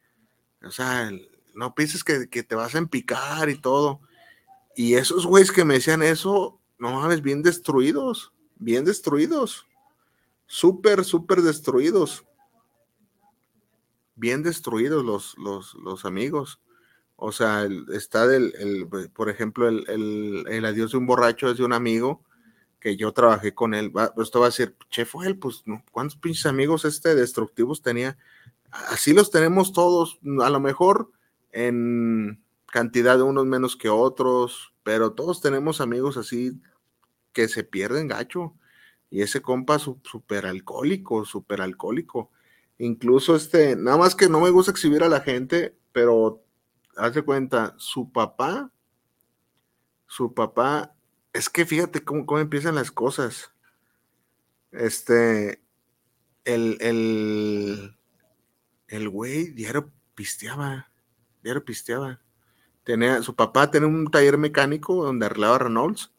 O 0.62 0.70
sea, 0.70 1.10
no 1.54 1.74
pienses 1.74 2.02
que, 2.02 2.28
que 2.28 2.42
te 2.42 2.54
vas 2.54 2.74
a 2.74 2.78
empicar 2.78 3.48
y 3.48 3.58
todo. 3.58 4.00
Y 4.74 4.94
esos 4.94 5.26
güeyes 5.26 5.52
que 5.52 5.64
me 5.64 5.74
decían 5.74 6.02
eso, 6.02 6.60
no 6.78 6.92
mames, 6.92 7.22
bien 7.22 7.42
destruidos. 7.42 8.32
Bien 8.56 8.84
destruidos 8.84 9.66
súper, 10.50 11.04
súper 11.04 11.42
destruidos. 11.42 12.24
Bien 14.20 14.42
destruidos 14.42 15.02
los, 15.02 15.34
los, 15.38 16.04
amigos. 16.04 16.60
O 17.16 17.32
sea, 17.32 17.66
está 17.94 18.26
del, 18.26 18.52
el, 18.58 18.86
por 19.14 19.30
ejemplo, 19.30 19.66
el, 19.66 19.88
el, 19.88 20.44
el, 20.46 20.64
adiós 20.66 20.92
de 20.92 20.98
un 20.98 21.06
borracho 21.06 21.50
es 21.50 21.56
de 21.56 21.64
un 21.64 21.72
amigo 21.72 22.22
que 22.80 22.98
yo 22.98 23.12
trabajé 23.12 23.54
con 23.54 23.72
él. 23.72 23.96
Va, 23.96 24.12
esto 24.22 24.40
va 24.40 24.46
a 24.46 24.50
decir, 24.50 24.76
che, 24.90 25.06
fue 25.06 25.26
él, 25.26 25.38
pues, 25.38 25.64
¿cuántos 25.90 26.18
pinches 26.18 26.44
amigos 26.44 26.84
este 26.84 27.14
destructivos 27.14 27.80
tenía? 27.80 28.18
Así 28.70 29.14
los 29.14 29.30
tenemos 29.30 29.72
todos, 29.72 30.20
a 30.42 30.50
lo 30.50 30.60
mejor 30.60 31.10
en 31.50 32.42
cantidad 32.66 33.16
de 33.16 33.22
unos 33.22 33.46
menos 33.46 33.74
que 33.74 33.88
otros, 33.88 34.74
pero 34.82 35.12
todos 35.12 35.40
tenemos 35.40 35.80
amigos 35.80 36.18
así 36.18 36.60
que 37.32 37.48
se 37.48 37.64
pierden 37.64 38.08
gacho. 38.08 38.54
Y 39.08 39.22
ese 39.22 39.40
compa 39.40 39.78
súper 39.78 40.44
alcohólico, 40.44 41.24
súper 41.24 41.62
alcohólico. 41.62 42.30
Incluso 42.80 43.36
este, 43.36 43.76
nada 43.76 43.98
más 43.98 44.14
que 44.14 44.30
no 44.30 44.40
me 44.40 44.48
gusta 44.48 44.70
exhibir 44.70 45.02
a 45.02 45.10
la 45.10 45.20
gente, 45.20 45.76
pero 45.92 46.42
haz 46.96 47.12
de 47.12 47.20
cuenta, 47.20 47.74
su 47.76 48.10
papá, 48.10 48.72
su 50.06 50.32
papá 50.32 50.96
es 51.34 51.50
que 51.50 51.66
fíjate 51.66 52.02
cómo, 52.02 52.24
cómo 52.24 52.40
empiezan 52.40 52.76
las 52.76 52.90
cosas. 52.90 53.52
Este, 54.72 55.62
el, 56.46 56.78
el, 56.80 57.98
el 58.88 59.08
güey 59.10 59.50
diario 59.50 59.92
pisteaba, 60.14 60.90
diario 61.42 61.62
pisteaba. 61.62 62.22
Tenía, 62.82 63.22
su 63.22 63.36
papá 63.36 63.70
tenía 63.70 63.88
un 63.88 64.10
taller 64.10 64.38
mecánico 64.38 65.04
donde 65.04 65.26
arreglaba 65.26 65.58
Renaults, 65.58 66.14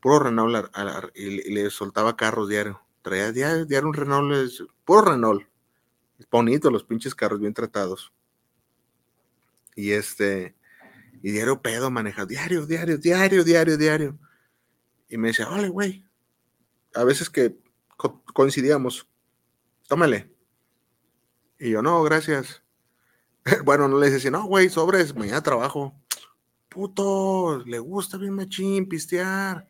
puro 0.00 0.20
Renault, 0.20 0.70
y, 1.16 1.52
le 1.52 1.68
soltaba 1.70 2.16
carros 2.16 2.48
diario. 2.48 2.80
Traía 3.02 3.32
diario, 3.32 3.64
diario 3.66 3.88
un 3.88 3.94
Renault, 3.94 4.52
puro 4.84 5.02
Renault. 5.02 5.49
Bonito 6.30 6.70
los 6.70 6.84
pinches 6.84 7.14
carros, 7.14 7.40
bien 7.40 7.54
tratados. 7.54 8.12
Y 9.76 9.92
este, 9.92 10.54
y 11.22 11.30
diario 11.30 11.62
pedo 11.62 11.90
manejado, 11.90 12.26
diario, 12.26 12.66
diario, 12.66 12.98
diario, 12.98 13.44
diario, 13.44 13.76
diario. 13.76 14.18
Y 15.08 15.16
me 15.16 15.28
decía, 15.28 15.48
vale, 15.48 15.68
güey. 15.68 16.04
A 16.94 17.04
veces 17.04 17.30
que 17.30 17.56
co- 17.96 18.22
coincidíamos, 18.34 19.08
tómale. 19.88 20.34
Y 21.58 21.70
yo, 21.70 21.82
no, 21.82 22.02
gracias. 22.02 22.62
bueno, 23.64 23.88
no 23.88 23.98
le 23.98 24.10
decía 24.10 24.30
no, 24.30 24.44
güey, 24.44 24.68
sobres, 24.68 25.14
mañana 25.14 25.42
trabajo. 25.42 25.94
Puto, 26.68 27.62
le 27.66 27.78
gusta 27.78 28.16
bien 28.16 28.34
machín 28.34 28.88
pistear. 28.88 29.68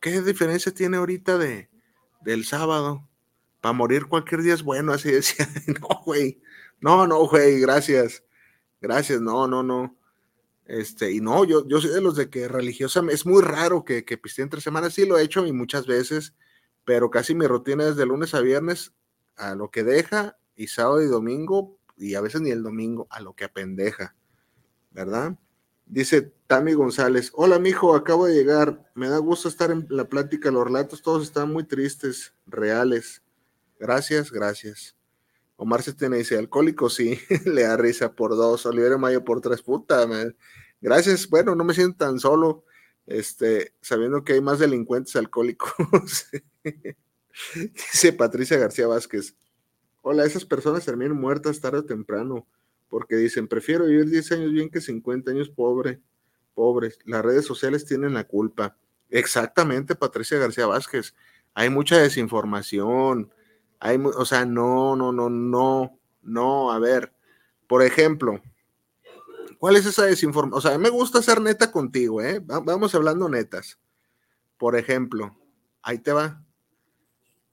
¿Qué 0.00 0.20
diferencia 0.22 0.72
tiene 0.72 0.96
ahorita 0.96 1.38
de 1.38 1.70
del 2.20 2.44
sábado? 2.44 3.08
Para 3.66 3.72
morir 3.72 4.06
cualquier 4.06 4.42
día 4.42 4.54
es 4.54 4.62
bueno, 4.62 4.92
así 4.92 5.10
decía. 5.10 5.44
no, 5.80 6.00
güey. 6.04 6.40
No, 6.80 7.04
no, 7.04 7.26
güey, 7.26 7.58
gracias. 7.58 8.22
Gracias, 8.80 9.20
no, 9.20 9.48
no, 9.48 9.64
no. 9.64 9.98
Este, 10.66 11.10
y 11.10 11.20
no, 11.20 11.44
yo, 11.44 11.66
yo 11.66 11.80
soy 11.80 11.90
de 11.90 12.00
los 12.00 12.14
de 12.14 12.30
que 12.30 12.46
religiosamente, 12.46 13.16
es 13.16 13.26
muy 13.26 13.42
raro 13.42 13.84
que, 13.84 14.04
que 14.04 14.18
piste 14.18 14.42
entre 14.42 14.60
semanas, 14.60 14.94
sí 14.94 15.04
lo 15.04 15.18
he 15.18 15.24
hecho 15.24 15.44
y 15.48 15.52
muchas 15.52 15.88
veces, 15.88 16.32
pero 16.84 17.10
casi 17.10 17.34
mi 17.34 17.48
rutina 17.48 17.88
es 17.88 17.96
de 17.96 18.06
lunes 18.06 18.34
a 18.34 18.40
viernes 18.40 18.94
a 19.34 19.56
lo 19.56 19.68
que 19.72 19.82
deja 19.82 20.38
y 20.54 20.68
sábado 20.68 21.02
y 21.02 21.06
domingo 21.06 21.76
y 21.96 22.14
a 22.14 22.20
veces 22.20 22.42
ni 22.42 22.52
el 22.52 22.62
domingo 22.62 23.08
a 23.10 23.18
lo 23.18 23.34
que 23.34 23.46
apendeja, 23.46 24.14
¿verdad? 24.92 25.36
Dice 25.86 26.32
Tami 26.46 26.74
González, 26.74 27.32
hola 27.34 27.58
mijo, 27.58 27.96
acabo 27.96 28.26
de 28.26 28.34
llegar, 28.34 28.88
me 28.94 29.08
da 29.08 29.18
gusto 29.18 29.48
estar 29.48 29.72
en 29.72 29.88
la 29.90 30.08
plática, 30.08 30.52
los 30.52 30.62
relatos 30.62 31.02
todos 31.02 31.24
están 31.24 31.52
muy 31.52 31.64
tristes, 31.64 32.32
reales. 32.46 33.25
Gracias, 33.78 34.30
gracias. 34.30 34.96
Omar 35.56 35.82
Cetena 35.82 36.16
dice, 36.16 36.38
alcohólico 36.38 36.90
sí, 36.90 37.18
le 37.46 37.62
da 37.62 37.76
risa 37.76 38.12
por 38.12 38.36
dos, 38.36 38.66
Oliverio 38.66 38.98
Mayo 38.98 39.24
por 39.24 39.40
tres, 39.40 39.62
puta, 39.62 40.06
gracias, 40.80 41.28
bueno, 41.28 41.54
no 41.54 41.64
me 41.64 41.74
siento 41.74 41.96
tan 41.96 42.20
solo, 42.20 42.64
este, 43.06 43.74
sabiendo 43.80 44.22
que 44.22 44.34
hay 44.34 44.40
más 44.40 44.58
delincuentes 44.58 45.16
alcohólicos. 45.16 45.72
dice 47.54 48.12
Patricia 48.12 48.58
García 48.58 48.86
Vázquez, 48.86 49.34
hola, 50.02 50.24
esas 50.24 50.44
personas 50.44 50.84
terminan 50.84 51.16
muertas 51.16 51.60
tarde 51.60 51.78
o 51.78 51.84
temprano, 51.84 52.46
porque 52.88 53.16
dicen, 53.16 53.48
prefiero 53.48 53.86
vivir 53.86 54.10
10 54.10 54.32
años 54.32 54.52
bien 54.52 54.70
que 54.70 54.80
50 54.80 55.30
años 55.30 55.48
pobre, 55.48 56.00
pobres, 56.54 56.98
las 57.04 57.24
redes 57.24 57.46
sociales 57.46 57.86
tienen 57.86 58.14
la 58.14 58.24
culpa. 58.24 58.76
Exactamente, 59.08 59.94
Patricia 59.94 60.38
García 60.38 60.66
Vázquez, 60.66 61.14
hay 61.54 61.70
mucha 61.70 61.98
desinformación, 61.98 63.32
hay, 63.80 63.98
o 63.98 64.24
sea, 64.24 64.44
no, 64.46 64.96
no, 64.96 65.12
no, 65.12 65.28
no, 65.30 65.98
no, 66.22 66.72
a 66.72 66.78
ver, 66.78 67.12
por 67.66 67.82
ejemplo, 67.82 68.40
¿cuál 69.58 69.76
es 69.76 69.86
esa 69.86 70.04
desinformación? 70.04 70.58
O 70.58 70.60
sea, 70.60 70.78
me 70.78 70.88
gusta 70.90 71.22
ser 71.22 71.40
neta 71.40 71.70
contigo, 71.72 72.22
¿eh? 72.22 72.40
Va- 72.40 72.60
Vamos 72.60 72.94
hablando 72.94 73.28
netas. 73.28 73.78
Por 74.58 74.76
ejemplo, 74.76 75.36
ahí 75.82 75.98
te 75.98 76.12
va. 76.12 76.42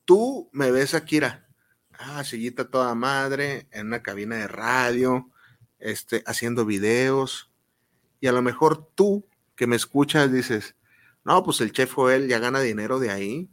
Tú 0.06 0.50
me 0.52 0.72
ves 0.72 0.94
a 0.94 1.06
Kira, 1.06 1.48
ah, 1.94 2.24
sillita 2.24 2.70
toda 2.70 2.94
madre, 2.96 3.68
en 3.72 3.88
una 3.88 4.04
cabina 4.04 4.36
de 4.38 4.48
radio, 4.48 5.30
este, 5.80 6.24
haciendo 6.26 6.66
videos, 6.66 7.50
y 8.20 8.28
a 8.28 8.32
lo 8.34 8.42
mejor 8.42 8.90
tú 8.96 9.26
que 9.56 9.68
me 9.68 9.76
escuchas 9.76 10.32
dices, 10.32 10.76
no, 11.24 11.44
pues 11.44 11.62
el 11.62 11.72
chef 11.72 11.94
Joel 11.94 12.28
ya 12.28 12.40
gana 12.40 12.60
dinero 12.60 13.00
de 13.00 13.12
ahí, 13.12 13.50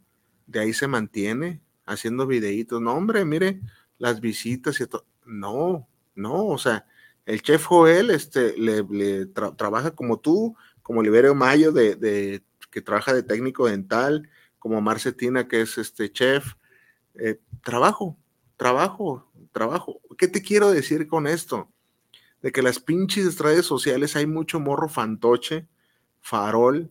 de 0.47 0.61
ahí 0.61 0.73
se 0.73 0.89
mantiene 0.89 1.61
haciendo 1.87 2.27
videitos. 2.27 2.81
No, 2.81 2.95
hombre, 2.95 3.25
mire 3.25 3.61
las 3.99 4.21
visitas 4.21 4.81
y 4.81 4.87
todo. 4.87 5.07
No, 5.27 5.89
no, 6.15 6.47
o 6.47 6.59
sea, 6.59 6.87
el 7.27 7.43
chef 7.43 7.65
Joel 7.67 8.11
este, 8.11 8.57
le, 8.59 8.83
le 8.85 9.27
tra- 9.33 9.57
trabaja 9.57 9.93
como 9.93 10.19
tú, 10.19 10.57
como 10.83 11.03
Liberio 11.03 11.35
Mayo, 11.35 11.73
de, 11.73 11.95
de- 11.97 12.43
que 12.71 12.81
trabaja 12.83 13.13
de 13.13 13.23
técnico 13.23 13.67
dental, 13.67 14.29
como 14.59 14.81
Marcetina, 14.81 15.49
que 15.49 15.63
es 15.63 15.79
este 15.79 16.13
chef. 16.13 16.55
Eh, 17.15 17.41
trabajo, 17.65 18.17
trabajo, 18.57 19.31
trabajo. 19.53 20.01
¿Qué 20.19 20.29
te 20.29 20.43
quiero 20.43 20.71
decir 20.71 21.07
con 21.09 21.27
esto? 21.27 21.71
De 22.43 22.53
que 22.53 22.63
las 22.63 22.79
pinches 22.79 23.39
redes 23.39 23.67
sociales 23.67 24.17
hay 24.17 24.27
mucho 24.27 24.61
morro 24.61 24.89
fantoche, 24.89 25.67
farol, 26.21 26.91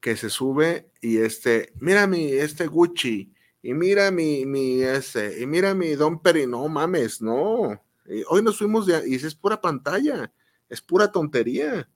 que 0.00 0.16
se 0.16 0.30
sube 0.30 0.90
y 1.00 1.18
este, 1.18 1.72
mira 1.80 2.06
mi, 2.06 2.26
este 2.32 2.66
Gucci, 2.66 3.32
y 3.62 3.74
mira 3.74 4.10
mi, 4.10 4.46
mi, 4.46 4.82
este, 4.82 5.40
y 5.40 5.46
mira 5.46 5.74
mi 5.74 5.94
Don 5.94 6.20
Peri, 6.20 6.46
no 6.46 6.68
mames, 6.68 7.20
no. 7.20 7.82
Hoy 8.28 8.42
nos 8.42 8.58
fuimos 8.58 8.86
de, 8.86 9.02
y 9.08 9.16
es 9.16 9.34
pura 9.34 9.60
pantalla, 9.60 10.32
es 10.68 10.80
pura 10.80 11.10
tontería. 11.10 11.88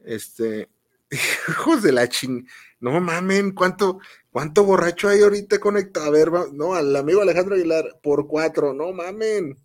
Este, 0.00 0.70
hijos 1.48 1.82
de 1.82 1.92
la 1.92 2.08
ching, 2.08 2.46
no 2.80 3.00
mamen, 3.00 3.52
cuánto, 3.52 3.98
cuánto 4.30 4.64
borracho 4.64 5.08
hay 5.08 5.20
ahorita 5.20 5.58
conectado. 5.58 6.06
A 6.06 6.10
ver, 6.10 6.30
no, 6.52 6.74
al 6.74 6.94
amigo 6.94 7.20
Alejandro 7.20 7.56
Aguilar, 7.56 8.00
por 8.02 8.26
cuatro, 8.26 8.72
no 8.72 8.92
mamen, 8.92 9.56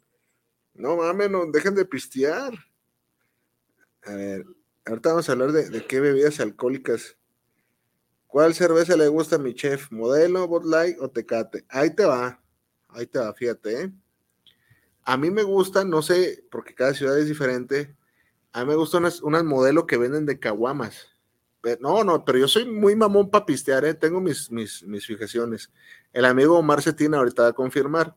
no 0.74 0.98
mamen, 0.98 1.32
no, 1.32 1.46
dejen 1.52 1.76
de 1.76 1.86
pistear. 1.86 2.54
A 4.04 4.14
ver, 4.14 4.46
ahorita 4.86 5.10
vamos 5.10 5.30
a 5.30 5.32
hablar 5.34 5.52
de, 5.52 5.70
de 5.70 5.86
qué 5.86 6.00
bebidas 6.00 6.40
alcohólicas. 6.40 7.18
¿Cuál 8.28 8.54
cerveza 8.54 8.96
le 8.96 9.08
gusta 9.08 9.38
a 9.38 9.40
mi 9.40 9.54
chef? 9.54 9.92
¿Modelo, 9.92 10.48
Bud 10.48 10.66
Light 10.66 10.98
o 11.00 11.10
Tecate? 11.10 11.66
Ahí 11.70 11.96
te 11.96 12.06
va, 12.06 12.42
ahí 12.90 13.08
te 13.08 13.20
va, 13.20 13.34
fíjate. 13.34 13.82
¿eh? 13.82 13.92
A 15.04 15.18
mí 15.18 15.32
me 15.32 15.44
gustan, 15.44 15.90
no 15.90 16.02
sé, 16.02 16.46
porque 16.52 16.76
cada 16.76 16.94
ciudad 16.94 17.18
es 17.18 17.28
diferente. 17.28 17.96
A 18.52 18.64
mí 18.64 18.70
me 18.70 18.76
gustan 18.76 19.04
unas, 19.04 19.22
unas 19.22 19.44
modelo 19.44 19.88
que 19.88 19.98
venden 19.98 20.26
de 20.26 20.40
caguamas. 20.40 21.08
No, 21.80 22.04
no, 22.04 22.24
pero 22.24 22.38
yo 22.38 22.48
soy 22.48 22.66
muy 22.66 22.96
mamón 22.96 23.30
para 23.30 23.46
pistear, 23.46 23.84
¿eh? 23.86 23.94
tengo 23.94 24.22
mis, 24.22 24.50
mis, 24.52 24.84
mis 24.84 25.06
fijaciones. 25.06 25.72
El 26.14 26.26
amigo 26.26 26.58
Omar 26.58 26.80
ahorita 26.80 27.44
va 27.44 27.50
a 27.50 27.54
confirmar. 27.54 28.16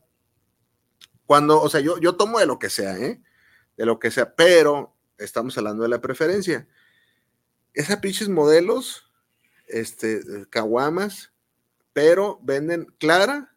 Cuando, 1.25 1.61
o 1.61 1.69
sea, 1.69 1.81
yo, 1.81 1.99
yo 1.99 2.15
tomo 2.15 2.39
de 2.39 2.45
lo 2.45 2.59
que 2.59 2.69
sea, 2.69 2.97
¿eh? 2.97 3.21
De 3.77 3.85
lo 3.85 3.99
que 3.99 4.11
sea, 4.11 4.35
pero 4.35 4.95
estamos 5.17 5.57
hablando 5.57 5.83
de 5.83 5.89
la 5.89 6.01
preferencia. 6.01 6.67
Esas 7.73 7.97
pinches 7.97 8.29
modelos, 8.29 9.10
este, 9.71 10.21
caguamas, 10.49 11.33
pero 11.93 12.39
venden 12.43 12.85
clara, 12.97 13.55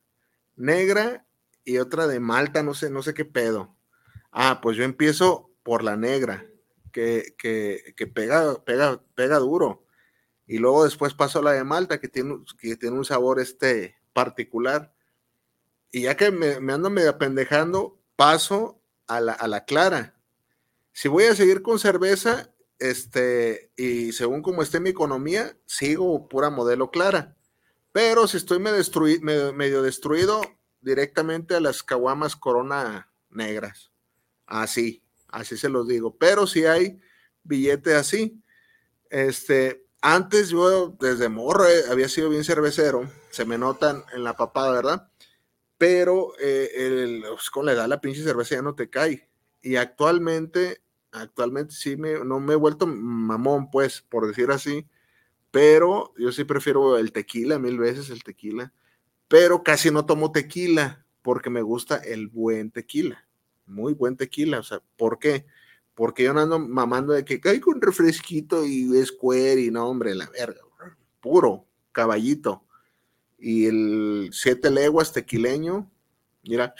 negra 0.56 1.26
y 1.64 1.78
otra 1.78 2.06
de 2.06 2.20
malta, 2.20 2.62
no 2.62 2.74
sé, 2.74 2.90
no 2.90 3.02
sé 3.02 3.14
qué 3.14 3.24
pedo. 3.24 3.76
Ah, 4.30 4.60
pues 4.62 4.76
yo 4.76 4.84
empiezo 4.84 5.50
por 5.62 5.82
la 5.82 5.96
negra, 5.96 6.46
que, 6.92 7.34
que, 7.38 7.94
que 7.96 8.06
pega, 8.06 8.64
pega, 8.64 9.02
pega 9.14 9.38
duro. 9.38 9.84
Y 10.46 10.58
luego 10.58 10.84
después 10.84 11.14
paso 11.14 11.38
a 11.38 11.42
la 11.42 11.52
de 11.52 11.64
malta, 11.64 12.00
que 12.00 12.08
tiene, 12.08 12.36
que 12.58 12.76
tiene 12.76 12.96
un 12.96 13.04
sabor 13.04 13.40
este 13.40 13.96
particular. 14.12 14.94
Y 15.90 16.02
ya 16.02 16.16
que 16.16 16.30
me, 16.30 16.60
me 16.60 16.72
ando 16.72 16.90
medio 16.90 17.10
apendejando, 17.10 17.98
paso 18.16 18.80
a 19.06 19.20
la, 19.20 19.32
a 19.32 19.48
la 19.48 19.64
clara. 19.64 20.16
Si 20.92 21.08
voy 21.08 21.24
a 21.24 21.34
seguir 21.34 21.62
con 21.62 21.78
cerveza, 21.78 22.53
este, 22.78 23.70
y 23.76 24.12
según 24.12 24.42
como 24.42 24.62
esté 24.62 24.80
mi 24.80 24.90
economía, 24.90 25.56
sigo 25.66 26.28
pura 26.28 26.50
modelo 26.50 26.90
clara. 26.90 27.36
Pero 27.92 28.26
si 28.26 28.36
estoy 28.36 28.58
medio, 28.58 28.78
destrui- 28.78 29.20
medio, 29.20 29.52
medio 29.52 29.82
destruido, 29.82 30.42
directamente 30.80 31.54
a 31.54 31.60
las 31.60 31.82
caguamas 31.82 32.36
corona 32.36 33.10
negras. 33.30 33.90
Así, 34.46 35.02
así 35.28 35.56
se 35.56 35.68
los 35.68 35.86
digo. 35.88 36.16
Pero 36.18 36.46
si 36.46 36.64
hay 36.66 37.00
billete 37.42 37.94
así. 37.94 38.40
Este, 39.10 39.86
antes 40.00 40.50
yo 40.50 40.96
desde 41.00 41.28
morro 41.28 41.68
eh, 41.68 41.84
había 41.90 42.08
sido 42.08 42.28
bien 42.28 42.44
cervecero, 42.44 43.08
se 43.30 43.44
me 43.44 43.56
notan 43.58 44.04
en 44.12 44.24
la 44.24 44.36
papada, 44.36 44.72
¿verdad? 44.72 45.08
Pero 45.78 46.32
eh, 46.40 46.70
el- 46.74 47.24
pues, 47.28 47.50
con 47.50 47.66
la 47.66 47.72
edad 47.72 47.88
la 47.88 48.00
pinche 48.00 48.22
cerveza 48.22 48.56
ya 48.56 48.62
no 48.62 48.74
te 48.74 48.90
cae. 48.90 49.28
Y 49.62 49.76
actualmente, 49.76 50.82
actualmente 51.14 51.74
sí 51.74 51.96
me, 51.96 52.24
no 52.24 52.40
me 52.40 52.54
he 52.54 52.56
vuelto 52.56 52.86
mamón, 52.86 53.70
pues, 53.70 54.02
por 54.02 54.26
decir 54.26 54.50
así. 54.50 54.86
Pero 55.50 56.12
yo 56.18 56.32
sí 56.32 56.44
prefiero 56.44 56.98
el 56.98 57.12
tequila, 57.12 57.58
mil 57.58 57.78
veces 57.78 58.10
el 58.10 58.24
tequila. 58.24 58.72
Pero 59.28 59.62
casi 59.62 59.90
no 59.90 60.04
tomo 60.04 60.32
tequila 60.32 61.06
porque 61.22 61.48
me 61.50 61.62
gusta 61.62 61.96
el 61.96 62.28
buen 62.28 62.70
tequila. 62.70 63.26
Muy 63.66 63.94
buen 63.94 64.16
tequila. 64.16 64.58
O 64.58 64.62
sea, 64.62 64.82
¿por 64.96 65.18
qué? 65.18 65.46
Porque 65.94 66.24
yo 66.24 66.34
no 66.34 66.40
ando 66.40 66.58
mamando 66.58 67.12
de 67.12 67.24
que 67.24 67.40
hay 67.44 67.60
un 67.66 67.80
refresquito 67.80 68.66
y 68.66 68.96
es 68.98 69.08
square 69.08 69.60
y 69.60 69.70
no, 69.70 69.88
hombre, 69.88 70.14
la 70.14 70.28
verga. 70.30 70.60
puro, 71.20 71.66
caballito. 71.92 72.64
Y 73.38 73.66
el 73.66 74.30
siete 74.32 74.70
leguas 74.70 75.12
tequileño, 75.12 75.90
mira, 76.42 76.74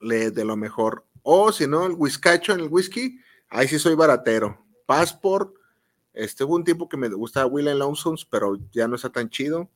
le 0.00 0.30
de 0.30 0.44
lo 0.44 0.56
mejor. 0.56 1.05
O 1.28 1.50
si 1.50 1.66
no, 1.66 1.86
el 1.86 1.92
whiskacho 1.92 2.52
en 2.52 2.60
el 2.60 2.68
whisky, 2.68 3.18
ahí 3.48 3.66
sí 3.66 3.78
soy 3.80 3.94
baratero. 3.96 4.64
Passport, 4.86 5.54
este 6.12 6.44
hubo 6.44 6.54
un 6.54 6.62
tiempo 6.64 6.88
que 6.88 6.96
me 6.96 7.08
gustaba 7.08 7.46
Will 7.46 7.66
Lonesome, 7.78 8.16
pero 8.30 8.56
ya 8.70 8.86
no 8.86 8.94
está 8.94 9.10
tan 9.10 9.28
chido. 9.28 9.68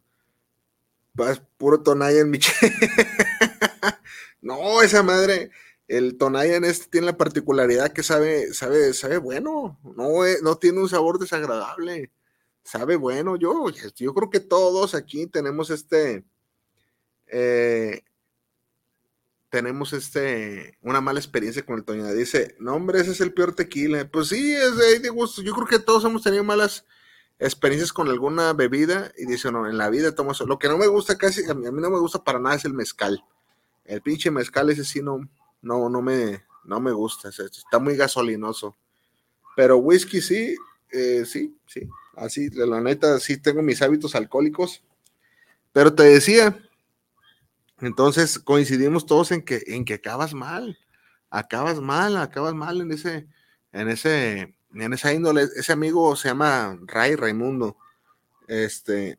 Vas 1.13 1.43
puro 1.59 1.83
Tonayan, 1.83 2.21
en 2.27 2.31
mi 2.31 2.39
che- 2.39 2.53
No, 4.41 4.81
esa 4.83 5.03
madre, 5.03 5.51
el 5.89 6.17
Tonayan 6.17 6.65
este 6.65 6.87
tiene 6.89 7.09
la 7.09 7.17
particularidad 7.17 7.93
que 7.93 8.03
sabe, 8.03 8.55
sabe, 8.55 8.93
sabe 8.95 9.19
bueno, 9.19 9.79
no, 9.97 10.25
es- 10.25 10.43
no 10.43 10.57
tiene 10.57 10.81
un 10.81 10.89
sabor 10.89 11.19
desagradable, 11.19 12.13
sabe 12.63 12.95
bueno. 12.97 13.37
Yo, 13.37 13.71
yo 13.97 14.15
creo 14.15 14.31
que 14.31 14.41
todos 14.41 14.95
aquí 14.95 15.27
tenemos 15.27 15.71
este, 15.71 16.25
eh, 17.27 18.03
tenemos 19.51 19.93
este, 19.93 20.79
una 20.81 21.01
mala 21.01 21.19
experiencia 21.19 21.67
con 21.67 21.77
el 21.77 21.85
Toña. 21.85 22.11
Dice, 22.13 22.57
no, 22.61 22.75
hombre, 22.75 23.01
ese 23.01 23.11
es 23.11 23.21
el 23.21 23.35
peor 23.35 23.55
tequila. 23.55 24.09
Pues 24.09 24.29
sí, 24.29 24.55
es 24.55 24.77
de, 24.77 25.01
de 25.01 25.09
gusto. 25.11 25.43
Yo 25.43 25.55
creo 25.55 25.67
que 25.67 25.79
todos 25.81 26.05
hemos 26.05 26.23
tenido 26.23 26.45
malas 26.45 26.87
experiencias 27.41 27.93
con 27.93 28.09
alguna 28.09 28.53
bebida 28.53 29.13
y 29.19 29.27
dice, 29.27 29.51
no, 29.51 29.69
en 29.69 29.77
la 29.77 29.91
vida 29.91 30.15
tomo 30.15 30.33
eso. 30.33 30.47
Lo 30.47 30.59
que 30.59 30.69
no 30.69 30.79
me 30.79 30.87
gusta 30.87 31.19
casi, 31.19 31.45
a 31.51 31.55
mí, 31.55 31.67
a 31.67 31.73
mí 31.73 31.83
no 31.83 31.91
me 31.91 31.99
gusta 31.99 32.23
para 32.23 32.39
nada 32.39 32.55
es 32.55 32.65
el 32.65 32.75
mezcal. 32.75 33.25
El 33.85 34.03
pinche 34.03 34.31
mezcal 34.31 34.71
ese 34.71 34.85
sí 34.85 35.03
no, 35.03 35.29
no, 35.63 35.89
no 35.89 36.01
me, 36.01 36.45
no 36.65 36.81
me 36.81 36.93
gusta. 36.93 37.29
está 37.31 37.79
muy 37.81 37.97
gasolinoso. 37.97 38.77
Pero 39.57 39.79
whisky 39.79 40.21
sí, 40.21 40.55
eh, 40.93 41.25
sí, 41.27 41.57
sí. 41.67 41.89
Así, 42.15 42.51
la 42.51 42.81
neta, 42.81 43.19
sí 43.19 43.37
tengo 43.37 43.63
mis 43.63 43.83
hábitos 43.83 44.15
alcohólicos. 44.15 44.85
Pero 45.73 45.93
te 45.93 46.05
decía, 46.05 46.57
entonces 47.81 48.39
coincidimos 48.39 49.07
todos 49.07 49.33
en 49.33 49.43
que, 49.43 49.63
en 49.67 49.85
que 49.85 49.95
acabas 49.95 50.35
mal, 50.35 50.79
acabas 51.31 51.81
mal, 51.81 52.17
acabas 52.17 52.55
mal 52.55 52.81
en 52.81 52.93
ese, 52.93 53.27
en 53.73 53.89
ese, 53.89 54.55
en 54.75 54.93
esa 54.93 55.13
índole. 55.13 55.45
Ese 55.57 55.73
amigo 55.73 56.15
se 56.17 56.29
llama 56.29 56.79
Ray 56.87 57.17
Raimundo. 57.17 57.77
Este 58.47 59.19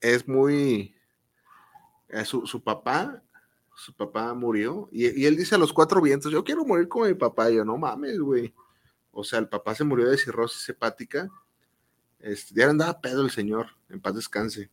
es 0.00 0.28
muy, 0.28 0.94
eh, 2.08 2.24
su, 2.24 2.46
su 2.46 2.62
papá, 2.62 3.22
su 3.74 3.94
papá 3.94 4.34
murió 4.34 4.88
y, 4.90 5.24
él 5.24 5.36
dice 5.36 5.54
a 5.54 5.58
los 5.58 5.72
cuatro 5.72 6.00
vientos, 6.00 6.32
yo 6.32 6.44
quiero 6.44 6.64
morir 6.64 6.88
como 6.88 7.06
mi 7.06 7.14
papá. 7.14 7.50
Y 7.50 7.56
yo, 7.56 7.64
no 7.64 7.76
mames, 7.76 8.18
güey. 8.18 8.54
O 9.10 9.24
sea, 9.24 9.38
el 9.40 9.48
papá 9.48 9.74
se 9.74 9.84
murió 9.84 10.08
de 10.08 10.18
cirrosis 10.18 10.68
hepática. 10.68 11.28
Este, 12.18 12.54
ya 12.54 12.68
andaba 12.68 13.00
pedo 13.00 13.22
el 13.22 13.30
señor, 13.30 13.68
en 13.88 14.00
paz 14.00 14.14
descanse. 14.14 14.70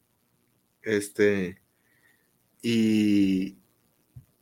Este, 0.81 1.61
y 2.67 3.59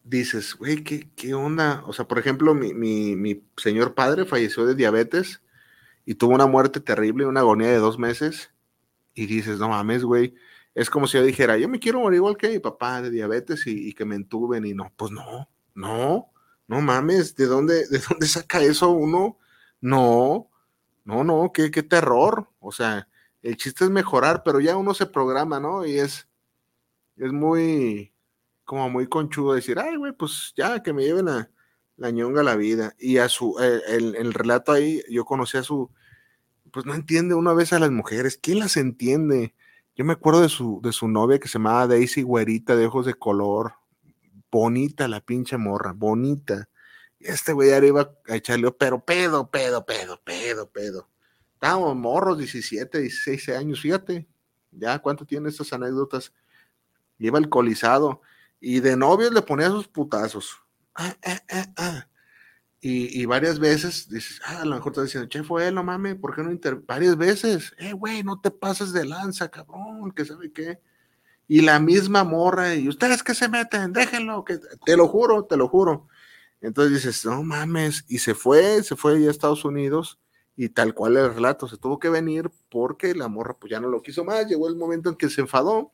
dices, 0.06 0.56
güey, 0.56 0.82
¿qué, 0.86 1.10
¿qué 1.14 1.34
onda? 1.34 1.84
O 1.88 1.92
sea, 1.92 2.08
por 2.08 2.20
ejemplo, 2.20 2.54
mi, 2.54 2.74
mi, 2.74 3.18
mi 3.18 3.44
señor 3.58 3.96
padre 3.96 4.24
falleció 4.24 4.66
de 4.66 4.76
diabetes 4.76 5.42
y 6.06 6.16
tuvo 6.16 6.34
una 6.34 6.46
muerte 6.48 6.80
terrible, 6.80 7.26
una 7.26 7.42
agonía 7.42 7.68
de 7.68 7.80
dos 7.80 8.00
meses. 8.00 8.52
Y 9.14 9.26
dices, 9.26 9.60
no 9.60 9.68
mames, 9.68 10.06
güey. 10.06 10.36
Es 10.74 10.90
como 10.90 11.06
si 11.06 11.18
yo 11.18 11.24
dijera, 11.26 11.58
yo 11.58 11.68
me 11.68 11.82
quiero 11.82 12.00
morir 12.00 12.16
igual 12.16 12.38
que 12.38 12.48
mi 12.48 12.60
papá 12.60 13.02
de 13.02 13.12
diabetes 13.12 13.68
y, 13.68 13.94
que 13.94 14.06
me 14.06 14.16
entuben. 14.16 14.66
Y 14.66 14.74
no, 14.74 14.94
pues 14.96 15.12
no, 15.12 15.50
no, 15.76 16.32
no 16.70 16.82
mames. 16.82 17.36
¿De 17.36 17.46
dónde, 17.46 17.90
de 17.90 18.00
dónde 18.10 18.26
saca 18.28 18.62
eso 18.62 18.90
uno? 18.92 19.38
No, 19.82 20.50
no, 21.04 21.26
no, 21.26 21.52
qué, 21.54 21.72
qué 21.72 21.84
terror. 21.84 22.50
O 22.62 22.72
sea, 22.72 23.10
el 23.42 23.58
chiste 23.58 23.84
es 23.84 23.90
mejorar, 23.90 24.44
pero 24.46 24.62
ya 24.62 24.78
uno 24.78 24.94
se 24.94 25.08
programa, 25.08 25.60
¿no? 25.60 25.86
Y 25.86 26.00
es, 26.00 26.30
es 27.18 27.34
muy, 27.34 28.13
como 28.74 28.90
muy 28.90 29.06
conchudo 29.06 29.54
decir, 29.54 29.78
ay, 29.78 29.98
güey, 29.98 30.14
pues 30.14 30.52
ya 30.58 30.82
que 30.82 30.94
me 30.94 31.04
lleven 31.04 31.30
a 31.30 31.52
la 31.96 32.10
ñonga 32.10 32.42
la 32.42 32.56
vida. 32.56 32.96
Y 32.98 33.18
a 33.20 33.30
su, 33.30 33.56
eh, 33.62 33.82
el, 33.88 34.16
el 34.16 34.34
relato 34.34 34.72
ahí, 34.72 35.04
yo 35.12 35.26
conocí 35.26 35.58
a 35.58 35.64
su, 35.64 35.92
pues 36.72 36.84
no 36.88 36.96
entiende 36.96 37.36
una 37.36 37.54
vez 37.54 37.72
a 37.72 37.78
las 37.78 37.92
mujeres, 37.92 38.40
¿quién 38.42 38.58
las 38.58 38.76
entiende? 38.78 39.54
Yo 39.96 40.06
me 40.06 40.14
acuerdo 40.14 40.42
de 40.42 40.50
su, 40.50 40.80
de 40.82 40.92
su 40.92 41.08
novia 41.08 41.38
que 41.38 41.48
se 41.48 41.60
llamaba 41.60 41.86
Daisy 41.86 42.24
Güerita, 42.24 42.76
de 42.76 42.88
ojos 42.88 43.06
de 43.06 43.14
color, 43.14 43.74
bonita 44.52 45.08
la 45.08 45.22
pinche 45.22 45.56
morra, 45.58 45.94
bonita. 45.94 46.68
Y 47.20 47.28
este 47.28 47.54
güey 47.54 47.74
ahora 47.74 47.86
iba 47.86 48.16
a 48.28 48.36
echarle, 48.36 48.72
pero 48.72 49.06
pedo, 49.06 49.52
pedo, 49.52 49.86
pedo, 49.86 50.20
pedo, 50.26 50.68
pedo. 50.72 51.10
Estábamos 51.54 51.96
morros, 51.96 52.40
17, 52.40 53.02
16 53.02 53.50
años, 53.50 53.82
fíjate, 53.82 54.28
ya 54.72 54.98
cuánto 54.98 55.26
tiene 55.26 55.50
estas 55.50 55.72
anécdotas. 55.74 56.34
Iba 57.20 57.38
alcoholizado 57.38 58.22
y 58.66 58.80
de 58.80 58.96
novios 58.96 59.34
le 59.34 59.42
ponía 59.42 59.68
sus 59.68 59.90
putazos. 59.90 60.58
Ah, 60.96 61.14
ah, 61.26 61.42
ah, 61.50 61.74
ah. 61.76 62.08
Y, 62.80 63.22
y, 63.22 63.26
varias 63.26 63.60
veces 63.60 64.08
dices, 64.10 64.40
ah, 64.46 64.62
a 64.62 64.66
lo 64.66 64.76
mejor 64.76 64.94
estás 64.94 65.06
diciendo, 65.06 65.28
che, 65.28 65.44
fue 65.44 65.68
él, 65.68 65.76
no 65.76 65.84
mames, 65.84 66.16
¿por 66.16 66.34
qué 66.34 66.44
no 66.44 66.52
inter 66.52 66.76
Varias 66.76 67.18
veces, 67.18 67.74
eh, 67.78 67.92
güey, 67.92 68.24
no 68.24 68.40
te 68.40 68.52
pases 68.52 68.94
de 68.94 69.04
lanza, 69.06 69.50
cabrón, 69.50 70.14
que 70.14 70.24
sabe 70.24 70.54
qué. 70.54 70.80
Y 71.46 71.60
la 71.60 71.82
misma 71.82 72.24
morra, 72.24 72.76
y 72.76 72.88
ustedes 72.88 73.22
que 73.22 73.34
se 73.34 73.50
meten, 73.50 73.92
déjenlo, 73.92 74.46
que 74.46 74.60
te 74.86 74.96
lo 74.96 75.10
juro, 75.10 75.44
te 75.44 75.58
lo 75.58 75.68
juro. 75.68 76.08
Entonces 76.62 77.04
dices, 77.04 77.26
no 77.26 77.44
mames, 77.44 78.06
y 78.08 78.20
se 78.20 78.34
fue, 78.34 78.82
se 78.84 78.96
fue 78.96 79.28
a 79.28 79.30
Estados 79.30 79.66
Unidos, 79.66 80.22
y 80.56 80.70
tal 80.70 80.94
cual 80.94 81.18
el 81.18 81.34
relato, 81.34 81.68
se 81.68 81.78
tuvo 81.78 82.00
que 82.00 82.10
venir 82.10 82.50
porque 82.70 83.14
la 83.14 83.28
morra 83.28 83.58
pues 83.60 83.72
ya 83.72 83.82
no 83.82 83.90
lo 83.90 84.02
quiso 84.02 84.24
más, 84.24 84.48
llegó 84.48 84.70
el 84.70 84.78
momento 84.78 85.10
en 85.10 85.16
que 85.16 85.30
se 85.30 85.42
enfadó, 85.42 85.92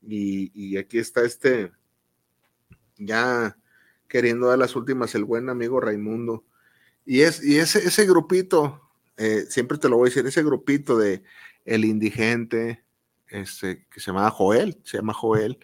y, 0.00 0.52
y 0.54 0.76
aquí 0.76 0.98
está 0.98 1.22
este, 1.24 1.72
ya 2.96 3.56
queriendo 4.08 4.48
dar 4.48 4.58
las 4.58 4.76
últimas 4.76 5.14
el 5.14 5.24
buen 5.24 5.48
amigo 5.48 5.80
Raimundo. 5.80 6.44
Y, 7.04 7.20
es, 7.20 7.44
y 7.44 7.58
ese, 7.58 7.80
ese 7.80 8.06
grupito, 8.06 8.80
eh, 9.16 9.44
siempre 9.48 9.78
te 9.78 9.88
lo 9.88 9.96
voy 9.96 10.06
a 10.06 10.10
decir, 10.10 10.26
ese 10.26 10.42
grupito 10.42 10.96
de 10.96 11.22
el 11.64 11.84
indigente, 11.84 12.84
este, 13.28 13.86
que 13.90 14.00
se 14.00 14.06
llamaba 14.06 14.30
Joel, 14.30 14.80
se 14.84 14.98
llama 14.98 15.14
Joel, 15.14 15.58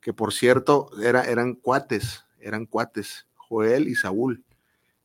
que 0.00 0.12
por 0.12 0.32
cierto 0.32 0.90
era, 1.02 1.24
eran 1.24 1.54
cuates, 1.54 2.24
eran 2.40 2.66
cuates, 2.66 3.26
Joel 3.34 3.88
y 3.88 3.94
Saúl. 3.94 4.44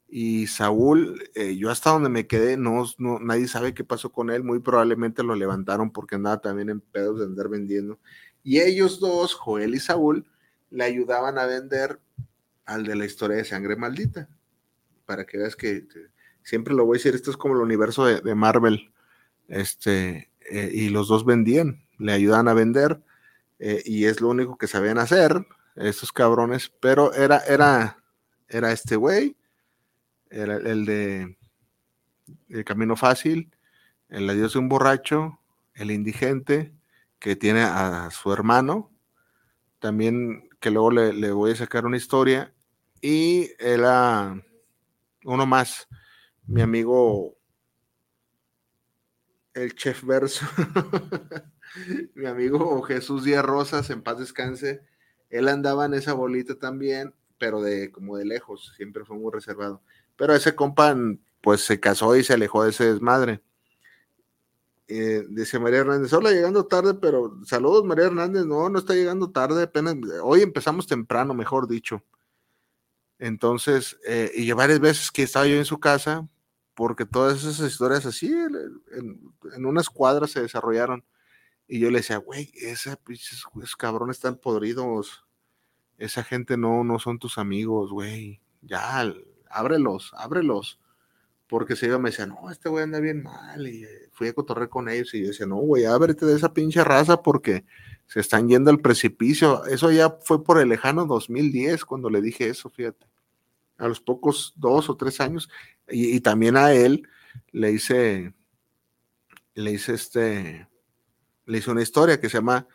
Y 0.07 0.47
Saúl, 0.47 1.23
eh, 1.35 1.55
yo 1.55 1.71
hasta 1.71 1.91
donde 1.91 2.09
me 2.09 2.27
quedé, 2.27 2.57
no, 2.57 2.85
no, 2.97 3.19
nadie 3.19 3.47
sabe 3.47 3.73
qué 3.73 3.85
pasó 3.85 4.11
con 4.11 4.29
él, 4.29 4.43
muy 4.43 4.59
probablemente 4.59 5.23
lo 5.23 5.35
levantaron 5.35 5.91
porque 5.91 6.15
andaba 6.15 6.41
también 6.41 6.69
en 6.69 6.81
pedos 6.81 7.19
de 7.19 7.25
andar 7.25 7.47
vendiendo. 7.47 7.97
Y 8.43 8.59
ellos 8.59 8.99
dos, 8.99 9.33
Joel 9.33 9.73
y 9.73 9.79
Saúl, 9.79 10.27
le 10.71 10.83
ayudaban 10.85 11.37
a 11.37 11.45
vender 11.45 11.99
al 12.65 12.85
de 12.85 12.95
la 12.95 13.05
historia 13.05 13.37
de 13.37 13.45
sangre 13.45 13.75
maldita. 13.75 14.27
Para 15.05 15.25
que 15.25 15.37
veas 15.37 15.55
que, 15.55 15.85
siempre 16.43 16.73
lo 16.73 16.85
voy 16.85 16.95
a 16.95 16.99
decir, 16.99 17.13
esto 17.13 17.29
es 17.29 17.37
como 17.37 17.55
el 17.55 17.61
universo 17.61 18.05
de, 18.05 18.35
Marvel. 18.35 18.91
Este, 19.47 20.31
eh, 20.49 20.71
y 20.73 20.89
los 20.89 21.09
dos 21.09 21.25
vendían, 21.25 21.83
le 21.97 22.13
ayudaban 22.13 22.47
a 22.47 22.53
vender, 22.53 23.01
eh, 23.59 23.83
y 23.85 24.05
es 24.05 24.21
lo 24.21 24.29
único 24.29 24.57
que 24.57 24.67
sabían 24.67 24.97
hacer, 24.97 25.45
esos 25.75 26.11
cabrones, 26.11 26.71
pero 26.79 27.13
era, 27.13 27.39
era, 27.39 28.03
era 28.47 28.71
este 28.71 28.95
güey, 28.95 29.35
era 30.29 30.55
el 30.55 30.85
de 30.85 31.37
El 32.49 32.63
Camino 32.63 32.95
Fácil, 32.95 33.51
el 34.09 34.29
adiós 34.29 34.53
de 34.53 34.59
un 34.59 34.69
borracho, 34.69 35.39
el 35.73 35.91
indigente, 35.91 36.73
que 37.19 37.35
tiene 37.35 37.61
a 37.61 38.09
su 38.11 38.31
hermano, 38.31 38.89
también 39.79 40.50
que 40.61 40.69
luego 40.69 40.91
le, 40.91 41.31
voy 41.31 41.51
a 41.51 41.55
sacar 41.55 41.85
una 41.85 41.97
historia, 41.97 42.53
y 43.01 43.49
era 43.59 44.41
uno 45.25 45.45
más, 45.45 45.87
mi 46.45 46.61
amigo 46.61 47.35
el 49.55 49.75
chef 49.75 50.03
verso, 50.03 50.45
mi 52.15 52.27
amigo 52.27 52.81
Jesús 52.83 53.23
Díaz 53.23 53.43
Rosas, 53.43 53.89
en 53.89 54.03
paz 54.03 54.19
descanse, 54.19 54.81
él 55.31 55.47
andaba 55.47 55.85
en 55.85 55.95
esa 55.95 56.13
bolita 56.13 56.57
también, 56.59 57.15
pero 57.39 57.61
de 57.61 57.91
como 57.91 58.17
de 58.17 58.25
lejos, 58.25 58.71
siempre 58.77 59.03
fue 59.03 59.17
muy 59.17 59.31
reservado. 59.33 59.81
Pero 60.15 60.35
ese 60.35 60.55
compa, 60.55 60.95
pues 61.41 61.61
se 61.61 61.79
casó 61.79 62.15
y 62.15 62.23
se 62.23 62.33
alejó 62.33 62.63
de 62.63 62.69
ese 62.69 62.93
desmadre. 62.93 63.41
Eh, 64.93 65.25
dice 65.29 65.57
María 65.57 65.79
Hernández, 65.79 66.11
hola, 66.11 66.31
llegando 66.31 66.65
tarde, 66.65 66.93
pero 66.93 67.39
saludos 67.45 67.85
María 67.85 68.07
Hernández, 68.07 68.45
no, 68.45 68.67
no 68.67 68.77
está 68.77 68.93
llegando 68.93 69.31
tarde, 69.31 69.63
apenas, 69.63 69.95
hoy 70.21 70.41
empezamos 70.41 70.85
temprano, 70.85 71.33
mejor 71.33 71.69
dicho. 71.69 72.03
Entonces, 73.17 73.97
eh, 74.05 74.29
y 74.35 74.51
varias 74.51 74.81
veces 74.81 75.09
que 75.09 75.23
estaba 75.23 75.47
yo 75.47 75.55
en 75.55 75.63
su 75.63 75.79
casa, 75.79 76.27
porque 76.75 77.05
todas 77.05 77.41
esas 77.41 77.71
historias 77.71 78.05
así, 78.05 78.33
en, 78.33 79.65
unas 79.65 79.89
cuadras 79.89 80.31
se 80.31 80.41
desarrollaron. 80.41 81.05
Y 81.69 81.79
yo 81.79 81.89
le 81.89 81.99
decía, 81.99 82.17
güey, 82.17 82.51
esos, 82.55 82.97
esos 83.07 83.75
cabrones 83.77 84.17
están 84.17 84.35
podridos. 84.35 85.23
Esa 85.99 86.21
gente 86.21 86.57
no, 86.57 86.83
no 86.83 86.99
son 86.99 87.17
tus 87.17 87.37
amigos, 87.37 87.91
güey. 87.91 88.41
Ya, 88.61 89.05
ábrelos, 89.49 90.11
ábrelos. 90.17 90.80
Porque 91.51 91.75
se 91.75 91.87
iba, 91.87 91.99
me 91.99 92.11
decía, 92.11 92.25
no, 92.25 92.49
este 92.49 92.69
güey 92.69 92.85
anda 92.85 93.01
bien 93.01 93.23
mal, 93.23 93.67
y 93.67 93.83
eh, 93.83 94.07
fui 94.13 94.29
a 94.29 94.33
cotorrear 94.33 94.69
con 94.69 94.87
ellos, 94.87 95.13
y 95.13 95.19
yo 95.19 95.27
decía, 95.27 95.45
no, 95.45 95.57
güey, 95.57 95.83
ábrete 95.83 96.25
de 96.25 96.37
esa 96.37 96.53
pinche 96.53 96.81
raza 96.81 97.21
porque 97.21 97.65
se 98.07 98.21
están 98.21 98.47
yendo 98.47 98.71
al 98.71 98.79
precipicio. 98.79 99.65
Eso 99.65 99.91
ya 99.91 100.11
fue 100.21 100.45
por 100.45 100.61
el 100.61 100.69
lejano 100.69 101.05
2010 101.05 101.83
cuando 101.83 102.09
le 102.09 102.21
dije 102.21 102.47
eso, 102.47 102.69
fíjate. 102.69 103.05
A 103.77 103.89
los 103.89 103.99
pocos 103.99 104.53
dos 104.55 104.89
o 104.89 104.95
tres 104.95 105.19
años, 105.19 105.49
y, 105.89 106.15
y 106.15 106.21
también 106.21 106.55
a 106.55 106.71
él 106.71 107.05
le 107.51 107.73
hice, 107.73 108.33
le 109.53 109.71
hice 109.71 109.93
este, 109.95 110.69
le 111.45 111.57
hice 111.57 111.69
una 111.69 111.81
historia 111.81 112.21
que 112.21 112.29
se 112.29 112.37
llama 112.37 112.65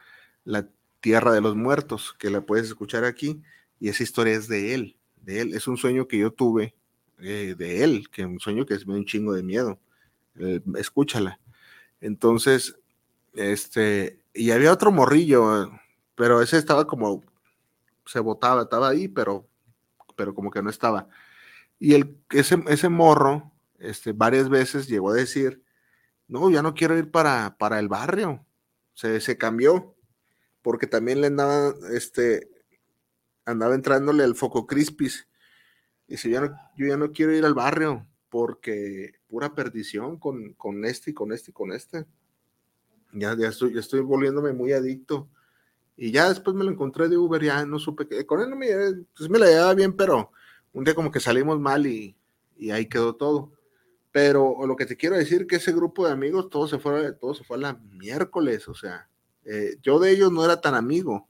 La 0.44 0.68
Tierra 1.00 1.32
de 1.32 1.40
los 1.40 1.56
Muertos, 1.56 2.14
que 2.18 2.28
la 2.28 2.42
puedes 2.42 2.66
escuchar 2.66 3.04
aquí, 3.04 3.40
y 3.80 3.88
esa 3.88 4.02
historia 4.02 4.34
es 4.34 4.48
de 4.48 4.74
él, 4.74 4.98
de 5.22 5.40
él, 5.40 5.54
es 5.54 5.66
un 5.66 5.78
sueño 5.78 6.06
que 6.06 6.18
yo 6.18 6.30
tuve 6.30 6.75
eh, 7.18 7.54
de 7.56 7.84
él, 7.84 8.08
que 8.10 8.24
un 8.26 8.40
sueño 8.40 8.66
que 8.66 8.74
es 8.74 8.86
un 8.86 9.04
chingo 9.04 9.32
de 9.34 9.42
miedo, 9.42 9.78
Eh, 10.38 10.60
escúchala. 10.76 11.40
Entonces, 12.00 12.76
este, 13.34 14.20
y 14.34 14.50
había 14.50 14.72
otro 14.72 14.92
morrillo, 14.92 15.70
pero 16.14 16.42
ese 16.42 16.58
estaba 16.58 16.86
como, 16.86 17.24
se 18.06 18.20
botaba, 18.20 18.62
estaba 18.62 18.88
ahí, 18.90 19.08
pero, 19.08 19.48
pero 20.16 20.34
como 20.34 20.50
que 20.50 20.62
no 20.62 20.70
estaba. 20.70 21.08
Y 21.78 21.94
el, 21.94 22.18
ese, 22.30 22.62
ese 22.68 22.88
morro, 22.90 23.52
este, 23.78 24.12
varias 24.12 24.48
veces 24.50 24.88
llegó 24.88 25.10
a 25.10 25.14
decir, 25.14 25.62
no, 26.28 26.50
ya 26.50 26.62
no 26.62 26.74
quiero 26.74 26.98
ir 26.98 27.10
para, 27.10 27.56
para 27.58 27.78
el 27.80 27.88
barrio. 27.88 28.44
Se, 28.94 29.20
se 29.20 29.38
cambió, 29.38 29.94
porque 30.62 30.86
también 30.86 31.20
le 31.20 31.28
andaba, 31.28 31.74
este, 31.92 32.50
andaba 33.46 33.74
entrándole 33.74 34.24
al 34.24 34.34
foco 34.34 34.66
crispis. 34.66 35.28
Dice, 36.06 36.30
ya 36.30 36.40
no, 36.40 36.56
yo 36.76 36.86
ya 36.86 36.96
no 36.96 37.12
quiero 37.12 37.34
ir 37.34 37.44
al 37.44 37.54
barrio, 37.54 38.06
porque 38.28 39.14
pura 39.28 39.54
perdición 39.54 40.18
con, 40.18 40.54
con 40.54 40.84
este 40.84 41.10
y 41.10 41.14
con 41.14 41.32
este 41.32 41.50
y 41.50 41.54
con 41.54 41.72
este. 41.72 42.06
Ya, 43.12 43.36
ya, 43.36 43.48
estoy, 43.48 43.74
ya 43.74 43.80
estoy 43.80 44.00
volviéndome 44.00 44.52
muy 44.52 44.72
adicto. 44.72 45.28
Y 45.96 46.10
ya 46.10 46.28
después 46.28 46.54
me 46.54 46.64
lo 46.64 46.70
encontré 46.70 47.08
de 47.08 47.16
Uber, 47.16 47.42
ya 47.42 47.64
no 47.64 47.78
supe 47.78 48.06
que, 48.06 48.26
con 48.26 48.40
él 48.40 48.50
no 48.50 48.56
me, 48.56 48.66
pues 49.16 49.30
me 49.30 49.38
la 49.38 49.46
llevaba 49.46 49.74
bien, 49.74 49.94
pero 49.94 50.30
un 50.72 50.84
día 50.84 50.94
como 50.94 51.10
que 51.10 51.20
salimos 51.20 51.58
mal 51.58 51.86
y, 51.86 52.16
y 52.56 52.70
ahí 52.70 52.86
quedó 52.86 53.16
todo. 53.16 53.52
Pero 54.12 54.66
lo 54.66 54.76
que 54.76 54.86
te 54.86 54.96
quiero 54.96 55.16
decir 55.16 55.46
que 55.46 55.56
ese 55.56 55.72
grupo 55.72 56.06
de 56.06 56.12
amigos, 56.12 56.50
todo 56.50 56.68
se 56.68 56.78
fue, 56.78 57.12
todo 57.14 57.34
se 57.34 57.44
fue 57.44 57.56
a 57.56 57.60
la 57.60 57.74
miércoles, 57.74 58.68
o 58.68 58.74
sea, 58.74 59.08
eh, 59.44 59.76
yo 59.82 59.98
de 59.98 60.10
ellos 60.10 60.32
no 60.32 60.44
era 60.44 60.60
tan 60.60 60.74
amigo. 60.74 61.28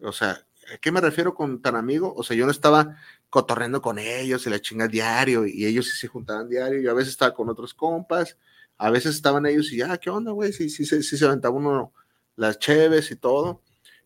O 0.00 0.12
sea, 0.12 0.46
¿a 0.72 0.78
qué 0.78 0.92
me 0.92 1.00
refiero 1.00 1.34
con 1.34 1.60
tan 1.62 1.76
amigo? 1.76 2.14
O 2.16 2.22
sea, 2.22 2.36
yo 2.36 2.46
no 2.46 2.52
estaba 2.52 2.96
cotorreando 3.28 3.80
con 3.82 3.98
ellos 3.98 4.46
y 4.46 4.50
la 4.50 4.60
chinga 4.60 4.88
diario 4.88 5.46
y 5.46 5.66
ellos 5.66 5.86
sí 5.88 5.96
se 5.96 6.08
juntaban 6.08 6.48
diario. 6.48 6.80
Yo 6.80 6.90
a 6.90 6.94
veces 6.94 7.10
estaba 7.12 7.34
con 7.34 7.48
otros 7.48 7.74
compas, 7.74 8.38
a 8.78 8.90
veces 8.90 9.14
estaban 9.16 9.46
ellos 9.46 9.72
y 9.72 9.78
ya, 9.78 9.96
¿qué 9.98 10.10
onda, 10.10 10.32
güey? 10.32 10.52
Sí, 10.52 10.70
sí, 10.70 10.84
sí, 10.84 11.02
sí 11.02 11.16
se 11.18 11.24
aventaba 11.26 11.54
uno 11.54 11.92
las 12.36 12.58
cheves 12.58 13.10
y 13.10 13.16
todo. 13.16 13.62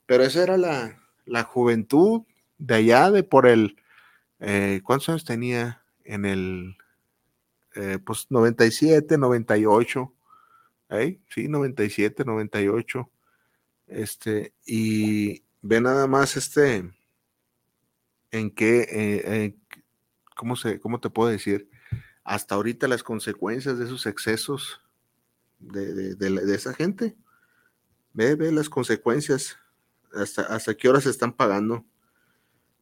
Pero 0.07 0.25
esa 0.25 0.43
era 0.43 0.57
la, 0.57 1.01
la 1.27 1.45
juventud 1.45 2.23
de 2.59 2.75
allá, 2.75 3.11
de 3.11 3.23
por 3.23 3.47
el, 3.47 3.77
eh, 4.41 4.81
¿cuántos 4.85 5.09
años 5.11 5.25
tenía? 5.25 5.83
En 6.05 6.27
el, 6.27 6.77
eh, 7.77 7.99
pues 8.05 8.27
97, 8.31 9.19
98, 9.19 10.15
¿eh? 10.91 11.21
sí, 11.29 11.49
97, 11.49 12.25
98, 12.25 13.11
este, 13.87 14.55
y 14.67 15.44
ve 15.65 15.81
nada 15.81 16.07
más 16.07 16.37
este, 16.37 16.93
en 18.31 18.51
qué, 18.51 18.81
eh, 18.81 19.23
eh, 19.25 19.57
¿cómo, 20.37 20.57
se, 20.57 20.79
¿cómo 20.79 21.01
te 21.01 21.09
puedo 21.09 21.31
decir? 21.31 21.71
Hasta 22.23 22.55
ahorita 22.55 22.87
las 22.87 23.03
consecuencias 23.03 23.79
de 23.79 23.87
esos 23.87 24.05
excesos 24.05 24.83
de, 25.59 25.95
de, 25.95 26.15
de, 26.17 26.31
de 26.31 26.55
esa 26.55 26.75
gente, 26.75 27.17
ve, 28.13 28.35
ve 28.35 28.53
las 28.53 28.69
consecuencias, 28.69 29.59
hasta, 30.13 30.43
hasta 30.43 30.75
qué 30.75 30.89
horas 30.89 31.05
se 31.05 31.11
están 31.11 31.33
pagando. 31.33 31.85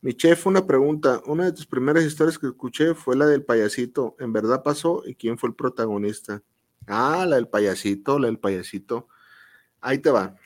Mi 0.01 0.15
chef, 0.15 0.49
una 0.49 0.67
pregunta. 0.67 1.23
Una 1.27 1.45
de 1.45 1.53
tus 1.53 1.67
primeras 1.67 2.03
historias 2.03 2.37
que 2.37 2.49
escuché 2.49 2.95
fue 2.95 3.15
la 3.15 3.27
del 3.27 3.45
payasito. 3.45 4.17
¿En 4.19 4.33
verdad 4.33 4.65
pasó? 4.65 5.05
¿Y 5.07 5.15
quién 5.15 5.39
fue 5.39 5.51
el 5.51 5.55
protagonista? 5.55 6.43
Ah, 6.89 7.25
la 7.29 7.37
del 7.37 7.47
payasito, 7.47 8.19
la 8.19 8.27
del 8.27 8.41
payasito. 8.41 9.07
Ahí 9.81 9.99
te 9.99 10.11
va. 10.11 10.37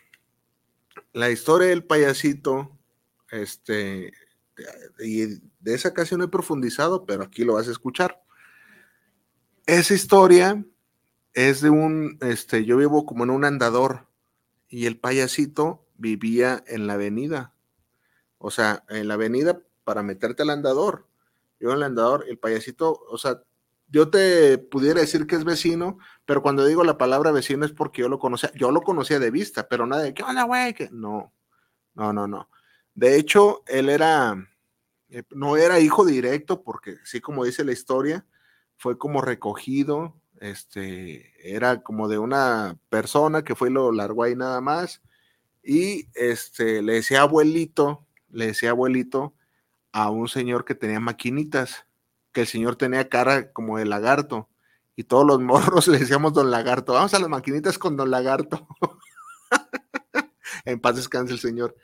La 1.16 1.30
historia 1.30 1.68
del 1.68 1.82
payasito, 1.82 2.78
este, 3.30 4.12
y 4.98 5.24
de 5.60 5.74
esa 5.74 5.94
casi 5.94 6.14
no 6.16 6.24
he 6.24 6.28
profundizado, 6.28 7.06
pero 7.06 7.22
aquí 7.22 7.42
lo 7.42 7.54
vas 7.54 7.68
a 7.68 7.70
escuchar. 7.72 8.22
Esa 9.64 9.94
historia 9.94 10.62
es 11.32 11.62
de 11.62 11.70
un, 11.70 12.18
este, 12.20 12.66
yo 12.66 12.76
vivo 12.76 13.06
como 13.06 13.24
en 13.24 13.30
un 13.30 13.46
andador 13.46 14.08
y 14.68 14.84
el 14.84 14.98
payasito 14.98 15.86
vivía 15.96 16.62
en 16.66 16.86
la 16.86 16.92
avenida 16.92 17.56
o 18.38 18.50
sea, 18.50 18.84
en 18.88 19.08
la 19.08 19.14
avenida 19.14 19.60
para 19.84 20.02
meterte 20.02 20.42
al 20.42 20.50
andador. 20.50 21.06
Yo 21.58 21.70
en 21.70 21.78
el 21.78 21.82
andador, 21.84 22.26
el 22.28 22.38
payasito, 22.38 23.00
o 23.08 23.18
sea, 23.18 23.42
yo 23.88 24.10
te 24.10 24.58
pudiera 24.58 25.00
decir 25.00 25.26
que 25.26 25.36
es 25.36 25.44
vecino, 25.44 25.98
pero 26.24 26.42
cuando 26.42 26.64
digo 26.66 26.84
la 26.84 26.98
palabra 26.98 27.30
vecino 27.30 27.64
es 27.64 27.72
porque 27.72 28.02
yo 28.02 28.08
lo 28.08 28.18
conocía, 28.18 28.50
yo 28.54 28.70
lo 28.70 28.82
conocía 28.82 29.18
de 29.18 29.30
vista, 29.30 29.68
pero 29.68 29.86
nada 29.86 30.02
de, 30.02 30.14
¿qué 30.14 30.22
onda, 30.22 30.42
güey? 30.44 30.74
No, 30.90 31.32
no, 31.94 32.12
no, 32.12 32.26
no. 32.26 32.48
De 32.94 33.16
hecho, 33.16 33.62
él 33.66 33.88
era, 33.88 34.36
eh, 35.08 35.22
no 35.30 35.56
era 35.56 35.80
hijo 35.80 36.04
directo, 36.04 36.62
porque 36.62 36.96
sí, 37.04 37.20
como 37.20 37.44
dice 37.44 37.64
la 37.64 37.72
historia, 37.72 38.26
fue 38.76 38.98
como 38.98 39.20
recogido, 39.20 40.20
este, 40.40 41.32
era 41.54 41.82
como 41.82 42.08
de 42.08 42.18
una 42.18 42.78
persona 42.88 43.44
que 43.44 43.54
fue 43.54 43.70
y 43.70 43.72
lo 43.72 43.92
largó 43.92 44.24
ahí 44.24 44.34
nada 44.34 44.60
más, 44.60 45.02
y 45.62 46.08
este, 46.14 46.82
le 46.82 46.94
decía 46.94 47.22
abuelito, 47.22 48.06
le 48.30 48.48
decía 48.48 48.70
abuelito 48.70 49.34
a 49.92 50.10
un 50.10 50.28
señor 50.28 50.64
que 50.64 50.74
tenía 50.74 51.00
maquinitas, 51.00 51.86
que 52.36 52.42
el 52.42 52.46
señor 52.46 52.76
tenía 52.76 53.08
cara 53.08 53.50
como 53.50 53.78
de 53.78 53.86
lagarto, 53.86 54.50
y 54.94 55.04
todos 55.04 55.26
los 55.26 55.40
morros 55.80 55.88
le 55.88 56.00
decíamos 56.00 56.34
don 56.34 56.50
lagarto, 56.50 56.92
vamos 56.92 57.14
a 57.14 57.18
las 57.18 57.30
maquinitas 57.30 57.78
con 57.78 57.96
don 57.96 58.10
lagarto. 58.10 58.68
en 60.66 60.78
paz 60.78 60.96
descanse 60.96 61.32
el 61.32 61.38
señor. 61.38 61.74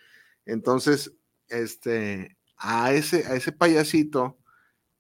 Entonces, 0.44 1.14
este, 1.48 2.36
a 2.58 2.92
ese, 2.92 3.24
a 3.28 3.34
ese 3.34 3.52
payasito, 3.52 4.36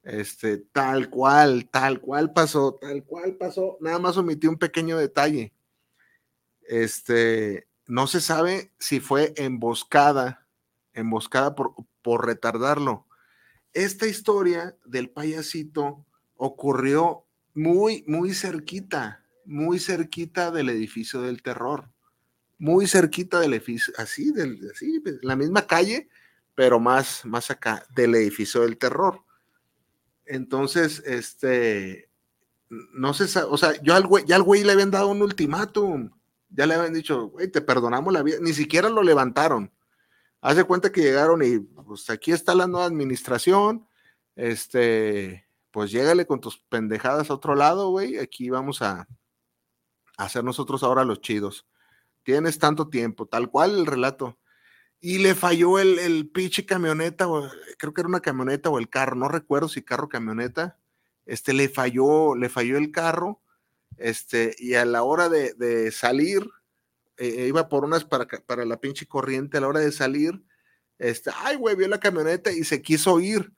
este, 0.04 0.56
tal 0.56 1.10
cual, 1.10 1.68
tal 1.70 2.00
cual 2.00 2.32
pasó, 2.32 2.78
tal 2.80 3.04
cual 3.04 3.36
pasó, 3.36 3.76
nada 3.82 3.98
más 3.98 4.16
omití 4.16 4.46
un 4.46 4.56
pequeño 4.56 4.96
detalle. 4.96 5.52
Este, 6.62 7.68
no 7.86 8.06
se 8.06 8.22
sabe 8.22 8.72
si 8.78 9.00
fue 9.00 9.34
emboscada 9.36 10.46
emboscada 10.94 11.54
por, 11.54 11.74
por 12.00 12.24
retardarlo. 12.24 13.06
Esta 13.72 14.06
historia 14.06 14.76
del 14.84 15.08
payasito 15.10 16.04
ocurrió 16.36 17.24
muy, 17.54 18.04
muy 18.06 18.34
cerquita, 18.34 19.24
muy 19.44 19.78
cerquita 19.78 20.50
del 20.50 20.68
edificio 20.68 21.22
del 21.22 21.42
terror, 21.42 21.90
muy 22.58 22.86
cerquita 22.86 23.40
del 23.40 23.54
edificio, 23.54 23.94
así, 23.96 24.30
del, 24.32 24.70
así, 24.72 25.02
la 25.22 25.36
misma 25.36 25.66
calle, 25.66 26.08
pero 26.54 26.80
más, 26.80 27.24
más 27.24 27.50
acá, 27.50 27.86
del 27.94 28.14
edificio 28.14 28.60
del 28.60 28.76
terror. 28.76 29.24
Entonces, 30.26 31.02
este, 31.06 32.10
no 32.68 33.14
sé, 33.14 33.40
o 33.40 33.56
sea, 33.56 33.80
yo 33.82 33.94
al 33.94 34.06
güey, 34.06 34.24
ya 34.26 34.36
al 34.36 34.42
güey 34.42 34.64
le 34.64 34.72
habían 34.72 34.90
dado 34.90 35.08
un 35.08 35.22
ultimátum, 35.22 36.10
ya 36.50 36.66
le 36.66 36.74
habían 36.74 36.92
dicho, 36.92 37.28
güey, 37.28 37.48
te 37.48 37.62
perdonamos 37.62 38.12
la 38.12 38.22
vida, 38.22 38.36
ni 38.40 38.52
siquiera 38.52 38.90
lo 38.90 39.02
levantaron 39.02 39.72
Hace 40.42 40.64
cuenta 40.64 40.90
que 40.92 41.02
llegaron 41.02 41.42
y 41.42 41.60
pues 41.60 42.10
aquí 42.10 42.32
está 42.32 42.54
la 42.54 42.66
nueva 42.66 42.86
administración. 42.86 43.88
Este, 44.34 45.46
pues 45.70 45.92
llégale 45.92 46.26
con 46.26 46.40
tus 46.40 46.58
pendejadas 46.58 47.30
a 47.30 47.34
otro 47.34 47.54
lado, 47.54 47.90
güey. 47.90 48.18
Aquí 48.18 48.50
vamos 48.50 48.82
a, 48.82 49.06
hacer 50.16 50.44
nosotros 50.44 50.82
ahora 50.82 51.04
los 51.04 51.20
chidos. 51.20 51.66
Tienes 52.24 52.58
tanto 52.58 52.88
tiempo, 52.88 53.26
tal 53.26 53.50
cual 53.50 53.78
el 53.78 53.86
relato. 53.86 54.38
Y 55.00 55.18
le 55.18 55.34
falló 55.34 55.78
el, 55.78 55.98
el 55.98 56.28
pinche 56.28 56.66
camioneta, 56.66 57.28
o, 57.28 57.48
creo 57.78 57.94
que 57.94 58.00
era 58.00 58.08
una 58.08 58.20
camioneta 58.20 58.68
o 58.70 58.78
el 58.78 58.88
carro, 58.88 59.16
no 59.16 59.28
recuerdo 59.28 59.68
si 59.68 59.82
carro 59.82 60.06
o 60.06 60.08
camioneta. 60.08 60.78
Este, 61.24 61.52
le 61.52 61.68
falló, 61.68 62.34
le 62.34 62.48
falló 62.48 62.78
el 62.78 62.90
carro. 62.90 63.40
Este, 63.96 64.54
y 64.58 64.74
a 64.74 64.84
la 64.84 65.02
hora 65.04 65.28
de, 65.28 65.54
de 65.54 65.92
salir, 65.92 66.48
eh, 67.16 67.46
iba 67.48 67.68
por 67.68 67.84
unas 67.84 68.04
para, 68.04 68.26
para 68.26 68.64
la 68.64 68.80
pinche 68.80 69.06
corriente 69.06 69.58
a 69.58 69.60
la 69.60 69.68
hora 69.68 69.80
de 69.80 69.92
salir. 69.92 70.42
Este, 70.98 71.30
ay, 71.34 71.56
güey, 71.56 71.76
vio 71.76 71.88
la 71.88 72.00
camioneta 72.00 72.52
y 72.52 72.64
se 72.64 72.82
quiso 72.82 73.20
ir. 73.20 73.52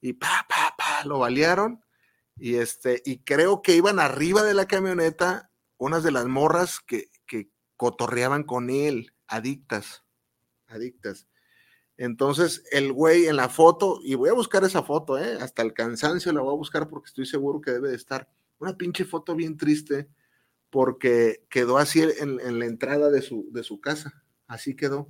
Y 0.00 0.14
pa, 0.14 0.46
pa, 0.48 0.74
pa, 0.76 1.04
lo 1.04 1.18
balearon. 1.20 1.84
Y 2.36 2.56
este, 2.56 3.02
y 3.04 3.18
creo 3.18 3.62
que 3.62 3.74
iban 3.74 3.98
arriba 3.98 4.42
de 4.42 4.54
la 4.54 4.66
camioneta 4.66 5.50
unas 5.76 6.02
de 6.02 6.10
las 6.10 6.26
morras 6.26 6.80
que, 6.80 7.10
que 7.26 7.50
cotorreaban 7.76 8.42
con 8.42 8.70
él, 8.70 9.14
adictas, 9.26 10.04
adictas. 10.66 11.26
Entonces, 11.96 12.62
el 12.70 12.92
güey 12.92 13.26
en 13.26 13.36
la 13.36 13.48
foto, 13.48 14.00
y 14.02 14.14
voy 14.14 14.28
a 14.30 14.34
buscar 14.34 14.62
esa 14.64 14.84
foto, 14.84 15.18
¿eh? 15.18 15.38
hasta 15.40 15.62
el 15.62 15.72
cansancio 15.72 16.32
la 16.32 16.40
voy 16.40 16.52
a 16.52 16.56
buscar 16.56 16.88
porque 16.88 17.08
estoy 17.08 17.26
seguro 17.26 17.60
que 17.60 17.72
debe 17.72 17.88
de 17.88 17.96
estar. 17.96 18.28
Una 18.58 18.76
pinche 18.76 19.04
foto 19.04 19.34
bien 19.34 19.56
triste 19.56 20.08
porque 20.70 21.46
quedó 21.48 21.78
así 21.78 22.02
en, 22.02 22.58
la 22.58 22.66
entrada 22.66 23.10
de 23.10 23.22
su, 23.22 23.48
de 23.52 23.62
su 23.62 23.80
casa. 23.80 24.22
Así 24.46 24.76
quedó. 24.76 25.08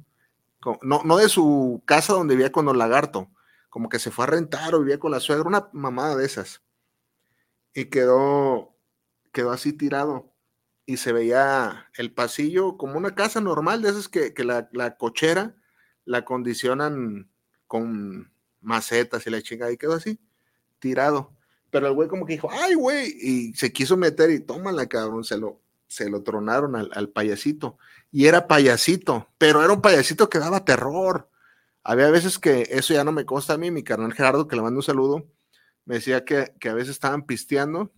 No, 0.82 1.02
no 1.04 1.16
de 1.16 1.28
su 1.28 1.82
casa 1.84 2.12
donde 2.12 2.34
vivía 2.34 2.52
con 2.52 2.66
Don 2.66 2.78
Lagarto, 2.78 3.30
como 3.70 3.88
que 3.88 3.98
se 3.98 4.10
fue 4.10 4.24
a 4.24 4.28
rentar 4.28 4.74
o 4.74 4.80
vivía 4.80 4.98
con 4.98 5.12
la 5.12 5.20
suegra, 5.20 5.48
una 5.48 5.68
mamada 5.72 6.16
de 6.16 6.26
esas. 6.26 6.62
Y 7.74 7.86
quedó, 7.86 8.76
quedó 9.32 9.52
así 9.52 9.72
tirado. 9.72 10.32
Y 10.84 10.96
se 10.96 11.12
veía 11.12 11.86
el 11.96 12.12
pasillo 12.12 12.76
como 12.76 12.96
una 12.96 13.14
casa 13.14 13.40
normal, 13.40 13.82
de 13.82 13.90
esas 13.90 14.08
que, 14.08 14.34
que 14.34 14.42
la, 14.44 14.68
la 14.72 14.96
cochera 14.96 15.54
la 16.04 16.24
condicionan 16.24 17.30
con 17.66 18.32
macetas 18.62 19.26
y 19.26 19.30
la 19.30 19.42
chingada, 19.42 19.70
y 19.70 19.76
quedó 19.76 19.92
así, 19.92 20.18
tirado. 20.78 21.37
Pero 21.70 21.86
el 21.86 21.92
güey 21.92 22.08
como 22.08 22.24
que 22.24 22.34
dijo, 22.34 22.48
ay, 22.50 22.74
güey, 22.74 23.14
y 23.20 23.54
se 23.54 23.72
quiso 23.72 23.96
meter 23.96 24.30
y 24.30 24.40
tómala, 24.40 24.86
cabrón, 24.86 25.24
se 25.24 25.36
lo, 25.36 25.60
se 25.86 26.08
lo 26.08 26.22
tronaron 26.22 26.76
al, 26.76 26.90
al 26.94 27.10
payasito. 27.10 27.78
Y 28.10 28.26
era 28.26 28.46
payasito, 28.46 29.28
pero 29.36 29.62
era 29.62 29.72
un 29.72 29.82
payasito 29.82 30.30
que 30.30 30.38
daba 30.38 30.64
terror. 30.64 31.28
Había 31.82 32.10
veces 32.10 32.38
que, 32.38 32.68
eso 32.70 32.94
ya 32.94 33.04
no 33.04 33.12
me 33.12 33.26
consta 33.26 33.54
a 33.54 33.58
mí, 33.58 33.70
mi 33.70 33.82
carnal 33.82 34.14
Gerardo, 34.14 34.48
que 34.48 34.56
le 34.56 34.62
mando 34.62 34.78
un 34.78 34.82
saludo, 34.82 35.26
me 35.84 35.96
decía 35.96 36.24
que, 36.24 36.52
que 36.60 36.68
a 36.68 36.74
veces 36.74 36.90
estaban 36.90 37.24
pisteando 37.24 37.92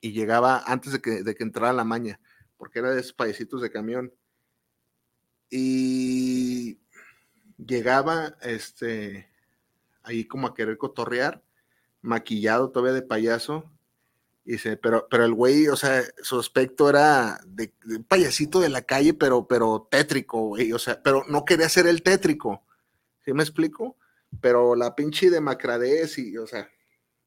y 0.00 0.12
llegaba 0.12 0.62
antes 0.66 0.92
de 0.92 1.00
que, 1.00 1.22
de 1.22 1.34
que 1.34 1.44
entrara 1.44 1.72
la 1.72 1.84
maña, 1.84 2.20
porque 2.56 2.80
era 2.80 2.90
de 2.92 3.00
esos 3.00 3.12
payasitos 3.12 3.62
de 3.62 3.70
camión. 3.70 4.12
Y 5.50 6.78
llegaba 7.56 8.36
este 8.42 9.28
ahí 10.02 10.24
como 10.24 10.46
a 10.46 10.54
querer 10.54 10.78
cotorrear, 10.78 11.42
maquillado 12.02 12.70
todavía 12.70 12.92
de 12.94 13.02
payaso. 13.02 13.64
Y 14.44 14.52
dice, 14.52 14.76
pero, 14.76 15.06
pero 15.08 15.24
el 15.24 15.34
güey, 15.34 15.68
o 15.68 15.76
sea, 15.76 16.02
su 16.22 16.38
aspecto 16.38 16.88
era 16.90 17.40
de, 17.46 17.72
un 17.86 18.02
payasito 18.04 18.58
de 18.60 18.68
la 18.70 18.82
calle, 18.82 19.14
pero, 19.14 19.46
pero 19.46 19.86
tétrico, 19.90 20.48
güey. 20.48 20.72
O 20.72 20.78
sea, 20.80 21.00
pero 21.02 21.24
no 21.28 21.44
quería 21.44 21.68
ser 21.68 21.86
el 21.86 22.02
tétrico. 22.02 22.64
¿Sí 23.24 23.32
me 23.32 23.44
explico? 23.44 23.96
Pero 24.40 24.74
la 24.74 24.96
pinche 24.96 25.30
demacradez 25.30 26.18
y, 26.18 26.36
o 26.38 26.46
sea, 26.46 26.68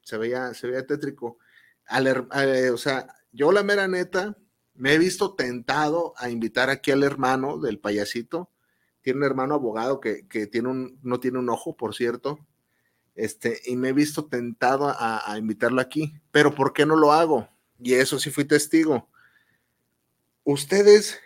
se 0.01 0.17
veía, 0.17 0.53
se 0.53 0.67
veía 0.67 0.85
tétrico. 0.85 1.37
Al 1.85 2.07
her- 2.07 2.27
eh, 2.33 2.69
o 2.71 2.77
sea, 2.77 3.07
yo 3.31 3.51
la 3.53 3.63
mera 3.63 3.87
neta, 3.87 4.37
me 4.73 4.93
he 4.93 4.97
visto 4.97 5.35
tentado 5.35 6.13
a 6.17 6.29
invitar 6.29 6.69
aquí 6.69 6.91
al 6.91 7.03
hermano 7.03 7.59
del 7.59 7.79
payasito. 7.79 8.49
Tiene 9.01 9.19
un 9.19 9.25
hermano 9.25 9.53
abogado 9.53 10.01
que, 10.01 10.27
que 10.27 10.47
tiene 10.47 10.67
un, 10.67 10.99
no 11.01 11.21
tiene 11.21 11.39
un 11.39 11.49
ojo, 11.49 11.77
por 11.77 11.95
cierto. 11.95 12.39
Este, 13.15 13.61
y 13.65 13.77
me 13.77 13.89
he 13.89 13.93
visto 13.93 14.25
tentado 14.25 14.89
a, 14.89 15.31
a 15.31 15.37
invitarlo 15.37 15.81
aquí. 15.81 16.13
Pero 16.31 16.53
¿por 16.53 16.73
qué 16.73 16.85
no 16.85 16.95
lo 16.95 17.13
hago? 17.13 17.49
Y 17.79 17.93
eso 17.93 18.19
sí 18.19 18.29
fui 18.29 18.45
testigo. 18.45 19.09
Ustedes, 20.43 21.19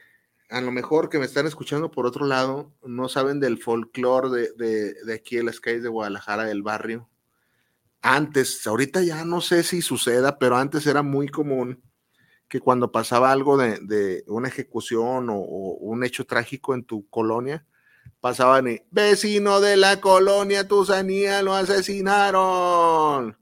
a 0.49 0.61
lo 0.61 0.71
mejor 0.71 1.09
que 1.09 1.19
me 1.19 1.25
están 1.25 1.45
escuchando 1.45 1.91
por 1.91 2.05
otro 2.05 2.25
lado, 2.25 2.73
no 2.83 3.09
saben 3.09 3.39
del 3.39 3.57
folclore 3.57 4.29
de, 4.29 4.93
de, 4.93 5.13
aquí 5.13 5.37
en 5.37 5.45
las 5.45 5.59
calles 5.59 5.83
de 5.83 5.89
Guadalajara, 5.89 6.45
del 6.45 6.63
barrio. 6.63 7.09
Antes, 8.01 8.65
ahorita 8.65 9.03
ya 9.03 9.25
no 9.25 9.41
sé 9.41 9.63
si 9.63 9.81
suceda, 9.81 10.39
pero 10.39 10.55
antes 10.55 10.87
era 10.87 11.03
muy 11.03 11.27
común 11.27 11.83
que 12.47 12.61
cuando 12.61 12.91
pasaba 12.91 13.31
algo 13.31 13.57
de, 13.57 13.77
de 13.81 14.23
una 14.27 14.47
ejecución 14.47 15.27
o 15.29 15.35
un 15.35 16.03
hecho 16.03 16.25
trágico 16.25 16.73
en 16.73 16.83
tu 16.83 17.07
colonia, 17.09 17.67
pasaban 18.19 18.67
y, 18.67 18.81
vecino 18.91 19.59
de 19.61 19.77
la 19.77 19.99
colonia 20.01 20.67
Tusanía, 20.67 21.41
lo 21.41 21.53
asesinaron. 21.53 23.37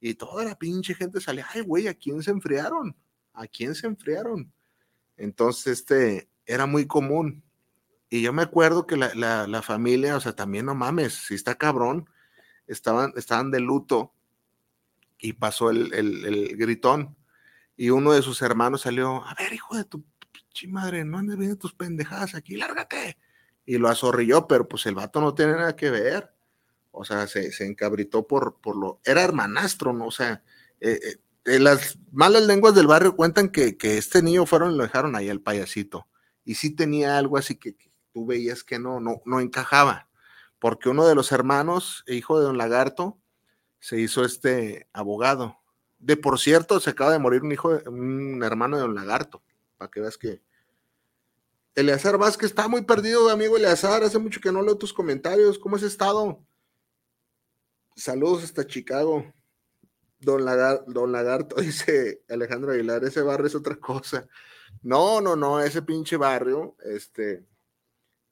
Y 0.00 0.14
toda 0.14 0.44
la 0.44 0.56
pinche 0.56 0.94
gente 0.94 1.20
salía, 1.20 1.46
ay, 1.52 1.62
güey, 1.62 1.88
¿a 1.88 1.94
quién 1.94 2.22
se 2.22 2.30
enfriaron? 2.30 2.96
¿A 3.32 3.46
quién 3.46 3.74
se 3.74 3.86
enfriaron? 3.86 4.52
Entonces, 5.16 5.80
este, 5.80 6.28
era 6.44 6.66
muy 6.66 6.86
común. 6.86 7.42
Y 8.08 8.22
yo 8.22 8.32
me 8.32 8.42
acuerdo 8.42 8.86
que 8.86 8.96
la, 8.96 9.14
la, 9.14 9.46
la 9.46 9.62
familia, 9.62 10.16
o 10.16 10.20
sea, 10.20 10.34
también 10.34 10.66
no 10.66 10.74
mames, 10.74 11.14
si 11.14 11.34
está 11.34 11.56
cabrón, 11.56 12.08
estaban, 12.66 13.12
estaban 13.16 13.50
de 13.50 13.60
luto 13.60 14.12
y 15.18 15.32
pasó 15.32 15.70
el, 15.70 15.92
el, 15.92 16.24
el 16.24 16.56
gritón 16.56 17.16
y 17.76 17.90
uno 17.90 18.12
de 18.12 18.22
sus 18.22 18.40
hermanos 18.42 18.82
salió, 18.82 19.24
a 19.24 19.34
ver, 19.34 19.52
hijo 19.52 19.76
de 19.76 19.84
tu 19.84 20.04
madre, 20.68 21.04
no 21.04 21.18
andes 21.18 21.36
viendo 21.36 21.56
tus 21.56 21.74
pendejadas 21.74 22.34
aquí, 22.34 22.56
lárgate. 22.56 23.18
Y 23.66 23.78
lo 23.78 23.88
azorrilló, 23.88 24.46
pero 24.46 24.68
pues 24.68 24.86
el 24.86 24.94
vato 24.94 25.20
no 25.20 25.34
tiene 25.34 25.52
nada 25.52 25.76
que 25.76 25.90
ver. 25.90 26.32
O 26.92 27.04
sea, 27.04 27.26
se, 27.26 27.52
se 27.52 27.66
encabritó 27.66 28.26
por, 28.26 28.60
por 28.60 28.76
lo... 28.76 29.00
Era 29.04 29.22
hermanastro, 29.22 29.92
¿no? 29.92 30.06
O 30.06 30.10
sea, 30.10 30.42
eh, 30.80 31.18
eh, 31.44 31.58
las 31.58 31.98
malas 32.12 32.44
lenguas 32.44 32.74
del 32.74 32.86
barrio 32.86 33.16
cuentan 33.16 33.50
que, 33.50 33.76
que, 33.76 33.98
este 33.98 34.22
niño 34.22 34.46
fueron 34.46 34.72
y 34.72 34.76
lo 34.76 34.84
dejaron 34.84 35.14
ahí 35.14 35.28
al 35.28 35.40
payasito. 35.40 36.08
Y 36.44 36.54
sí 36.54 36.70
tenía 36.70 37.18
algo 37.18 37.36
así 37.36 37.56
que, 37.56 37.76
que 37.76 37.90
tú 38.12 38.24
veías 38.24 38.64
que 38.64 38.78
no, 38.78 39.00
no, 39.00 39.20
no 39.26 39.40
encajaba. 39.40 40.08
Porque 40.58 40.88
uno 40.88 41.06
de 41.06 41.14
los 41.14 41.32
hermanos, 41.32 42.04
hijo 42.06 42.38
de 42.38 42.46
don 42.46 42.56
Lagarto, 42.56 43.18
se 43.80 44.00
hizo 44.00 44.24
este 44.24 44.88
abogado 44.92 45.58
de 45.98 46.16
por 46.16 46.38
cierto, 46.38 46.80
se 46.80 46.90
acaba 46.90 47.12
de 47.12 47.18
morir 47.18 47.42
un 47.42 47.52
hijo, 47.52 47.80
un 47.86 48.42
hermano 48.44 48.76
de 48.76 48.82
Don 48.82 48.94
Lagarto, 48.94 49.42
para 49.76 49.90
que 49.90 50.00
veas 50.00 50.18
que. 50.18 50.42
Eleazar 51.76 52.16
Vázquez 52.16 52.50
está 52.50 52.68
muy 52.68 52.82
perdido, 52.82 53.28
amigo 53.28 53.56
Eleazar. 53.56 54.02
Hace 54.02 54.18
mucho 54.18 54.40
que 54.40 54.50
no 54.50 54.62
leo 54.62 54.78
tus 54.78 54.92
comentarios. 54.92 55.58
¿Cómo 55.58 55.76
has 55.76 55.82
estado? 55.82 56.42
Saludos 57.94 58.44
hasta 58.44 58.66
Chicago. 58.66 59.32
Don, 60.18 60.44
Lagar, 60.44 60.84
Don 60.86 61.12
Lagarto, 61.12 61.56
dice 61.60 62.22
Alejandro 62.28 62.72
Aguilar, 62.72 63.04
ese 63.04 63.20
barrio 63.20 63.46
es 63.46 63.54
otra 63.54 63.76
cosa. 63.76 64.26
No, 64.82 65.20
no, 65.20 65.36
no, 65.36 65.60
ese 65.60 65.82
pinche 65.82 66.16
barrio, 66.16 66.76
este, 66.82 67.44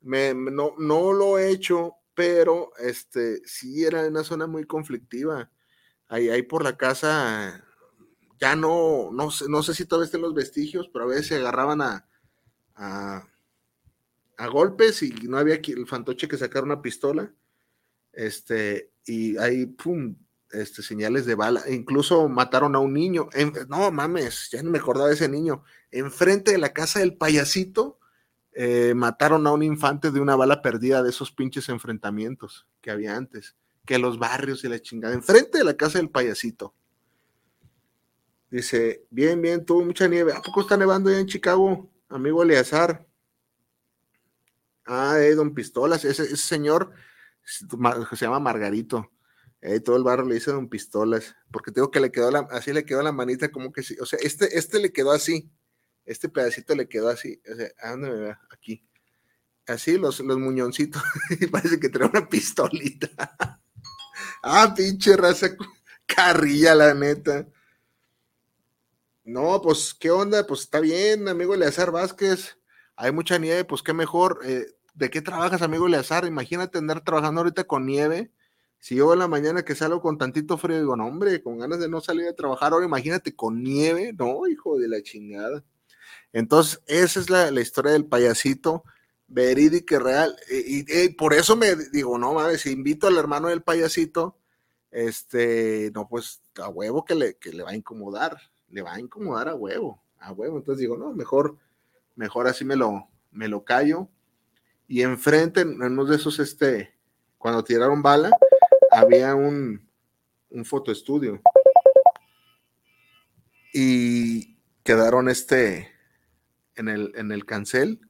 me, 0.00 0.34
no, 0.34 0.74
no 0.78 1.12
lo 1.12 1.38
he 1.38 1.50
hecho, 1.50 1.96
pero 2.14 2.72
este, 2.78 3.46
sí 3.46 3.84
era 3.84 4.06
una 4.08 4.24
zona 4.24 4.46
muy 4.46 4.64
conflictiva 4.64 5.50
ahí, 6.08 6.30
ahí 6.30 6.42
por 6.42 6.64
la 6.64 6.76
casa, 6.76 7.64
ya 8.40 8.56
no, 8.56 9.10
no 9.12 9.30
sé, 9.30 9.46
no 9.48 9.62
sé 9.62 9.74
si 9.74 9.84
todavía 9.84 10.06
estén 10.06 10.22
los 10.22 10.34
vestigios, 10.34 10.88
pero 10.92 11.04
a 11.04 11.08
veces 11.08 11.28
se 11.28 11.36
agarraban 11.36 11.80
a, 11.80 12.08
a, 12.74 13.26
a 14.36 14.46
golpes 14.48 15.02
y 15.02 15.10
no 15.28 15.38
había 15.38 15.56
el 15.56 15.86
fantoche 15.86 16.28
que 16.28 16.38
sacara 16.38 16.66
una 16.66 16.82
pistola, 16.82 17.32
este, 18.12 18.90
y 19.06 19.36
ahí, 19.38 19.66
pum, 19.66 20.16
este, 20.50 20.82
señales 20.82 21.26
de 21.26 21.34
bala, 21.34 21.62
incluso 21.68 22.28
mataron 22.28 22.76
a 22.76 22.78
un 22.78 22.92
niño, 22.92 23.28
en, 23.32 23.52
no 23.68 23.90
mames, 23.90 24.48
ya 24.52 24.62
no 24.62 24.70
me 24.70 24.78
acordaba 24.78 25.08
de 25.08 25.14
ese 25.14 25.28
niño, 25.28 25.64
enfrente 25.90 26.52
de 26.52 26.58
la 26.58 26.72
casa 26.72 27.00
del 27.00 27.16
payasito, 27.16 27.98
eh, 28.52 28.94
mataron 28.94 29.46
a 29.46 29.52
un 29.52 29.62
infante 29.64 30.12
de 30.12 30.20
una 30.20 30.36
bala 30.36 30.62
perdida 30.62 31.02
de 31.02 31.10
esos 31.10 31.32
pinches 31.32 31.68
enfrentamientos 31.68 32.68
que 32.80 32.92
había 32.92 33.16
antes 33.16 33.56
que 33.84 33.98
los 33.98 34.18
barrios 34.18 34.64
y 34.64 34.68
la 34.68 34.80
chingada, 34.80 35.14
enfrente 35.14 35.58
de 35.58 35.64
la 35.64 35.74
casa 35.76 35.98
del 35.98 36.08
payasito. 36.08 36.74
Dice, 38.50 39.04
bien, 39.10 39.42
bien, 39.42 39.64
tuvo 39.64 39.84
mucha 39.84 40.06
nieve. 40.06 40.32
¿A 40.32 40.40
poco 40.40 40.60
está 40.60 40.76
nevando 40.76 41.10
ya 41.10 41.18
en 41.18 41.26
Chicago, 41.26 41.90
amigo 42.08 42.42
Eleazar? 42.42 43.06
Ah, 44.86 45.16
eh, 45.18 45.34
don 45.34 45.54
Pistolas, 45.54 46.04
ese, 46.04 46.24
ese 46.24 46.36
señor 46.36 46.92
se 47.44 48.16
llama 48.16 48.40
Margarito. 48.40 49.10
Eh, 49.60 49.80
todo 49.80 49.96
el 49.96 50.04
barrio 50.04 50.26
le 50.26 50.34
dice 50.34 50.50
don 50.50 50.68
Pistolas, 50.68 51.34
porque 51.50 51.72
tengo 51.72 51.90
que 51.90 52.00
le 52.00 52.12
quedó 52.12 52.30
la, 52.30 52.40
así 52.50 52.72
le 52.72 52.84
quedó 52.84 53.02
la 53.02 53.12
manita 53.12 53.50
como 53.50 53.72
que 53.72 53.82
sí, 53.82 53.96
o 53.98 54.04
sea, 54.04 54.18
este, 54.22 54.58
este 54.58 54.78
le 54.78 54.92
quedó 54.92 55.10
así, 55.10 55.50
este 56.04 56.28
pedacito 56.28 56.74
le 56.74 56.86
quedó 56.86 57.08
así, 57.08 57.40
o 57.50 57.54
sea, 57.56 57.70
¿a 57.80 57.90
dónde 57.92 58.10
me 58.10 58.16
ve? 58.16 58.36
Aquí. 58.50 58.86
Así, 59.66 59.96
los, 59.96 60.20
los 60.20 60.38
muñoncitos, 60.38 61.02
parece 61.50 61.80
que 61.80 61.88
trae 61.88 62.08
una 62.08 62.28
pistolita. 62.28 63.08
Ah, 64.46 64.72
pinche 64.76 65.16
raza 65.16 65.56
carrilla, 66.06 66.74
la 66.74 66.92
neta. 66.94 67.48
No, 69.24 69.60
pues, 69.62 69.94
¿qué 69.94 70.10
onda? 70.10 70.46
Pues 70.46 70.60
está 70.60 70.80
bien, 70.80 71.26
amigo 71.28 71.54
Eleazar 71.54 71.90
Vázquez. 71.90 72.58
Hay 72.96 73.12
mucha 73.12 73.38
nieve, 73.38 73.64
pues 73.64 73.82
qué 73.82 73.92
mejor. 73.92 74.40
Eh, 74.44 74.66
¿De 74.94 75.10
qué 75.10 75.20
trabajas, 75.20 75.62
amigo 75.62 75.86
Eleazar? 75.86 76.24
Imagínate 76.26 76.78
andar 76.78 77.02
trabajando 77.02 77.40
ahorita 77.40 77.64
con 77.64 77.86
nieve. 77.86 78.30
Si 78.78 78.96
yo 78.96 79.12
en 79.12 79.18
la 79.18 79.28
mañana 79.28 79.64
que 79.64 79.74
salgo 79.74 80.00
con 80.00 80.18
tantito 80.18 80.58
frío, 80.58 80.78
digo, 80.78 80.96
no, 80.96 81.06
hombre, 81.06 81.42
con 81.42 81.58
ganas 81.58 81.80
de 81.80 81.88
no 81.88 82.00
salir 82.00 82.28
a 82.28 82.34
trabajar, 82.34 82.72
ahora 82.72 82.84
imagínate 82.84 83.34
con 83.34 83.62
nieve. 83.62 84.12
No, 84.12 84.46
hijo 84.46 84.78
de 84.78 84.88
la 84.88 85.02
chingada. 85.02 85.64
Entonces, 86.32 86.82
esa 86.86 87.20
es 87.20 87.30
la, 87.30 87.48
historia 87.60 87.92
del 87.92 88.06
payasito 88.06 88.84
verídica 89.26 89.96
y 89.96 89.98
real. 89.98 90.36
Y, 90.50 91.08
por 91.10 91.32
eso 91.32 91.56
me 91.56 91.74
digo, 91.92 92.18
no 92.18 92.34
mames, 92.34 92.62
si 92.62 92.72
invito 92.72 93.06
al 93.06 93.16
hermano 93.16 93.48
del 93.48 93.62
payasito, 93.62 94.36
este, 94.90 95.90
no, 95.94 96.08
pues 96.08 96.42
a 96.62 96.68
huevo 96.68 97.04
que 97.04 97.14
le, 97.14 97.36
que 97.36 97.52
le 97.52 97.62
va 97.62 97.70
a 97.70 97.76
incomodar, 97.76 98.38
le 98.68 98.82
va 98.82 98.94
a 98.94 99.00
incomodar 99.00 99.48
a 99.48 99.54
huevo, 99.54 100.02
a 100.18 100.32
huevo. 100.32 100.58
Entonces 100.58 100.80
digo, 100.80 100.96
no, 100.96 101.12
mejor, 101.12 101.56
mejor 102.16 102.46
así 102.46 102.64
me 102.64 102.76
lo, 102.76 103.08
me 103.30 103.48
lo 103.48 103.64
callo. 103.64 104.08
y 104.86 105.02
enfrente, 105.02 105.62
en 105.62 105.82
uno 105.82 106.04
de 106.04 106.16
esos, 106.16 106.38
este, 106.38 106.94
cuando 107.38 107.64
tiraron 107.64 108.02
bala, 108.02 108.30
había 108.90 109.34
un, 109.34 109.88
un 110.50 110.64
fotoestudio. 110.64 111.40
Y 113.72 114.56
quedaron 114.84 115.28
este, 115.28 115.90
en 116.76 116.88
el, 116.88 117.12
en 117.16 117.32
el 117.32 117.44
cancel, 117.44 118.00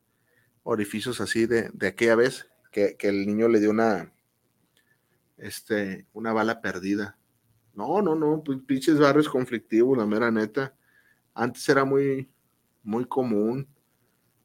orificios 0.63 1.21
así 1.21 1.47
de, 1.47 1.71
de 1.73 1.87
aquella 1.87 2.17
vez, 2.17 2.49
que, 2.71 2.97
que 2.97 3.09
el 3.09 3.27
niño 3.27 3.49
le 3.49 3.61
dio 3.61 3.71
una, 3.71 4.13
este, 5.39 6.07
una 6.13 6.33
bala 6.33 6.61
perdida. 6.61 7.19
No, 7.73 8.03
no, 8.03 8.15
no, 8.15 8.43
pues, 8.45 8.59
pinches 8.67 8.99
barrios 8.99 9.29
conflictivos, 9.29 9.97
la 9.97 10.07
mera 10.07 10.31
neta. 10.31 10.75
Antes 11.35 11.69
era 11.69 11.85
muy, 11.85 12.31
muy 12.83 13.05
común. 13.07 13.69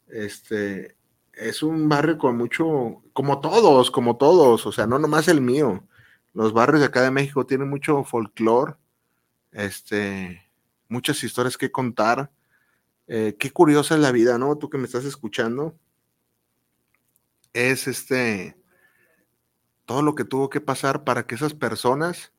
Este, 0.09 0.95
es 1.33 1.63
un 1.63 1.87
barrio 1.87 2.17
con 2.17 2.37
mucho, 2.37 3.01
como 3.13 3.39
todos, 3.39 3.91
como 3.91 4.17
todos, 4.17 4.65
o 4.65 4.71
sea, 4.71 4.87
no 4.87 4.99
nomás 4.99 5.27
el 5.27 5.41
mío. 5.41 5.83
Los 6.33 6.53
barrios 6.53 6.81
de 6.81 6.87
acá 6.87 7.01
de 7.01 7.11
México 7.11 7.45
tienen 7.45 7.69
mucho 7.69 8.03
folclore, 8.03 8.75
este, 9.51 10.49
muchas 10.87 11.23
historias 11.23 11.57
que 11.57 11.71
contar. 11.71 12.31
Eh, 13.07 13.35
qué 13.39 13.51
curiosa 13.51 13.95
es 13.95 14.01
la 14.01 14.11
vida, 14.11 14.37
¿no? 14.37 14.57
Tú 14.57 14.69
que 14.69 14.77
me 14.77 14.85
estás 14.85 15.05
escuchando. 15.05 15.75
Es 17.53 17.87
este, 17.87 18.55
todo 19.85 20.03
lo 20.03 20.13
que 20.13 20.23
tuvo 20.25 20.49
que 20.49 20.61
pasar 20.61 21.03
para 21.03 21.25
que 21.25 21.35
esas 21.35 21.55
personas, 21.55 22.31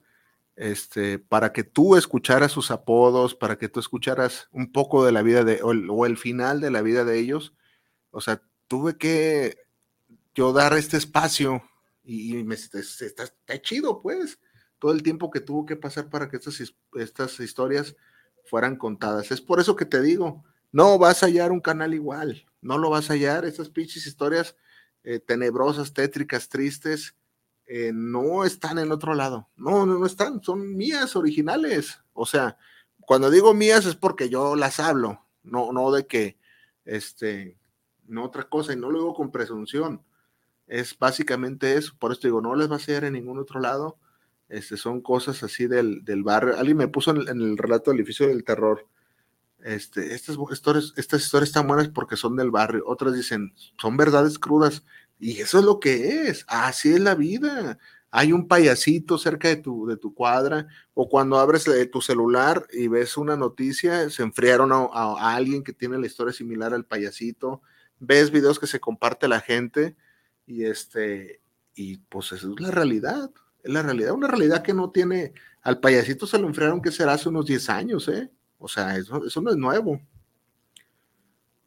este, 0.55 1.19
para 1.19 1.53
que 1.53 1.65
tú 1.65 1.97
escucharas 1.97 2.53
sus 2.53 2.71
apodos, 2.71 3.35
para 3.35 3.59
que 3.59 3.69
tú 3.69 3.81
escucharas 3.81 4.49
un 4.53 4.71
poco 4.71 5.05
de 5.05 5.13
la 5.13 5.23
vida 5.23 5.43
de, 5.43 5.61
o 5.63 5.73
el, 5.73 5.89
o 5.91 6.07
el 6.07 6.17
final 6.17 6.61
de 6.61 6.71
la 6.71 6.83
vida 6.83 7.05
de 7.05 7.19
ellos. 7.19 7.55
O 8.11 8.21
sea, 8.21 8.43
tuve 8.69 8.97
que 8.97 9.59
yo 10.35 10.53
dar 10.53 10.75
este 10.75 10.97
espacio 10.97 11.63
y, 12.03 12.43
me, 12.45 12.55
está, 12.55 13.63
chido, 13.63 14.01
pues, 14.03 14.39
todo 14.79 14.93
el 14.93 15.03
tiempo 15.03 15.31
que 15.31 15.41
tuvo 15.41 15.67
que 15.67 15.77
pasar 15.77 16.09
para 16.09 16.29
que 16.29 16.37
estas, 16.37 16.75
estas 16.95 17.41
historias 17.41 17.95
fueran 18.45 18.77
contadas. 18.77 19.31
Es 19.31 19.41
por 19.41 19.61
eso 19.61 19.77
que 19.77 19.85
te 19.85 20.01
digo, 20.01 20.45
no 20.73 20.99
vas 20.99 21.23
a 21.23 21.27
hallar 21.27 21.53
un 21.53 21.61
canal 21.61 21.95
igual, 21.95 22.47
no 22.61 22.79
lo 22.79 22.91
vas 22.91 23.11
a 23.11 23.15
hallar, 23.15 23.45
estas 23.45 23.69
pinches 23.69 24.07
historias 24.07 24.57
eh, 25.05 25.19
tenebrosas, 25.19 25.93
tétricas, 25.93 26.49
tristes, 26.49 27.15
eh, 27.67 27.93
no 27.95 28.45
están 28.45 28.79
en 28.79 28.91
otro 28.91 29.15
lado. 29.15 29.49
No, 29.57 29.87
no, 29.87 29.99
no 29.99 30.07
están, 30.07 30.43
son 30.43 30.77
mías 30.77 31.15
originales. 31.15 32.01
O 32.13 32.27
sea, 32.27 32.59
cuando 33.07 33.31
digo 33.31 33.55
mías 33.55 33.87
es 33.87 33.95
porque 33.95 34.29
yo 34.29 34.57
las 34.57 34.81
hablo, 34.81 35.25
no, 35.43 35.73
no 35.73 35.93
de 35.93 36.07
que, 36.07 36.39
este, 36.85 37.60
no 38.11 38.25
otra 38.25 38.49
cosa, 38.49 38.73
y 38.73 38.77
no 38.77 38.91
lo 38.91 38.99
digo 38.99 39.15
con 39.15 39.31
presunción. 39.31 40.03
Es 40.67 40.99
básicamente 40.99 41.77
eso. 41.77 41.95
Por 41.99 42.13
eso 42.13 42.21
digo, 42.23 42.41
no 42.41 42.55
les 42.55 42.71
va 42.71 42.77
a 42.77 42.81
ser 42.81 43.05
en 43.05 43.15
ningún 43.15 43.39
otro 43.39 43.61
lado. 43.61 43.99
Este, 44.49 44.77
son 44.77 45.01
cosas 45.01 45.43
así 45.43 45.67
del, 45.67 46.05
del 46.05 46.23
barrio. 46.23 46.59
Alguien 46.59 46.77
me 46.77 46.89
puso 46.89 47.13
en, 47.13 47.29
el 47.29 47.57
relato 47.57 47.91
del 47.91 48.01
edificio 48.01 48.29
del 48.29 48.45
terror. 48.45 48.87
Este, 49.63 50.15
estas 50.15 50.37
historias, 50.51 50.93
estas 50.97 51.23
historias 51.23 51.51
están 51.51 51.67
buenas 51.67 51.89
porque 51.89 52.17
son 52.17 52.37
del 52.37 52.51
barrio. 52.51 52.83
Otras 52.87 53.15
dicen, 53.15 53.53
son 53.81 53.97
verdades 53.97 54.39
crudas. 54.39 54.85
Y 55.19 55.41
eso 55.41 55.59
es 55.59 55.65
lo 55.65 55.81
que 55.81 56.29
es, 56.29 56.45
así 56.49 56.93
es 56.93 57.01
la 57.01 57.15
vida. 57.15 57.79
Hay 58.11 58.33
un 58.33 58.49
payasito 58.49 59.19
cerca 59.19 59.49
de 59.49 59.57
tu, 59.57 59.87
de 59.87 59.97
tu 59.97 60.15
cuadra, 60.15 60.67
o 60.95 61.09
cuando 61.09 61.39
abres 61.39 61.69
eh, 61.69 61.87
tu 61.87 62.01
celular 62.01 62.67
y 62.73 62.89
ves 62.89 63.17
una 63.17 63.37
noticia, 63.37 64.11
se 64.11 64.23
enfriaron 64.23 64.73
a, 64.73 65.35
alguien 65.35 65.63
que 65.63 65.73
tiene 65.73 65.99
la 65.99 66.07
historia 66.07 66.33
similar 66.33 66.75
al 66.75 66.87
payasito, 66.87 67.63
ves 68.01 68.31
videos 68.31 68.59
que 68.59 68.67
se 68.67 68.81
comparte 68.81 69.29
la 69.29 69.41
gente, 69.41 69.97
y 70.47 70.65
este, 70.65 71.41
y 71.75 71.99
pues 71.99 72.33
eso 72.33 72.53
es 72.53 72.61
la 72.61 72.71
realidad, 72.71 73.31
es 73.63 73.73
la 73.73 73.83
realidad, 73.83 74.13
una 74.13 74.27
realidad 74.27 74.63
que 74.63 74.75
no 74.75 74.91
tiene, 74.91 75.33
al 75.63 75.79
payasito 75.79 76.27
se 76.27 76.39
lo 76.39 76.49
enfriaron 76.49 76.83
que 76.83 76.91
será 76.91 77.13
hace 77.13 77.29
unos 77.29 77.47
10 77.47 77.69
años, 77.71 78.09
¿eh? 78.09 78.31
O 78.59 78.67
sea, 78.67 78.97
eso, 78.97 79.25
eso 79.25 79.41
no 79.41 79.51
es 79.51 79.57
nuevo. 79.57 80.01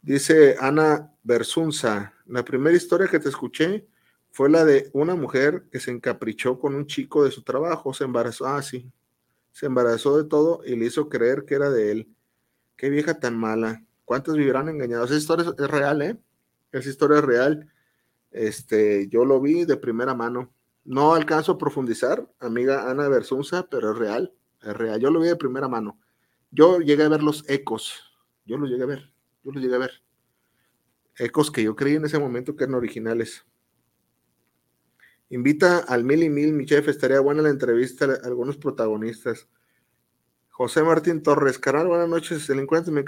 Dice 0.01 0.57
Ana 0.59 1.13
Bersunza, 1.23 2.13
la 2.25 2.43
primera 2.43 2.75
historia 2.75 3.07
que 3.07 3.19
te 3.19 3.29
escuché 3.29 3.87
fue 4.31 4.49
la 4.49 4.65
de 4.65 4.89
una 4.93 5.15
mujer 5.15 5.65
que 5.71 5.79
se 5.79 5.91
encaprichó 5.91 6.59
con 6.59 6.75
un 6.75 6.87
chico 6.87 7.23
de 7.23 7.31
su 7.31 7.43
trabajo, 7.43 7.93
se 7.93 8.03
embarazó, 8.03 8.47
ah, 8.47 8.61
sí, 8.61 8.91
se 9.51 9.67
embarazó 9.67 10.17
de 10.17 10.27
todo 10.27 10.61
y 10.65 10.75
le 10.75 10.87
hizo 10.87 11.07
creer 11.07 11.45
que 11.45 11.55
era 11.55 11.69
de 11.69 11.91
él. 11.91 12.07
Qué 12.75 12.89
vieja 12.89 13.19
tan 13.19 13.37
mala. 13.37 13.83
¿Cuántos 14.05 14.37
vivirán 14.37 14.69
engañados? 14.69 15.11
Esa 15.11 15.19
historia 15.19 15.53
es 15.57 15.69
real, 15.69 16.01
¿eh? 16.01 16.17
Esa 16.71 16.89
historia 16.89 17.19
es 17.19 17.23
real. 17.23 17.71
Este, 18.31 19.07
yo 19.09 19.25
lo 19.25 19.39
vi 19.39 19.65
de 19.65 19.77
primera 19.77 20.13
mano. 20.13 20.53
No 20.83 21.13
alcanzo 21.13 21.53
a 21.53 21.57
profundizar, 21.57 22.27
amiga 22.39 22.89
Ana 22.89 23.07
Bersunza, 23.07 23.67
pero 23.69 23.91
es 23.91 23.97
real, 23.97 24.33
es 24.61 24.75
real. 24.75 24.99
Yo 24.99 25.11
lo 25.11 25.19
vi 25.19 25.27
de 25.27 25.35
primera 25.35 25.67
mano. 25.67 25.99
Yo 26.51 26.79
llegué 26.79 27.03
a 27.03 27.09
ver 27.09 27.23
los 27.23 27.49
ecos, 27.49 28.11
yo 28.45 28.57
los 28.57 28.69
llegué 28.69 28.83
a 28.83 28.87
ver 28.87 29.13
yo 29.43 29.51
los 29.51 29.61
llegué 29.61 29.75
a 29.75 29.79
ver. 29.79 29.91
Ecos 31.17 31.51
que 31.51 31.63
yo 31.63 31.75
creí 31.75 31.95
en 31.95 32.05
ese 32.05 32.17
momento 32.17 32.55
que 32.55 32.63
eran 32.63 32.75
originales. 32.75 33.45
Invita 35.29 35.79
al 35.79 36.03
mil 36.03 36.23
y 36.23 36.29
mil, 36.29 36.53
mi 36.53 36.65
chef, 36.65 36.87
estaría 36.87 37.19
buena 37.19 37.41
la 37.41 37.49
entrevista 37.49 38.05
a 38.05 38.27
algunos 38.27 38.57
protagonistas. 38.57 39.47
José 40.55 40.83
Martín 40.83 41.23
Torres, 41.23 41.57
canal, 41.57 41.87
buenas 41.87 42.07
noches, 42.07 42.45
delincuentes, 42.45 42.93
me, 42.93 43.03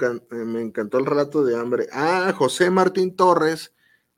me, 0.46 0.62
encantó 0.64 0.98
el 0.98 1.06
relato 1.06 1.46
de 1.46 1.56
hambre. 1.56 1.88
Ah, 1.92 2.34
José 2.36 2.72
Martín 2.72 3.16
Torres 3.16 3.72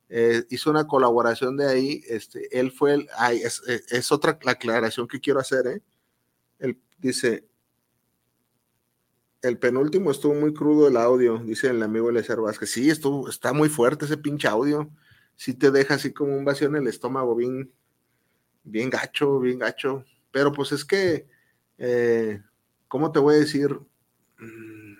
eh, 0.07 0.45
hizo 0.49 0.69
una 0.69 0.87
colaboración 0.87 1.57
de 1.57 1.67
ahí, 1.67 2.01
este, 2.07 2.57
él 2.57 2.71
fue 2.71 2.93
el, 2.93 3.09
ay, 3.17 3.39
es, 3.39 3.61
es, 3.67 4.13
otra 4.13 4.39
la 4.43 4.53
aclaración 4.53 5.09
que 5.09 5.19
quiero 5.19 5.41
hacer, 5.41 5.67
¿eh? 5.67 5.81
Él 6.57 6.81
dice, 6.99 7.45
el 9.41 9.59
penúltimo 9.59 10.09
estuvo 10.09 10.33
muy 10.33 10.53
crudo 10.53 10.87
el 10.87 10.95
audio, 10.95 11.39
dice 11.39 11.67
el 11.67 11.83
amigo 11.83 12.09
Eleazar 12.09 12.39
Vázquez. 12.39 12.71
Sí, 12.71 12.89
estuvo, 12.89 13.27
está 13.27 13.51
muy 13.51 13.67
fuerte 13.67 14.05
ese 14.05 14.15
pinche 14.15 14.47
audio. 14.47 14.89
Sí 15.35 15.53
te 15.53 15.69
deja 15.71 15.95
así 15.95 16.13
como 16.13 16.33
un 16.37 16.45
vacío 16.45 16.69
en 16.69 16.77
el 16.77 16.87
estómago, 16.87 17.35
bien, 17.35 17.73
bien 18.63 18.89
gacho, 18.89 19.41
bien 19.41 19.59
gacho. 19.59 20.05
Pero 20.31 20.53
pues 20.53 20.71
es 20.71 20.85
que, 20.85 21.27
eh, 21.77 22.41
¿cómo 22.87 23.11
te 23.11 23.19
voy 23.19 23.35
a 23.35 23.39
decir? 23.39 23.79
Mm, 24.39 24.93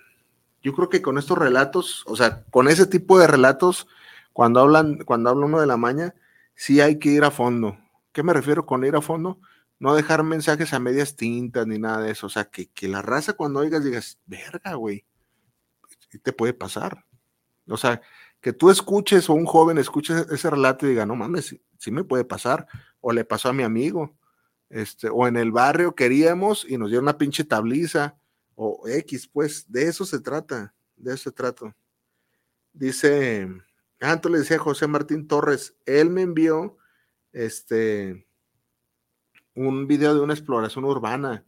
yo 0.64 0.74
creo 0.74 0.90
que 0.90 1.02
con 1.02 1.18
estos 1.18 1.38
relatos, 1.38 2.04
o 2.08 2.16
sea, 2.16 2.44
con 2.46 2.68
ese 2.68 2.86
tipo 2.86 3.20
de 3.20 3.28
relatos, 3.28 3.88
cuando 4.34 4.60
hablan, 4.60 5.00
cuando 5.00 5.30
habla 5.30 5.46
uno 5.46 5.60
de 5.60 5.68
la 5.68 5.78
maña, 5.78 6.16
sí 6.56 6.82
hay 6.82 7.00
que 7.00 7.10
ir 7.10 7.24
a 7.24 7.32
fondo. 7.32 7.78
¿Qué 8.12 8.24
me 8.24 8.34
refiero 8.34 8.66
con 8.66 8.84
ir 8.86 8.96
a 8.96 9.02
fondo? 9.02 9.40
no 9.80 9.96
dejar 9.96 10.24
mensajes 10.24 10.74
a 10.74 10.80
medias 10.80 11.16
tintas 11.16 11.68
ni 11.68 11.78
nada 11.78 12.02
de 12.02 12.12
eso. 12.12 12.28
O 12.28 12.30
sea, 12.30 12.46
que, 12.46 12.68
que 12.68 12.88
la 12.88 13.02
raza 13.02 13.34
cuando 13.34 13.60
oigas 13.60 13.84
digas, 13.84 14.20
verga, 14.26 14.74
güey, 14.76 15.06
¿qué 16.10 16.18
te 16.20 16.34
puede 16.34 16.54
pasar? 16.54 17.06
O 17.68 17.78
sea, 17.78 18.02
que 18.42 18.54
tú 18.54 18.70
escuches 18.70 19.30
o 19.30 19.34
un 19.34 19.46
joven 19.46 19.78
escuche 19.78 20.14
ese 20.32 20.50
relato 20.50 20.86
y 20.86 20.90
diga, 20.90 21.06
no 21.06 21.16
mames, 21.16 21.56
sí, 21.78 21.92
me 21.92 22.04
puede 22.04 22.24
pasar. 22.24 22.68
O 23.02 23.12
le 23.12 23.26
pasó 23.26 23.50
a 23.50 23.54
mi 23.54 23.64
amigo. 23.64 24.16
Este, 24.70 25.10
o 25.10 25.28
en 25.28 25.38
el 25.38 25.52
barrio 25.52 25.96
queríamos 25.96 26.66
y 26.68 26.78
nos 26.78 26.90
dieron 26.90 27.06
una 27.06 27.18
pinche 27.18 27.44
tabliza. 27.44 28.18
O 28.56 28.88
X, 28.88 29.28
pues, 29.28 29.72
de 29.72 29.84
eso 29.84 30.06
se 30.06 30.20
trata. 30.20 30.74
De 30.96 31.14
eso 31.14 31.30
se 31.30 31.32
trata. 31.32 31.76
Dice, 32.74 33.48
antes 34.00 34.32
le 34.32 34.40
decía 34.40 34.60
José 34.60 34.88
Martín 34.88 35.28
Torres, 35.28 35.76
él 35.86 36.10
me 36.10 36.22
envió, 36.22 36.78
este, 37.32 38.28
un 39.56 39.88
video 39.88 40.14
de 40.14 40.22
una 40.22 40.34
exploración 40.34 40.86
urbana. 40.86 41.46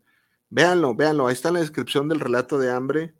Véanlo, 0.50 0.96
véanlo, 0.96 1.28
ahí 1.28 1.34
está 1.34 1.50
en 1.50 1.56
la 1.56 1.60
descripción 1.60 2.10
del 2.10 2.20
relato 2.20 2.58
de 2.58 2.72
hambre. 2.72 3.16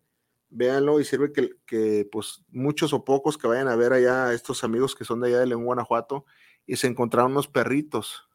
Véanlo 0.50 1.00
y 1.00 1.06
sirve 1.06 1.32
que, 1.32 1.58
que, 1.66 2.08
pues 2.12 2.44
muchos 2.50 2.92
o 2.94 3.06
pocos 3.06 3.38
que 3.38 3.48
vayan 3.48 3.68
a 3.68 3.76
ver 3.76 3.94
allá 3.94 4.26
a 4.26 4.34
estos 4.34 4.64
amigos 4.64 4.96
que 4.96 5.06
son 5.06 5.22
de 5.22 5.28
allá 5.28 5.40
de 5.40 5.46
León, 5.48 5.66
Guanajuato, 5.66 6.26
y 6.66 6.76
se 6.78 6.88
encontraron 6.88 7.34
unos 7.34 7.48
perritos, 7.48 8.29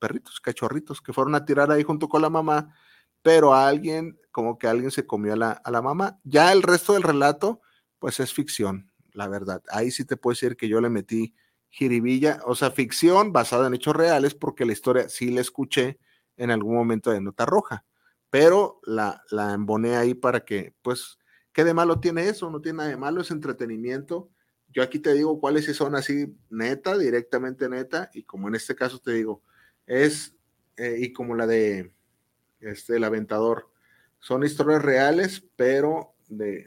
perritos, 0.00 0.40
cachorritos, 0.40 1.00
que 1.00 1.12
fueron 1.12 1.36
a 1.36 1.44
tirar 1.44 1.70
ahí 1.70 1.84
junto 1.84 2.08
con 2.08 2.22
la 2.22 2.30
mamá, 2.30 2.74
pero 3.22 3.54
a 3.54 3.68
alguien, 3.68 4.18
como 4.32 4.58
que 4.58 4.66
alguien 4.66 4.90
se 4.90 5.06
comió 5.06 5.34
a 5.34 5.36
la, 5.36 5.50
a 5.52 5.70
la 5.70 5.82
mamá. 5.82 6.18
Ya 6.24 6.50
el 6.50 6.62
resto 6.62 6.94
del 6.94 7.04
relato, 7.04 7.60
pues 8.00 8.18
es 8.18 8.32
ficción, 8.32 8.90
la 9.12 9.28
verdad. 9.28 9.62
Ahí 9.70 9.92
sí 9.92 10.04
te 10.04 10.16
puedo 10.16 10.32
decir 10.32 10.56
que 10.56 10.68
yo 10.68 10.80
le 10.80 10.90
metí 10.90 11.34
jiribilla, 11.68 12.40
o 12.46 12.54
sea, 12.54 12.72
ficción 12.72 13.32
basada 13.32 13.68
en 13.68 13.74
hechos 13.74 13.94
reales, 13.94 14.34
porque 14.34 14.64
la 14.64 14.72
historia 14.72 15.08
sí 15.08 15.30
la 15.30 15.40
escuché 15.40 16.00
en 16.36 16.50
algún 16.50 16.74
momento 16.74 17.10
de 17.10 17.20
Nota 17.20 17.46
Roja, 17.46 17.84
pero 18.28 18.80
la, 18.84 19.22
la 19.30 19.52
emboné 19.52 19.96
ahí 19.96 20.14
para 20.14 20.44
que, 20.44 20.74
pues, 20.82 21.18
¿qué 21.52 21.64
de 21.64 21.74
malo 21.74 22.00
tiene 22.00 22.28
eso? 22.28 22.50
No 22.50 22.60
tiene 22.60 22.78
nada 22.78 22.88
de 22.90 22.96
malo, 22.96 23.20
es 23.20 23.30
entretenimiento. 23.30 24.30
Yo 24.68 24.82
aquí 24.82 24.98
te 24.98 25.14
digo 25.14 25.40
cuáles 25.40 25.64
son 25.76 25.94
así 25.94 26.36
neta, 26.48 26.96
directamente 26.96 27.68
neta, 27.68 28.10
y 28.14 28.24
como 28.24 28.48
en 28.48 28.54
este 28.54 28.74
caso 28.74 28.98
te 28.98 29.12
digo, 29.12 29.42
es, 29.90 30.36
eh, 30.76 30.98
y 31.00 31.12
como 31.12 31.34
la 31.34 31.48
de 31.48 31.92
este, 32.60 32.96
El 32.96 33.04
Aventador, 33.04 33.68
son 34.20 34.44
historias 34.44 34.82
reales, 34.82 35.44
pero 35.56 36.14
de 36.28 36.66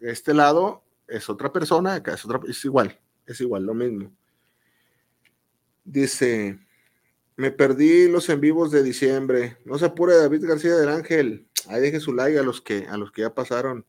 este 0.00 0.32
lado 0.32 0.82
es 1.06 1.28
otra 1.28 1.52
persona, 1.52 1.94
acá 1.94 2.14
es, 2.14 2.24
otra, 2.24 2.40
es 2.48 2.64
igual, 2.64 2.98
es 3.26 3.40
igual, 3.42 3.64
lo 3.64 3.74
mismo. 3.74 4.10
Dice, 5.84 6.58
me 7.36 7.50
perdí 7.50 8.08
los 8.08 8.28
en 8.30 8.40
vivos 8.40 8.70
de 8.70 8.82
diciembre. 8.82 9.58
No 9.66 9.78
se 9.78 9.84
apure 9.84 10.16
David 10.16 10.46
García 10.46 10.74
del 10.76 10.88
Ángel. 10.88 11.46
Ahí 11.68 11.82
deje 11.82 12.00
su 12.00 12.14
like 12.14 12.38
a 12.38 12.42
los 12.42 12.62
que, 12.62 12.86
a 12.88 12.96
los 12.96 13.12
que 13.12 13.22
ya 13.22 13.34
pasaron. 13.34 13.84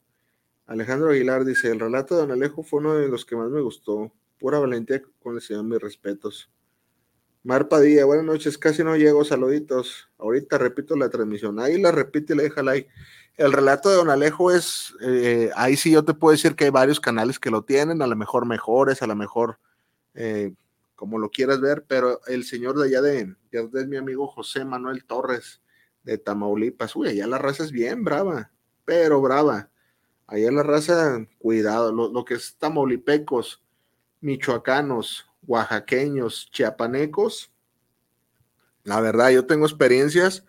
Alejandro 0.65 1.11
Aguilar 1.11 1.45
dice, 1.45 1.69
el 1.71 1.79
relato 1.79 2.15
de 2.15 2.21
Don 2.21 2.31
Alejo 2.31 2.63
fue 2.63 2.81
uno 2.81 2.95
de 2.95 3.07
los 3.07 3.25
que 3.25 3.37
más 3.37 3.49
me 3.49 3.61
gustó. 3.61 4.11
Pura 4.37 4.59
valentía 4.59 5.01
con 5.19 5.35
el 5.35 5.41
señor, 5.41 5.63
mis 5.63 5.79
respetos. 5.79 6.51
Mar 7.47 7.69
Padilla, 7.69 8.03
buenas 8.03 8.25
noches, 8.25 8.57
casi 8.57 8.83
no 8.83 8.97
llego, 8.97 9.23
saluditos. 9.23 10.09
Ahorita 10.17 10.57
repito 10.57 10.97
la 10.97 11.09
transmisión. 11.09 11.61
Ahí 11.61 11.79
la 11.79 11.93
repite 11.93 12.33
y 12.33 12.35
le 12.35 12.43
deja 12.43 12.61
like. 12.61 12.89
El 13.37 13.53
relato 13.53 13.87
de 13.87 13.95
Don 13.95 14.09
Alejo 14.09 14.51
es, 14.51 14.93
eh, 14.99 15.49
ahí 15.55 15.77
sí 15.77 15.91
yo 15.91 16.03
te 16.03 16.13
puedo 16.13 16.33
decir 16.33 16.57
que 16.57 16.65
hay 16.65 16.71
varios 16.71 16.99
canales 16.99 17.39
que 17.39 17.49
lo 17.49 17.63
tienen, 17.63 18.01
a 18.01 18.07
lo 18.07 18.17
mejor 18.17 18.45
mejores, 18.45 19.01
a 19.01 19.07
lo 19.07 19.15
mejor 19.15 19.59
eh, 20.13 20.55
como 20.97 21.19
lo 21.19 21.29
quieras 21.29 21.61
ver, 21.61 21.85
pero 21.87 22.19
el 22.27 22.43
señor 22.43 22.77
de 22.77 22.87
allá 22.87 23.01
de, 23.01 23.33
es 23.53 23.87
mi 23.87 23.95
amigo 23.95 24.27
José 24.27 24.65
Manuel 24.65 25.05
Torres 25.05 25.61
de 26.03 26.17
Tamaulipas, 26.17 26.97
uy, 26.97 27.07
allá 27.07 27.27
la 27.27 27.37
raza 27.37 27.63
es 27.63 27.71
bien 27.71 28.03
brava, 28.03 28.51
pero 28.83 29.21
brava. 29.21 29.69
Allá 30.25 30.51
la 30.51 30.63
raza, 30.63 31.25
cuidado, 31.37 31.93
lo, 31.93 32.09
lo 32.09 32.25
que 32.25 32.33
es 32.33 32.57
tamaulipecos, 32.57 33.63
michoacanos, 34.19 35.27
oaxaqueños, 35.47 36.49
chiapanecos. 36.51 37.51
La 38.83 39.01
verdad, 39.01 39.31
yo 39.31 39.45
tengo 39.45 39.65
experiencias 39.65 40.45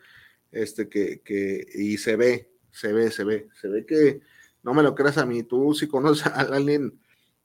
este, 0.53 0.89
que, 0.89 1.23
que, 1.23 1.67
y 1.75 1.99
se 1.99 2.17
ve, 2.17 2.51
se 2.71 2.93
ve, 2.93 3.11
se 3.11 3.25
ve, 3.25 3.49
se 3.61 3.69
ve 3.69 3.87
que 3.87 4.21
no 4.63 4.75
me 4.75 4.83
lo 4.83 4.95
creas 4.95 5.19
a 5.19 5.27
mí, 5.27 5.43
tú 5.43 5.75
si 5.75 5.89
conoces 5.89 6.27
a 6.27 6.41
alguien 6.41 6.99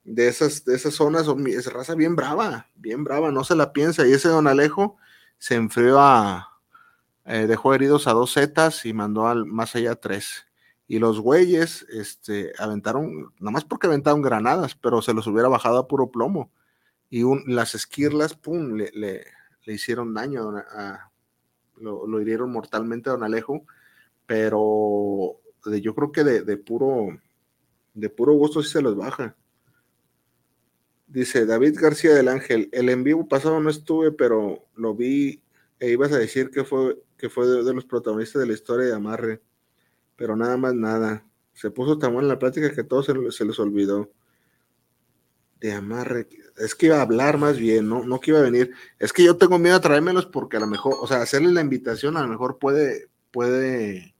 de 0.04 0.28
esas, 0.28 0.64
de 0.64 0.74
esas 0.74 0.94
zonas, 0.94 1.26
es 1.46 1.72
raza 1.72 1.94
bien 1.94 2.14
brava, 2.14 2.68
bien 2.74 3.04
brava, 3.04 3.30
no 3.30 3.44
se 3.44 3.56
la 3.56 3.72
piensa. 3.72 4.06
Y 4.06 4.12
ese 4.12 4.28
don 4.28 4.46
Alejo 4.46 4.96
se 5.38 5.54
enfrió 5.54 5.98
a, 5.98 6.60
eh, 7.24 7.46
dejó 7.46 7.74
heridos 7.74 8.06
a 8.06 8.12
dos 8.12 8.34
zetas 8.34 8.84
y 8.84 8.92
mandó 8.92 9.26
al 9.26 9.46
más 9.46 9.74
allá 9.74 9.94
tres. 9.96 10.46
Y 10.86 10.98
los 10.98 11.20
güeyes, 11.20 11.86
este, 11.88 12.52
aventaron, 12.58 13.32
nada 13.38 13.50
más 13.50 13.64
porque 13.64 13.86
aventaron 13.86 14.20
granadas, 14.20 14.74
pero 14.74 15.00
se 15.00 15.14
los 15.14 15.26
hubiera 15.26 15.48
bajado 15.48 15.78
a 15.78 15.88
puro 15.88 16.10
plomo. 16.10 16.50
Y 17.14 17.22
las 17.46 17.76
esquirlas, 17.76 18.34
pum, 18.34 18.74
le, 18.74 18.90
le, 18.92 19.24
le 19.62 19.72
hicieron 19.72 20.14
daño, 20.14 20.50
a, 20.58 21.12
lo, 21.76 22.20
hirieron 22.20 22.50
mortalmente 22.50 23.08
a 23.08 23.12
don 23.12 23.22
Alejo, 23.22 23.64
pero 24.26 25.36
de, 25.64 25.80
yo 25.80 25.94
creo 25.94 26.10
que 26.10 26.24
de, 26.24 26.42
de, 26.42 26.56
puro, 26.56 27.16
de 27.94 28.10
puro 28.10 28.32
gusto 28.32 28.64
sí 28.64 28.70
se 28.70 28.82
los 28.82 28.96
baja. 28.96 29.36
Dice 31.06 31.46
David 31.46 31.78
García 31.80 32.12
del 32.14 32.26
Ángel, 32.26 32.68
el 32.72 32.88
en 32.88 33.04
vivo 33.04 33.28
pasado 33.28 33.60
no 33.60 33.70
estuve, 33.70 34.10
pero 34.10 34.66
lo 34.74 34.96
vi 34.96 35.40
e 35.78 35.90
ibas 35.90 36.10
a 36.10 36.18
decir 36.18 36.50
que 36.50 36.64
fue, 36.64 37.00
que 37.16 37.30
fue 37.30 37.46
de, 37.46 37.74
los 37.74 37.84
protagonistas 37.84 38.40
de 38.40 38.48
la 38.48 38.54
historia 38.54 38.86
de 38.86 38.92
Amarre, 38.92 39.40
pero 40.16 40.34
nada 40.34 40.56
más 40.56 40.74
nada. 40.74 41.24
Se 41.52 41.70
puso 41.70 41.96
tan 41.96 42.12
buena 42.12 42.26
la 42.26 42.40
plática 42.40 42.74
que 42.74 42.82
todo 42.82 43.04
se, 43.04 43.30
se 43.30 43.44
les 43.44 43.60
olvidó. 43.60 44.10
Es 46.56 46.74
que 46.74 46.86
iba 46.86 46.98
a 46.98 47.02
hablar 47.02 47.38
más 47.38 47.58
bien, 47.58 47.88
¿no? 47.88 48.04
No 48.04 48.20
que 48.20 48.30
iba 48.30 48.40
a 48.40 48.44
venir. 48.44 48.72
Es 48.98 49.12
que 49.12 49.24
yo 49.24 49.36
tengo 49.36 49.58
miedo 49.58 49.76
a 49.76 49.80
traérmelos 49.80 50.26
porque 50.26 50.58
a 50.58 50.60
lo 50.60 50.66
mejor, 50.66 50.96
o 51.00 51.06
sea, 51.06 51.22
hacerles 51.22 51.52
la 51.52 51.62
invitación 51.62 52.16
a 52.16 52.22
lo 52.22 52.28
mejor 52.28 52.58
puede, 52.58 53.08
puede 53.30 54.14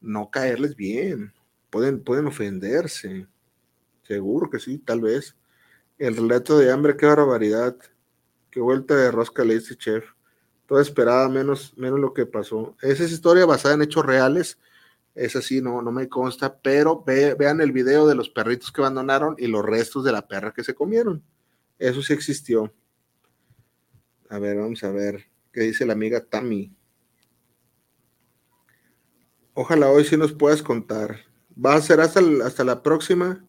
no 0.00 0.30
caerles 0.30 0.74
bien. 0.76 1.32
Pueden, 1.70 2.02
pueden 2.02 2.26
ofenderse. 2.26 3.26
Seguro 4.04 4.48
que 4.48 4.58
sí, 4.58 4.78
tal 4.78 5.00
vez. 5.00 5.36
El 5.98 6.16
relato 6.16 6.58
de 6.58 6.72
hambre, 6.72 6.96
qué 6.96 7.06
barbaridad. 7.06 7.76
Qué 8.50 8.60
vuelta 8.60 8.96
de 8.96 9.10
rosca 9.10 9.44
le 9.44 9.54
dice 9.54 9.76
chef. 9.76 10.04
Todo 10.66 10.80
esperaba 10.80 11.28
menos, 11.28 11.74
menos 11.76 12.00
lo 12.00 12.14
que 12.14 12.24
pasó. 12.24 12.76
Esa 12.80 13.04
es 13.04 13.12
historia 13.12 13.44
basada 13.44 13.74
en 13.74 13.82
hechos 13.82 14.06
reales. 14.06 14.58
Es 15.14 15.36
así, 15.36 15.60
no, 15.60 15.80
no 15.80 15.92
me 15.92 16.08
consta, 16.08 16.58
pero 16.58 17.04
ve, 17.04 17.34
vean 17.34 17.60
el 17.60 17.70
video 17.70 18.06
de 18.06 18.16
los 18.16 18.30
perritos 18.30 18.72
que 18.72 18.80
abandonaron 18.80 19.36
y 19.38 19.46
los 19.46 19.64
restos 19.64 20.04
de 20.04 20.12
la 20.12 20.26
perra 20.26 20.52
que 20.52 20.64
se 20.64 20.74
comieron. 20.74 21.22
Eso 21.78 22.02
sí 22.02 22.12
existió. 22.12 22.72
A 24.28 24.38
ver, 24.38 24.56
vamos 24.56 24.82
a 24.82 24.90
ver 24.90 25.26
qué 25.52 25.60
dice 25.60 25.86
la 25.86 25.92
amiga 25.92 26.24
Tami. 26.24 26.74
Ojalá 29.54 29.88
hoy 29.88 30.04
sí 30.04 30.16
nos 30.16 30.32
puedas 30.32 30.62
contar. 30.62 31.20
¿Va 31.64 31.74
a 31.74 31.80
ser 31.80 32.00
hasta, 32.00 32.20
hasta 32.44 32.64
la 32.64 32.82
próxima? 32.82 33.46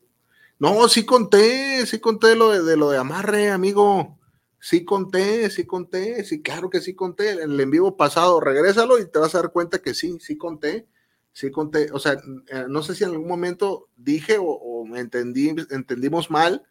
No, 0.60 0.88
sí 0.88 1.04
conté, 1.04 1.86
sí 1.88 2.00
conté 2.00 2.36
lo 2.36 2.52
de, 2.52 2.62
de, 2.62 2.78
lo 2.78 2.92
de 2.92 3.00
amarre, 3.00 3.50
amigo. 3.50 4.20
Sí 4.60 4.86
conté, 4.86 5.50
sí 5.50 5.66
conté, 5.66 6.24
sí, 6.24 6.42
claro 6.42 6.70
que 6.70 6.82
sí 6.82 6.94
conté. 6.94 7.32
En 7.32 7.52
el 7.52 7.60
en 7.60 7.72
vivo 7.72 7.98
pasado, 7.98 8.40
regrésalo 8.40 9.00
y 9.00 9.10
te 9.10 9.20
vas 9.20 9.34
a 9.34 9.40
dar 9.40 9.52
cuenta 9.52 9.80
que 9.80 9.96
sí, 9.96 10.18
sí 10.20 10.38
conté. 10.38 10.88
Sí 11.36 11.52
conté, 11.52 11.92
o 11.92 12.00
sea, 12.00 12.14
eh, 12.48 12.64
no 12.70 12.82
sé 12.82 12.96
si 12.96 13.04
en 13.04 13.10
algún 13.10 13.28
momento 13.28 13.90
dije 13.98 14.38
o, 14.38 14.46
o 14.46 14.96
entendí, 14.96 15.50
entendimos 15.70 16.32
mal 16.32 16.64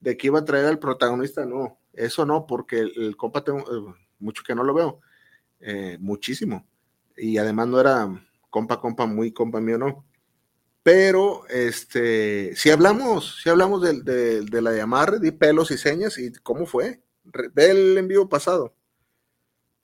de 0.00 0.18
que 0.18 0.26
iba 0.26 0.40
a 0.40 0.44
traer 0.44 0.66
al 0.66 0.78
protagonista, 0.78 1.46
no, 1.46 1.80
eso 1.94 2.26
no, 2.26 2.46
porque 2.46 2.80
el, 2.80 3.16
compa 3.16 3.42
tengo 3.42 3.60
eh, 3.60 3.94
mucho 4.18 4.42
que 4.46 4.54
no 4.54 4.64
lo 4.64 4.74
veo, 4.74 5.00
eh, 5.60 5.96
muchísimo. 5.98 6.66
Y 7.16 7.38
además 7.38 7.68
no 7.68 7.80
era 7.80 8.06
compa, 8.50 8.78
compa, 8.78 9.06
muy 9.06 9.32
compa 9.32 9.62
mío, 9.62 9.78
no. 9.78 10.04
Pero, 10.82 11.48
este, 11.48 12.54
si 12.54 12.68
hablamos, 12.68 13.40
si 13.42 13.48
hablamos 13.48 13.80
de, 13.80 14.02
de, 14.02 14.42
de, 14.42 14.60
la 14.60 14.72
de 14.72 15.18
di 15.20 15.30
pelos 15.30 15.70
y 15.70 15.78
señas 15.78 16.18
y 16.18 16.34
cómo 16.42 16.66
fue. 16.66 17.02
Ve 17.54 17.70
el 17.70 17.96
envío 17.96 18.28
pasado. 18.28 18.74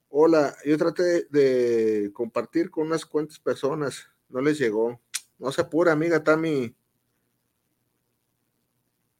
Hola, 0.09 0.55
yo 0.65 0.77
traté 0.77 1.25
de 1.31 2.11
compartir 2.13 2.69
con 2.69 2.87
unas 2.87 3.05
cuantas 3.05 3.39
personas, 3.39 4.07
no 4.29 4.41
les 4.41 4.57
llegó. 4.57 5.01
No 5.37 5.51
se 5.51 5.61
apura, 5.61 5.91
amiga 5.91 6.23
Tami. 6.23 6.75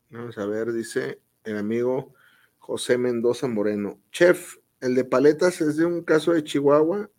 Vamos 0.10 0.38
a 0.38 0.46
ver, 0.46 0.72
dice 0.72 1.22
el 1.44 1.58
amigo 1.58 2.14
José 2.58 2.98
Mendoza 2.98 3.48
Moreno. 3.48 4.00
Chef, 4.12 4.58
el 4.82 4.96
de 4.96 5.06
paletas 5.06 5.62
es 5.62 5.78
de 5.78 5.86
un 5.86 6.04
caso 6.04 6.34
de 6.34 6.44
Chihuahua. 6.44 7.10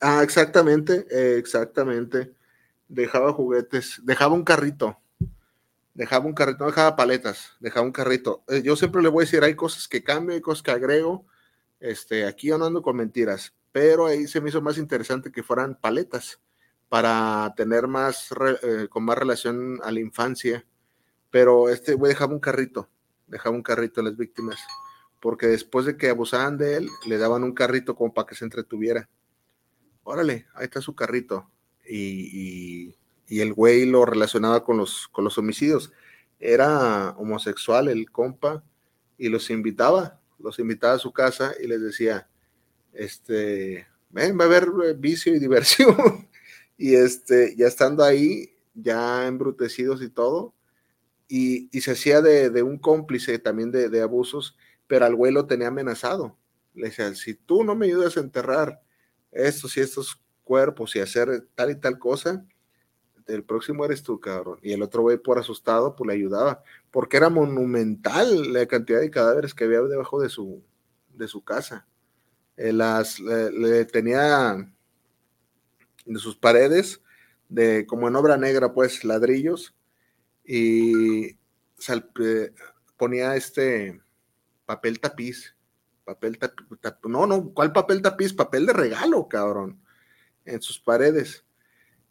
Ah, 0.00 0.22
exactamente, 0.22 1.06
exactamente 1.38 2.34
dejaba 2.88 3.32
juguetes, 3.32 4.00
dejaba 4.02 4.34
un 4.34 4.44
carrito, 4.44 4.98
dejaba 5.94 6.26
un 6.26 6.32
carrito, 6.32 6.58
no 6.60 6.66
dejaba 6.66 6.96
paletas, 6.96 7.52
dejaba 7.60 7.86
un 7.86 7.92
carrito. 7.92 8.42
Eh, 8.48 8.62
yo 8.62 8.74
siempre 8.76 9.02
le 9.02 9.08
voy 9.08 9.22
a 9.22 9.26
decir, 9.26 9.44
hay 9.44 9.54
cosas 9.54 9.86
que 9.86 10.02
cambio, 10.02 10.34
hay 10.34 10.40
cosas 10.40 10.62
que 10.62 10.70
agrego. 10.70 11.26
Este, 11.80 12.26
aquí 12.26 12.48
yo 12.48 12.58
no 12.58 12.64
ando 12.64 12.82
con 12.82 12.96
mentiras, 12.96 13.54
pero 13.70 14.06
ahí 14.06 14.26
se 14.26 14.40
me 14.40 14.48
hizo 14.48 14.60
más 14.60 14.78
interesante 14.78 15.30
que 15.30 15.42
fueran 15.42 15.78
paletas 15.78 16.40
para 16.88 17.52
tener 17.56 17.86
más, 17.86 18.28
eh, 18.62 18.88
con 18.88 19.04
más 19.04 19.18
relación 19.18 19.80
a 19.82 19.92
la 19.92 20.00
infancia. 20.00 20.64
Pero 21.30 21.68
este 21.68 21.94
güey 21.94 22.12
dejaba 22.12 22.32
un 22.32 22.40
carrito, 22.40 22.88
dejaba 23.26 23.54
un 23.54 23.62
carrito 23.62 24.00
a 24.00 24.04
las 24.04 24.16
víctimas, 24.16 24.58
porque 25.20 25.46
después 25.46 25.84
de 25.84 25.96
que 25.96 26.08
abusaban 26.08 26.56
de 26.56 26.76
él, 26.76 26.88
le 27.06 27.18
daban 27.18 27.44
un 27.44 27.52
carrito 27.52 27.94
como 27.94 28.14
para 28.14 28.26
que 28.26 28.34
se 28.34 28.44
entretuviera. 28.44 29.08
Órale, 30.04 30.46
ahí 30.54 30.64
está 30.64 30.80
su 30.80 30.94
carrito 30.94 31.50
y, 31.86 32.94
y, 33.28 33.40
el 33.40 33.52
güey 33.52 33.84
lo 33.84 34.06
relacionaba 34.06 34.64
con 34.64 34.78
los, 34.78 35.08
con 35.08 35.24
los 35.24 35.36
homicidios. 35.36 35.92
Era 36.40 37.10
homosexual 37.18 37.88
el 37.88 38.10
compa 38.10 38.64
y 39.18 39.28
los 39.28 39.50
invitaba, 39.50 40.18
los 40.38 40.58
invitaba 40.58 40.94
a 40.94 40.98
su 40.98 41.12
casa 41.12 41.52
y 41.62 41.66
les 41.66 41.82
decía, 41.82 42.26
este, 42.94 43.86
ven, 44.08 44.38
va 44.38 44.44
a 44.44 44.46
haber 44.46 44.70
vicio 44.96 45.34
y 45.34 45.38
diversión. 45.38 45.96
y 46.78 46.94
este, 46.94 47.54
ya 47.56 47.66
estando 47.66 48.04
ahí, 48.04 48.54
ya 48.72 49.26
embrutecidos 49.26 50.00
y 50.00 50.08
todo, 50.08 50.54
y, 51.26 51.68
y 51.76 51.82
se 51.82 51.90
hacía 51.90 52.22
de, 52.22 52.48
de, 52.48 52.62
un 52.62 52.78
cómplice 52.78 53.38
también 53.38 53.70
de, 53.70 53.90
de 53.90 54.00
abusos, 54.00 54.56
pero 54.86 55.04
al 55.04 55.14
güey 55.14 55.32
lo 55.32 55.46
tenía 55.46 55.68
amenazado. 55.68 56.38
Le 56.74 56.88
decía, 56.88 57.14
si 57.14 57.34
tú 57.34 57.64
no 57.64 57.74
me 57.74 57.86
ayudas 57.86 58.16
a 58.16 58.20
enterrar 58.20 58.80
estos 59.32 59.76
y 59.76 59.80
estos 59.80 60.22
cuerpos 60.44 60.96
y 60.96 61.00
hacer 61.00 61.46
tal 61.54 61.72
y 61.72 61.74
tal 61.74 61.98
cosa, 61.98 62.46
el 63.26 63.44
próximo 63.44 63.84
eres 63.84 64.02
tú, 64.02 64.18
cabrón. 64.20 64.58
Y 64.62 64.72
el 64.72 64.82
otro 64.82 65.02
güey, 65.02 65.18
por 65.18 65.38
asustado, 65.38 65.94
pues 65.94 66.08
le 66.08 66.14
ayudaba, 66.14 66.62
porque 66.90 67.18
era 67.18 67.28
monumental 67.28 68.52
la 68.52 68.66
cantidad 68.66 69.00
de 69.00 69.10
cadáveres 69.10 69.52
que 69.52 69.64
había 69.64 69.82
debajo 69.82 70.20
de 70.20 70.30
su, 70.30 70.62
de 71.14 71.28
su 71.28 71.44
casa. 71.44 71.86
Eh, 72.56 72.72
las, 72.72 73.20
le, 73.20 73.50
le, 73.50 73.84
tenía 73.84 74.72
de 76.14 76.20
sus 76.20 76.36
paredes, 76.36 77.02
de 77.48 77.86
como 77.86 78.08
en 78.08 78.16
obra 78.16 78.36
negra, 78.36 78.72
pues 78.72 79.04
ladrillos, 79.04 79.74
y 80.44 81.36
salpe, 81.76 82.54
ponía 82.96 83.36
este 83.36 84.00
papel 84.66 85.00
tapiz. 85.00 85.54
Papel 86.04 86.38
tapiz, 86.38 86.66
tap, 86.80 87.04
no, 87.04 87.26
no, 87.26 87.50
¿cuál 87.50 87.72
papel 87.72 88.00
tapiz? 88.00 88.32
Papel 88.32 88.66
de 88.66 88.72
regalo, 88.72 89.28
cabrón 89.28 89.78
en 90.48 90.62
sus 90.62 90.80
paredes. 90.80 91.44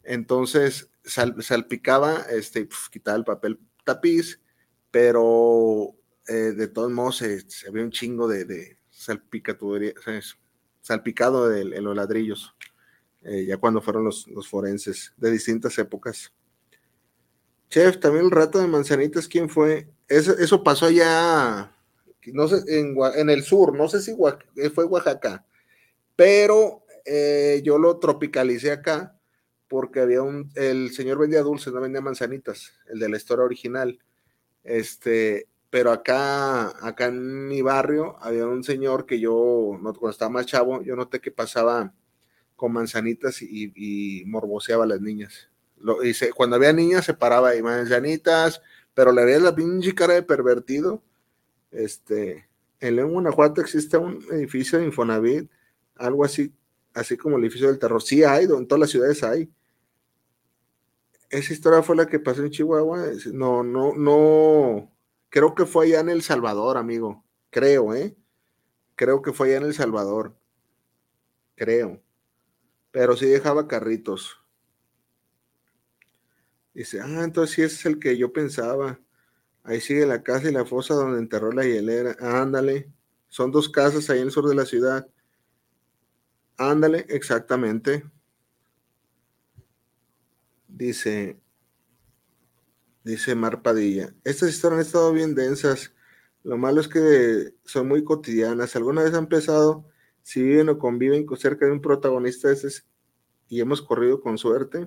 Entonces 0.02 0.90
sal, 1.04 1.42
salpicaba, 1.42 2.22
este, 2.30 2.68
quitaba 2.90 3.16
el 3.16 3.24
papel 3.24 3.58
tapiz, 3.84 4.40
pero 4.90 5.94
eh, 6.28 6.52
de 6.56 6.68
todos 6.68 6.90
modos 6.90 7.18
se, 7.18 7.70
ve 7.70 7.82
un 7.82 7.90
chingo 7.90 8.28
de, 8.28 8.44
de, 8.44 8.78
salpicado 8.90 9.76
de- 11.48 11.76
en 11.76 11.84
los 11.84 11.96
ladrillos, 11.96 12.54
eh, 13.22 13.44
ya 13.46 13.56
cuando 13.56 13.80
fueron 13.80 14.04
los, 14.04 14.26
los 14.28 14.48
forenses 14.48 15.12
de 15.16 15.30
distintas 15.30 15.76
épocas. 15.78 16.32
Chef, 17.68 17.98
también 18.00 18.24
el 18.24 18.30
rato 18.30 18.58
de 18.58 18.66
manzanitas, 18.66 19.28
¿quién 19.28 19.48
fue? 19.48 19.88
Eso, 20.08 20.64
pasó 20.64 20.86
allá, 20.86 21.70
no 22.32 22.48
sé, 22.48 22.62
en, 22.68 22.96
en 23.16 23.30
el 23.30 23.42
sur, 23.42 23.76
no 23.76 23.88
sé 23.88 24.00
si 24.00 24.16
eh, 24.56 24.70
fue 24.70 24.84
Oaxaca, 24.84 25.44
pero 26.16 26.84
eh, 27.04 27.60
yo 27.62 27.78
lo 27.78 27.98
tropicalicé 27.98 28.72
acá 28.72 29.18
porque 29.68 30.00
había 30.00 30.22
un, 30.22 30.50
el 30.54 30.92
señor 30.92 31.18
vendía 31.18 31.42
dulces, 31.42 31.72
no 31.72 31.80
vendía 31.80 32.00
manzanitas, 32.00 32.72
el 32.88 32.98
de 32.98 33.08
la 33.10 33.18
historia 33.18 33.44
original. 33.44 33.98
Este, 34.64 35.46
pero 35.70 35.92
acá, 35.92 36.86
acá 36.86 37.06
en 37.06 37.48
mi 37.48 37.60
barrio 37.60 38.16
había 38.20 38.46
un 38.46 38.64
señor 38.64 39.04
que 39.04 39.20
yo, 39.20 39.78
cuando 39.80 40.10
estaba 40.10 40.30
más 40.30 40.46
chavo, 40.46 40.82
yo 40.82 40.96
noté 40.96 41.20
que 41.20 41.30
pasaba 41.30 41.92
con 42.58 42.72
manzanitas 42.72 43.40
y, 43.40 43.72
y 43.76 44.24
morboseaba 44.26 44.82
a 44.82 44.88
las 44.88 45.00
niñas. 45.00 45.48
Lo, 45.78 46.04
y 46.04 46.12
cuando 46.34 46.56
había 46.56 46.72
niñas 46.72 47.04
se 47.04 47.14
paraba 47.14 47.50
ahí, 47.50 47.62
manzanitas, 47.62 48.60
pero 48.94 49.12
le 49.12 49.24
veía 49.24 49.38
la 49.38 49.54
pinche 49.54 49.94
cara 49.94 50.14
de 50.14 50.24
pervertido. 50.24 51.00
Este, 51.70 52.48
en 52.80 52.96
León, 52.96 53.12
Guanajuato 53.12 53.60
existe 53.60 53.96
un 53.96 54.24
edificio 54.32 54.80
de 54.80 54.86
Infonavit, 54.86 55.48
algo 55.94 56.24
así, 56.24 56.52
así 56.94 57.16
como 57.16 57.36
el 57.36 57.44
edificio 57.44 57.68
del 57.68 57.78
terror. 57.78 58.02
Sí 58.02 58.24
hay, 58.24 58.46
en 58.46 58.66
todas 58.66 58.80
las 58.80 58.90
ciudades 58.90 59.22
hay. 59.22 59.48
Esa 61.30 61.52
historia 61.52 61.82
fue 61.84 61.94
la 61.94 62.06
que 62.06 62.18
pasó 62.18 62.42
en 62.42 62.50
Chihuahua. 62.50 63.06
No, 63.32 63.62
no, 63.62 63.94
no. 63.94 64.90
Creo 65.28 65.54
que 65.54 65.64
fue 65.64 65.86
allá 65.86 66.00
en 66.00 66.08
El 66.08 66.22
Salvador, 66.22 66.76
amigo. 66.76 67.22
Creo, 67.50 67.94
¿eh? 67.94 68.16
Creo 68.96 69.22
que 69.22 69.32
fue 69.32 69.48
allá 69.48 69.58
en 69.58 69.64
El 69.64 69.74
Salvador. 69.74 70.34
Creo. 71.54 72.02
Pero 72.90 73.16
sí 73.16 73.26
dejaba 73.26 73.68
carritos. 73.68 74.38
Dice, 76.74 77.00
ah, 77.00 77.24
entonces 77.24 77.56
sí 77.56 77.62
es 77.62 77.86
el 77.86 77.98
que 77.98 78.16
yo 78.16 78.32
pensaba. 78.32 79.00
Ahí 79.64 79.80
sigue 79.80 80.06
la 80.06 80.22
casa 80.22 80.48
y 80.48 80.52
la 80.52 80.64
fosa 80.64 80.94
donde 80.94 81.18
enterró 81.18 81.52
la 81.52 81.64
hielera. 81.64 82.16
Ándale. 82.20 82.92
Son 83.28 83.50
dos 83.50 83.68
casas 83.68 84.08
ahí 84.08 84.20
en 84.20 84.26
el 84.26 84.30
sur 84.30 84.48
de 84.48 84.54
la 84.54 84.64
ciudad. 84.64 85.08
Ándale, 86.56 87.04
exactamente. 87.08 88.04
Dice, 90.68 91.40
dice 93.04 93.34
Mar 93.34 93.62
Padilla. 93.62 94.14
Estas 94.24 94.50
historias 94.50 94.80
han 94.80 94.86
estado 94.86 95.12
bien 95.12 95.34
densas. 95.34 95.92
Lo 96.44 96.56
malo 96.56 96.80
es 96.80 96.88
que 96.88 97.54
son 97.64 97.88
muy 97.88 98.04
cotidianas. 98.04 98.76
¿Alguna 98.76 99.02
vez 99.02 99.14
han 99.14 99.28
pensado 99.28 99.88
si 100.28 100.42
viven 100.42 100.68
o 100.68 100.78
conviven 100.78 101.24
con- 101.24 101.38
cerca 101.38 101.64
de 101.64 101.72
un 101.72 101.80
protagonista 101.80 102.48
de 102.48 102.54
ese 102.54 102.82
y 103.48 103.62
hemos 103.62 103.80
corrido 103.80 104.20
con 104.20 104.36
suerte? 104.36 104.86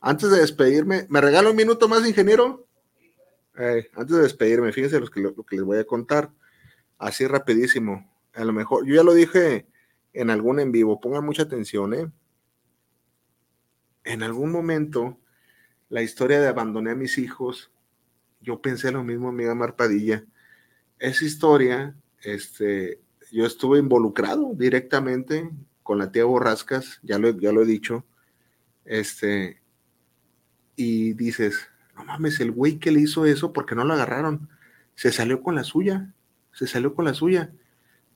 Antes 0.00 0.28
de 0.32 0.40
despedirme, 0.40 1.06
¿me 1.08 1.20
regala 1.20 1.50
un 1.50 1.56
minuto 1.56 1.86
más, 1.86 2.04
ingeniero? 2.04 2.66
Eh, 3.56 3.88
antes 3.94 4.16
de 4.16 4.22
despedirme, 4.22 4.72
fíjense 4.72 4.98
los 4.98 5.08
que, 5.08 5.20
lo, 5.20 5.30
lo 5.36 5.44
que 5.44 5.54
les 5.54 5.64
voy 5.64 5.78
a 5.78 5.84
contar. 5.86 6.32
Así 6.98 7.28
rapidísimo. 7.28 8.12
A 8.32 8.44
lo 8.44 8.52
mejor, 8.52 8.84
yo 8.84 8.96
ya 8.96 9.04
lo 9.04 9.14
dije 9.14 9.68
en 10.12 10.30
algún 10.30 10.58
en 10.58 10.72
vivo, 10.72 11.00
pongan 11.00 11.24
mucha 11.24 11.42
atención, 11.44 11.94
¿eh? 11.94 12.10
En 14.02 14.24
algún 14.24 14.50
momento, 14.50 15.16
la 15.90 16.02
historia 16.02 16.40
de 16.40 16.48
abandoné 16.48 16.90
a 16.90 16.96
mis 16.96 17.18
hijos, 17.18 17.70
yo 18.40 18.60
pensé 18.60 18.90
lo 18.90 19.04
mismo, 19.04 19.28
amiga 19.28 19.54
Marpadilla. 19.54 20.24
Esa 20.98 21.24
historia, 21.24 21.96
este, 22.20 23.00
yo 23.34 23.44
estuve 23.46 23.80
involucrado 23.80 24.54
directamente 24.54 25.50
con 25.82 25.98
la 25.98 26.12
tía 26.12 26.24
Borrascas, 26.24 27.00
ya 27.02 27.18
lo, 27.18 27.36
ya 27.36 27.50
lo 27.50 27.62
he 27.62 27.66
dicho, 27.66 28.06
este, 28.84 29.60
y 30.76 31.14
dices, 31.14 31.68
no 31.96 32.04
mames, 32.04 32.38
el 32.38 32.52
güey 32.52 32.78
que 32.78 32.92
le 32.92 33.00
hizo 33.00 33.26
eso, 33.26 33.52
porque 33.52 33.74
no 33.74 33.84
lo 33.84 33.94
agarraron? 33.94 34.48
Se 34.94 35.10
salió 35.10 35.42
con 35.42 35.56
la 35.56 35.64
suya, 35.64 36.14
se 36.52 36.68
salió 36.68 36.94
con 36.94 37.04
la 37.04 37.14
suya. 37.14 37.52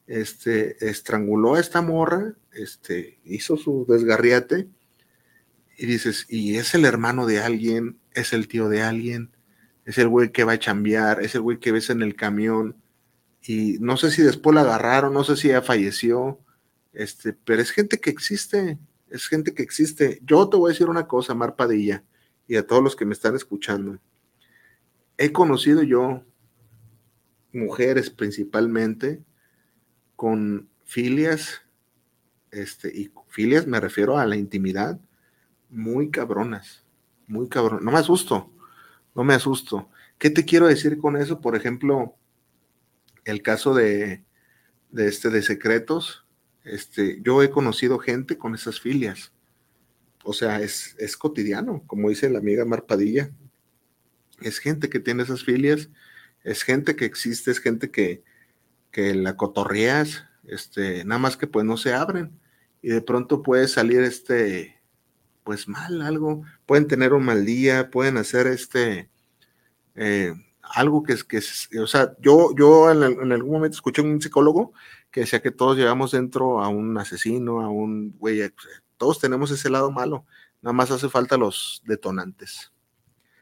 Este, 0.06 0.88
estranguló 0.88 1.56
a 1.56 1.60
esta 1.60 1.82
morra, 1.82 2.34
este, 2.52 3.18
hizo 3.24 3.56
su 3.56 3.86
desgarriate, 3.88 4.68
y 5.76 5.86
dices, 5.86 6.26
y 6.28 6.56
es 6.56 6.74
el 6.74 6.84
hermano 6.84 7.26
de 7.26 7.40
alguien, 7.40 7.98
es 8.12 8.32
el 8.32 8.46
tío 8.46 8.68
de 8.68 8.82
alguien, 8.82 9.30
es 9.84 9.98
el 9.98 10.06
güey 10.06 10.30
que 10.30 10.44
va 10.44 10.52
a 10.52 10.58
chambear, 10.58 11.22
es 11.22 11.34
el 11.34 11.40
güey 11.40 11.58
que 11.58 11.72
ves 11.72 11.90
en 11.90 12.02
el 12.02 12.14
camión, 12.14 12.76
y 13.42 13.78
no 13.80 13.96
sé 13.96 14.10
si 14.10 14.22
después 14.22 14.54
la 14.54 14.62
agarraron, 14.62 15.14
no 15.14 15.24
sé 15.24 15.36
si 15.36 15.48
ya 15.48 15.62
falleció, 15.62 16.40
este, 16.92 17.32
pero 17.32 17.62
es 17.62 17.70
gente 17.70 18.00
que 18.00 18.10
existe, 18.10 18.78
es 19.10 19.26
gente 19.26 19.54
que 19.54 19.62
existe. 19.62 20.20
Yo 20.22 20.48
te 20.48 20.56
voy 20.56 20.70
a 20.70 20.72
decir 20.72 20.88
una 20.88 21.06
cosa, 21.06 21.34
Mar 21.34 21.56
Padilla, 21.56 22.04
y 22.46 22.56
a 22.56 22.66
todos 22.66 22.82
los 22.82 22.96
que 22.96 23.04
me 23.04 23.14
están 23.14 23.36
escuchando. 23.36 23.98
He 25.16 25.32
conocido 25.32 25.82
yo 25.82 26.24
mujeres 27.52 28.10
principalmente 28.10 29.22
con 30.16 30.68
filias, 30.84 31.62
este, 32.50 32.88
y 32.88 33.12
filias 33.28 33.66
me 33.66 33.80
refiero 33.80 34.18
a 34.18 34.26
la 34.26 34.36
intimidad, 34.36 35.00
muy 35.70 36.10
cabronas, 36.10 36.84
muy 37.26 37.48
cabronas. 37.48 37.84
No 37.84 37.92
me 37.92 37.98
asusto, 37.98 38.52
no 39.14 39.24
me 39.24 39.34
asusto. 39.34 39.90
¿Qué 40.18 40.30
te 40.30 40.44
quiero 40.44 40.66
decir 40.66 40.98
con 40.98 41.16
eso? 41.16 41.40
Por 41.40 41.54
ejemplo, 41.54 42.17
el 43.28 43.42
caso 43.42 43.74
de, 43.74 44.24
este 44.96 45.30
de 45.30 45.42
secretos, 45.42 46.26
este, 46.64 47.20
yo 47.22 47.42
he 47.42 47.50
conocido 47.50 47.98
gente 47.98 48.38
con 48.38 48.54
esas 48.54 48.80
filias. 48.80 49.32
O 50.24 50.32
sea, 50.32 50.60
es, 50.60 51.16
cotidiano, 51.18 51.82
como 51.86 52.08
dice 52.08 52.30
la 52.30 52.38
amiga 52.38 52.64
Marpadilla. 52.64 53.30
Es 54.40 54.58
gente 54.58 54.88
que 54.88 55.00
tiene 55.00 55.24
esas 55.24 55.44
filias, 55.44 55.90
es 56.44 56.62
gente 56.62 56.96
que 56.96 57.04
existe, 57.04 57.50
es 57.50 57.60
gente 57.60 57.90
que, 57.90 58.22
que 58.90 59.14
la 59.14 59.36
cotorreas, 59.36 60.24
este, 60.44 61.04
nada 61.04 61.18
más 61.18 61.36
que 61.36 61.46
pues 61.46 61.64
no 61.66 61.76
se 61.76 61.92
abren. 61.92 62.38
Y 62.80 62.88
de 62.88 63.02
pronto 63.02 63.42
puede 63.42 63.68
salir 63.68 64.00
este, 64.02 64.76
pues 65.44 65.68
mal 65.68 66.00
algo, 66.02 66.44
pueden 66.66 66.86
tener 66.86 67.12
un 67.12 67.24
mal 67.24 67.44
día, 67.44 67.90
pueden 67.90 68.16
hacer 68.16 68.46
este, 68.46 69.10
eh, 69.96 70.34
algo 70.72 71.02
que 71.02 71.12
es, 71.14 71.24
que 71.24 71.38
es, 71.38 71.68
o 71.80 71.86
sea, 71.86 72.14
yo, 72.20 72.54
yo 72.56 72.90
en, 72.90 73.32
algún 73.32 73.52
momento 73.52 73.76
escuché 73.76 74.02
un 74.02 74.20
psicólogo 74.20 74.72
que 75.10 75.20
decía 75.20 75.40
que 75.40 75.50
todos 75.50 75.76
llevamos 75.76 76.12
dentro 76.12 76.62
a 76.62 76.68
un 76.68 76.96
asesino, 76.98 77.60
a 77.60 77.68
un 77.68 78.14
güey, 78.18 78.52
todos 78.96 79.18
tenemos 79.18 79.50
ese 79.50 79.70
lado 79.70 79.90
malo, 79.90 80.26
nada 80.62 80.72
más 80.72 80.90
hace 80.90 81.08
falta 81.08 81.36
los 81.36 81.82
detonantes. 81.86 82.72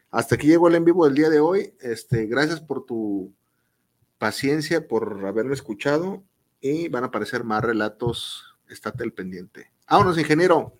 Hasta 0.09 0.35
aquí 0.35 0.47
llegó 0.47 0.67
el 0.67 0.75
en 0.75 0.85
vivo 0.85 1.05
del 1.05 1.15
día 1.15 1.29
de 1.29 1.39
hoy. 1.39 1.73
Este, 1.81 2.25
gracias 2.27 2.61
por 2.61 2.85
tu 2.85 3.33
paciencia, 4.17 4.87
por 4.87 5.25
haberme 5.25 5.53
escuchado 5.53 6.23
y 6.61 6.87
van 6.89 7.03
a 7.03 7.07
aparecer 7.07 7.43
más 7.43 7.63
relatos. 7.63 8.55
Estate 8.69 9.03
al 9.03 9.13
pendiente. 9.13 9.71
Vámonos, 9.89 10.17
ingeniero. 10.17 10.77